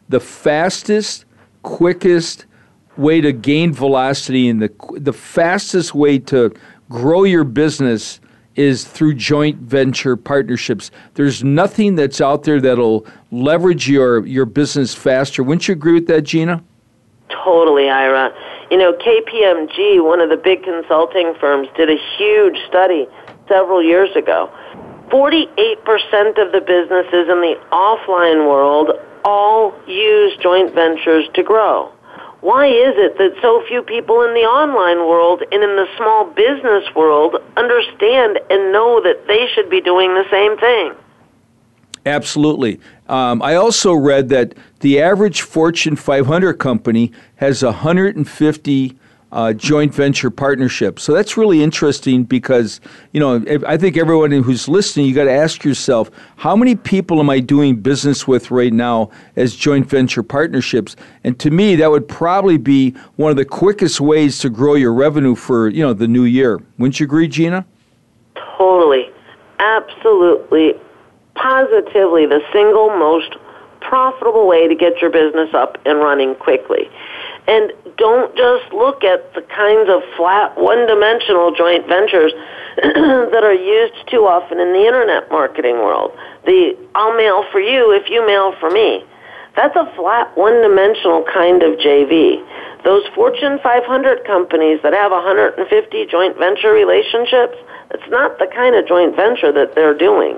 the 0.09 0.19
fastest, 0.19 1.23
quickest 1.63 2.43
way 2.97 3.21
to 3.21 3.31
gain 3.31 3.71
velocity 3.71 4.49
and 4.49 4.61
the 4.61 4.69
the 4.99 5.13
fastest 5.13 5.95
way 5.95 6.19
to 6.19 6.53
grow 6.89 7.23
your 7.23 7.45
business 7.45 8.19
is 8.57 8.83
through 8.83 9.13
joint 9.13 9.59
venture 9.59 10.17
partnerships. 10.17 10.91
There's 11.13 11.45
nothing 11.45 11.95
that's 11.95 12.19
out 12.19 12.43
there 12.43 12.59
that'll 12.59 13.05
leverage 13.31 13.89
your 13.89 14.25
your 14.25 14.45
business 14.45 14.93
faster. 14.93 15.43
Wouldn't 15.43 15.65
you 15.69 15.71
agree 15.71 15.93
with 15.93 16.07
that, 16.07 16.23
Gina? 16.23 16.61
Totally, 17.29 17.89
Ira. 17.89 18.33
You 18.69 18.75
know, 18.77 18.91
KPMG, 18.91 20.03
one 20.03 20.19
of 20.19 20.27
the 20.29 20.35
big 20.35 20.63
consulting 20.63 21.35
firms, 21.39 21.69
did 21.77 21.89
a 21.89 21.95
huge 22.17 22.57
study 22.67 23.07
several 23.47 23.81
years 23.81 24.13
ago 24.13 24.49
48% 25.09 25.47
of 26.41 26.51
the 26.51 26.61
businesses 26.61 27.29
in 27.29 27.39
the 27.41 27.57
offline 27.71 28.47
world 28.47 28.91
all 29.23 29.73
use 29.87 30.35
joint 30.41 30.73
ventures 30.73 31.25
to 31.33 31.43
grow. 31.43 31.91
Why 32.41 32.67
is 32.67 32.93
it 32.97 33.17
that 33.17 33.35
so 33.41 33.63
few 33.67 33.81
people 33.81 34.21
in 34.21 34.33
the 34.33 34.41
online 34.41 34.99
world 35.07 35.41
and 35.51 35.63
in 35.63 35.75
the 35.75 35.87
small 35.97 36.25
business 36.25 36.83
world 36.95 37.35
understand 37.55 38.39
and 38.49 38.71
know 38.71 39.01
that 39.03 39.25
they 39.27 39.47
should 39.55 39.69
be 39.69 39.81
doing 39.81 40.13
the 40.13 40.25
same 40.29 40.57
thing? 40.59 40.93
Absolutely. 42.05 42.79
Um, 43.09 43.41
I 43.41 43.55
also 43.55 43.93
read 43.93 44.29
that 44.29 44.55
the 44.81 45.01
average 45.01 45.41
Fortune 45.41 45.95
500 45.95 46.53
company 46.53 47.11
has 47.37 47.63
150 47.63 48.99
uh, 49.31 49.51
joint 49.53 49.93
venture 49.93 50.29
partnerships. 50.31 51.03
So 51.03 51.13
that's 51.13 51.35
really 51.35 51.61
interesting 51.61 52.23
because 52.23 52.79
you 53.11 53.19
know 53.19 53.43
if, 53.47 53.63
I 53.65 53.77
think 53.77 53.97
everyone 53.97 54.31
who's 54.31 54.67
listening, 54.67 55.05
you 55.07 55.13
got 55.15 55.25
to 55.25 55.31
ask 55.31 55.63
yourself, 55.63 56.09
how 56.37 56.55
many 56.55 56.75
people 56.75 57.19
am 57.19 57.29
I 57.29 57.39
doing 57.39 57.77
business 57.77 58.27
with 58.27 58.51
right 58.51 58.71
now 58.73 59.09
as 59.35 59.55
joint 59.55 59.87
venture 59.87 60.23
partnerships? 60.23 60.95
And 61.23 61.37
to 61.39 61.49
me, 61.51 61.75
that 61.75 61.91
would 61.91 62.07
probably 62.07 62.57
be 62.57 62.91
one 63.17 63.31
of 63.31 63.37
the 63.37 63.45
quickest 63.45 63.99
ways 63.99 64.39
to 64.39 64.49
grow 64.49 64.75
your 64.75 64.93
revenue 64.93 65.35
for 65.35 65.69
you 65.69 65.83
know 65.83 65.93
the 65.93 66.07
new 66.07 66.23
year. 66.23 66.61
Wouldn't 66.77 66.99
you 66.99 67.05
agree, 67.05 67.27
Gina? 67.27 67.65
Totally, 68.57 69.07
absolutely, 69.59 70.73
positively, 71.35 72.25
the 72.27 72.41
single 72.53 72.89
most 72.97 73.35
profitable 73.81 74.47
way 74.47 74.67
to 74.67 74.75
get 74.75 74.99
your 75.01 75.09
business 75.09 75.53
up 75.53 75.77
and 75.85 75.99
running 75.99 76.33
quickly. 76.35 76.89
And 77.47 77.71
don't 77.97 78.35
just 78.35 78.73
look 78.73 79.03
at 79.05 79.33
the 79.33 79.41
kinds 79.41 79.89
of 79.89 80.03
flat, 80.17 80.57
one 80.59 80.85
dimensional 80.85 81.51
joint 81.55 81.87
ventures 81.87 82.33
that 82.77 83.41
are 83.41 83.53
used 83.55 83.95
too 84.11 84.27
often 84.27 84.59
in 84.59 84.73
the 84.73 84.83
internet 84.85 85.31
marketing 85.31 85.77
world. 85.79 86.11
The 86.45 86.75
I'll 86.93 87.15
mail 87.15 87.45
for 87.51 87.59
you 87.61 87.95
if 87.95 88.09
you 88.09 88.25
mail 88.27 88.53
for 88.59 88.69
me. 88.69 89.03
That's 89.55 89.75
a 89.75 89.91
flat, 89.95 90.35
one 90.37 90.61
dimensional 90.61 91.23
kind 91.33 91.63
of 91.63 91.79
JV. 91.79 92.43
Those 92.83 93.07
Fortune 93.15 93.59
500 93.63 94.23
companies 94.25 94.81
that 94.83 94.93
have 94.93 95.11
150 95.11 96.05
joint 96.07 96.37
venture 96.37 96.71
relationships, 96.73 97.55
it's 97.91 98.07
not 98.09 98.37
the 98.39 98.47
kind 98.53 98.75
of 98.75 98.85
joint 98.85 99.15
venture 99.15 99.53
that 99.53 99.73
they're 99.73 99.97
doing. 99.97 100.35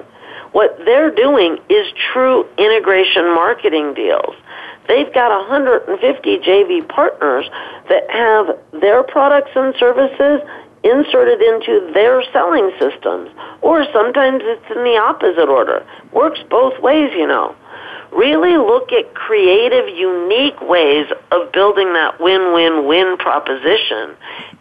What 0.54 0.78
they're 0.86 1.12
doing 1.12 1.58
is 1.70 1.88
true 2.14 2.48
integration 2.58 3.34
marketing 3.36 3.94
deals 3.94 4.36
They've 4.90 5.14
got 5.14 5.30
150 5.48 5.92
JV 6.40 6.86
partners 6.90 7.46
that 7.90 8.10
have 8.10 8.58
their 8.82 9.04
products 9.04 9.52
and 9.56 9.76
services 9.78 10.42
inserted 10.84 11.40
into 11.44 11.92
their 11.94 12.24
selling 12.34 12.72
systems. 12.80 13.30
Or 13.62 13.86
sometimes 13.94 14.42
it's 14.44 14.66
in 14.76 14.84
the 14.84 14.98
opposite 14.98 15.48
order. 15.48 15.86
Works 16.12 16.40
both 16.50 16.82
ways, 16.82 17.12
you 17.16 17.28
know. 17.28 17.54
Really 18.12 18.58
look 18.58 18.92
at 18.92 19.14
creative, 19.14 19.88
unique 19.96 20.60
ways 20.62 21.06
of 21.32 21.52
building 21.52 21.94
that 21.94 22.20
win-win-win 22.20 23.18
proposition 23.18 24.16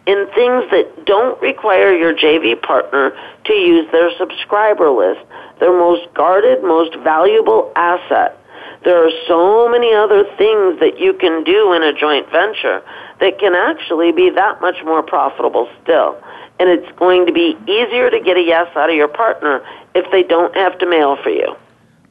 in 0.05 0.27
things 0.35 0.65
that 0.69 1.05
don't 1.07 1.41
require 1.41 1.91
your 1.95 2.13
JV 2.13 2.61
partner 2.61 3.17
to 3.45 3.53
use 3.53 3.87
their 3.91 4.15
subscriber 4.19 4.91
list, 4.91 5.21
their 5.59 5.73
most 5.75 6.13
guarded, 6.13 6.61
most 6.61 6.95
valuable 6.97 7.71
asset. 7.75 8.38
There 8.83 9.05
are 9.05 9.11
so 9.27 9.69
many 9.69 9.93
other 9.93 10.23
things 10.37 10.79
that 10.79 10.99
you 10.99 11.13
can 11.13 11.43
do 11.43 11.73
in 11.73 11.83
a 11.83 11.91
joint 11.93 12.29
venture 12.31 12.81
that 13.19 13.37
can 13.39 13.53
actually 13.53 14.11
be 14.13 14.29
that 14.29 14.61
much 14.61 14.75
more 14.85 15.03
profitable 15.03 15.69
still. 15.83 16.17
And 16.59 16.69
it's 16.69 16.89
going 16.97 17.25
to 17.25 17.33
be 17.33 17.57
easier 17.67 18.09
to 18.09 18.19
get 18.21 18.37
a 18.37 18.41
yes 18.41 18.67
out 18.77 18.89
of 18.89 18.95
your 18.95 19.09
partner 19.09 19.61
if 19.95 20.09
they 20.11 20.23
don't 20.23 20.55
have 20.55 20.77
to 20.79 20.89
mail 20.89 21.17
for 21.21 21.29
you. 21.29 21.55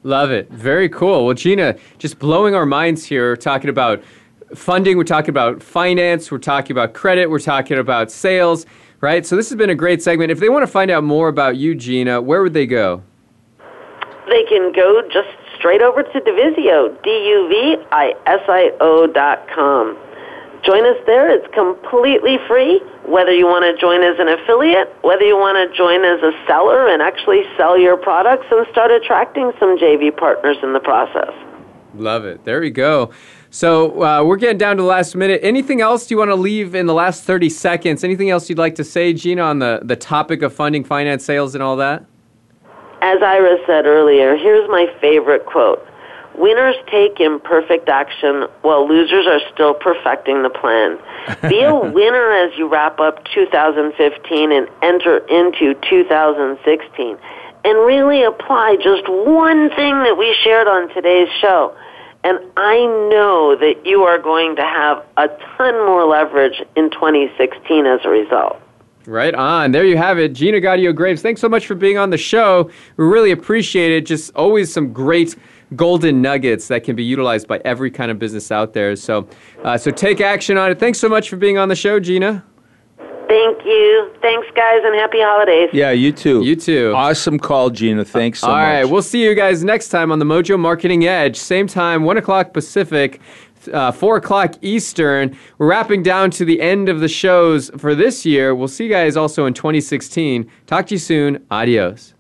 Love 0.02 0.30
it. 0.30 0.48
Very 0.50 0.88
cool. 0.90 1.24
Well, 1.24 1.34
Gina, 1.34 1.74
just 1.98 2.18
blowing 2.18 2.54
our 2.54 2.66
minds 2.66 3.04
here 3.04 3.34
talking 3.36 3.70
about 3.70 4.02
funding, 4.54 4.96
we're 4.98 5.04
talking 5.04 5.30
about 5.30 5.62
finance, 5.62 6.30
we're 6.30 6.38
talking 6.38 6.72
about 6.72 6.92
credit, 6.94 7.26
we're 7.28 7.38
talking 7.38 7.78
about 7.78 8.10
sales, 8.10 8.64
right? 9.00 9.24
So 9.26 9.36
this 9.36 9.48
has 9.50 9.56
been 9.58 9.70
a 9.70 9.74
great 9.74 10.02
segment. 10.02 10.30
If 10.30 10.40
they 10.40 10.48
want 10.48 10.62
to 10.62 10.66
find 10.66 10.90
out 10.90 11.02
more 11.04 11.28
about 11.28 11.56
you, 11.56 11.74
Gina, 11.74 12.20
where 12.22 12.42
would 12.42 12.54
they 12.54 12.66
go? 12.66 13.02
They 14.28 14.44
can 14.44 14.72
go 14.72 15.02
just 15.12 15.28
straight 15.58 15.82
over 15.82 16.02
to 16.02 16.20
Duvisio, 16.20 17.02
D-U-V-I-S-I-O 17.02 19.06
dot 19.08 19.46
com. 19.54 19.98
Join 20.64 20.84
us 20.86 20.96
there. 21.06 21.30
It's 21.30 21.46
completely 21.54 22.38
free, 22.48 22.80
whether 23.06 23.30
you 23.32 23.46
want 23.46 23.62
to 23.64 23.76
join 23.80 24.02
as 24.02 24.18
an 24.18 24.26
affiliate, 24.28 24.88
whether 25.02 25.22
you 25.22 25.36
want 25.36 25.54
to 25.58 25.68
join 25.76 26.04
as 26.04 26.20
a 26.22 26.32
seller 26.46 26.88
and 26.88 27.00
actually 27.02 27.42
sell 27.56 27.78
your 27.78 27.96
products 27.96 28.46
and 28.50 28.66
start 28.70 28.90
attracting 28.90 29.52
some 29.60 29.78
JV 29.78 30.16
partners 30.16 30.56
in 30.62 30.72
the 30.72 30.80
process. 30.80 31.30
Love 31.94 32.24
it. 32.24 32.42
There 32.44 32.60
we 32.60 32.70
go. 32.70 33.10
So 33.50 34.02
uh, 34.02 34.24
we're 34.24 34.36
getting 34.36 34.58
down 34.58 34.76
to 34.76 34.82
the 34.82 34.88
last 34.88 35.16
minute. 35.16 35.40
Anything 35.42 35.80
else 35.80 36.10
you 36.10 36.18
want 36.18 36.28
to 36.30 36.34
leave 36.34 36.74
in 36.74 36.84
the 36.86 36.92
last 36.94 37.24
30 37.24 37.48
seconds? 37.50 38.02
Anything 38.04 38.28
else 38.30 38.48
you'd 38.48 38.58
like 38.58 38.74
to 38.74 38.82
say, 38.84 39.12
Gina, 39.14 39.42
on 39.42 39.60
the, 39.60 39.78
the 39.82 39.94
topic 39.96 40.42
of 40.42 40.52
funding, 40.52 40.82
finance, 40.84 41.24
sales, 41.24 41.54
and 41.54 41.62
all 41.62 41.76
that? 41.76 42.04
As 43.00 43.22
Ira 43.22 43.58
said 43.66 43.86
earlier, 43.86 44.36
here's 44.36 44.68
my 44.68 44.92
favorite 45.00 45.46
quote. 45.46 45.86
Winners 46.34 46.76
take 46.90 47.20
imperfect 47.20 47.88
action 47.88 48.46
while 48.62 48.86
losers 48.88 49.26
are 49.26 49.40
still 49.52 49.74
perfecting 49.74 50.42
the 50.42 50.50
plan. 50.50 50.98
Be 51.48 51.62
a 51.62 51.74
winner 51.74 52.32
as 52.44 52.56
you 52.58 52.68
wrap 52.68 52.98
up 53.00 53.24
2015 53.34 54.52
and 54.52 54.68
enter 54.82 55.18
into 55.28 55.74
2016. 55.88 57.18
And 57.64 57.78
really 57.86 58.22
apply 58.22 58.76
just 58.82 59.08
one 59.08 59.68
thing 59.70 59.94
that 60.04 60.16
we 60.16 60.34
shared 60.42 60.66
on 60.68 60.88
today's 60.94 61.28
show. 61.40 61.76
And 62.24 62.38
I 62.56 62.78
know 63.10 63.56
that 63.56 63.84
you 63.84 64.02
are 64.04 64.18
going 64.18 64.56
to 64.56 64.62
have 64.62 65.04
a 65.16 65.28
ton 65.56 65.86
more 65.86 66.04
leverage 66.04 66.60
in 66.76 66.90
2016 66.90 67.86
as 67.86 68.00
a 68.04 68.08
result. 68.08 68.58
Right 69.08 69.34
on. 69.34 69.70
There 69.72 69.86
you 69.86 69.96
have 69.96 70.18
it. 70.18 70.34
Gina 70.34 70.58
Gaudio 70.58 70.94
Graves, 70.94 71.22
thanks 71.22 71.40
so 71.40 71.48
much 71.48 71.66
for 71.66 71.74
being 71.74 71.96
on 71.96 72.10
the 72.10 72.18
show. 72.18 72.70
We 72.98 73.06
really 73.06 73.30
appreciate 73.30 73.90
it. 73.90 74.04
Just 74.04 74.30
always 74.36 74.70
some 74.70 74.92
great 74.92 75.34
golden 75.74 76.20
nuggets 76.20 76.68
that 76.68 76.84
can 76.84 76.94
be 76.94 77.04
utilized 77.04 77.48
by 77.48 77.58
every 77.64 77.90
kind 77.90 78.10
of 78.10 78.18
business 78.18 78.52
out 78.52 78.74
there. 78.74 78.96
So, 78.96 79.26
uh, 79.64 79.78
so 79.78 79.90
take 79.90 80.20
action 80.20 80.58
on 80.58 80.70
it. 80.70 80.78
Thanks 80.78 80.98
so 80.98 81.08
much 81.08 81.30
for 81.30 81.36
being 81.36 81.56
on 81.56 81.70
the 81.70 81.74
show, 81.74 81.98
Gina. 81.98 82.44
Thank 82.98 83.64
you. 83.64 84.10
Thanks, 84.20 84.46
guys, 84.54 84.80
and 84.84 84.94
happy 84.94 85.20
holidays. 85.20 85.70
Yeah, 85.72 85.90
you 85.90 86.12
too. 86.12 86.44
You 86.44 86.56
too. 86.56 86.92
Awesome 86.94 87.38
call, 87.38 87.70
Gina. 87.70 88.04
Thanks 88.04 88.40
so 88.40 88.48
All 88.48 88.54
much. 88.56 88.60
All 88.66 88.72
right, 88.74 88.84
we'll 88.84 89.02
see 89.02 89.22
you 89.24 89.34
guys 89.34 89.64
next 89.64 89.88
time 89.88 90.12
on 90.12 90.18
the 90.18 90.24
Mojo 90.26 90.58
Marketing 90.58 91.06
Edge. 91.06 91.36
Same 91.38 91.66
time, 91.66 92.04
1 92.04 92.16
o'clock 92.18 92.52
Pacific 92.52 93.20
uh, 93.72 93.90
4 93.92 94.16
o'clock 94.18 94.54
Eastern. 94.62 95.36
We're 95.58 95.66
wrapping 95.68 96.02
down 96.04 96.30
to 96.32 96.44
the 96.44 96.60
end 96.60 96.88
of 96.88 96.98
the 97.00 97.06
shows 97.08 97.70
for 97.78 97.94
this 97.94 98.24
year. 98.26 98.52
We'll 98.54 98.68
see 98.68 98.84
you 98.84 98.90
guys 98.90 99.14
also 99.16 99.44
in 99.46 99.54
2016. 99.54 100.48
Talk 100.66 100.86
to 100.88 100.94
you 100.94 100.98
soon. 100.98 101.44
Adios. 101.50 102.12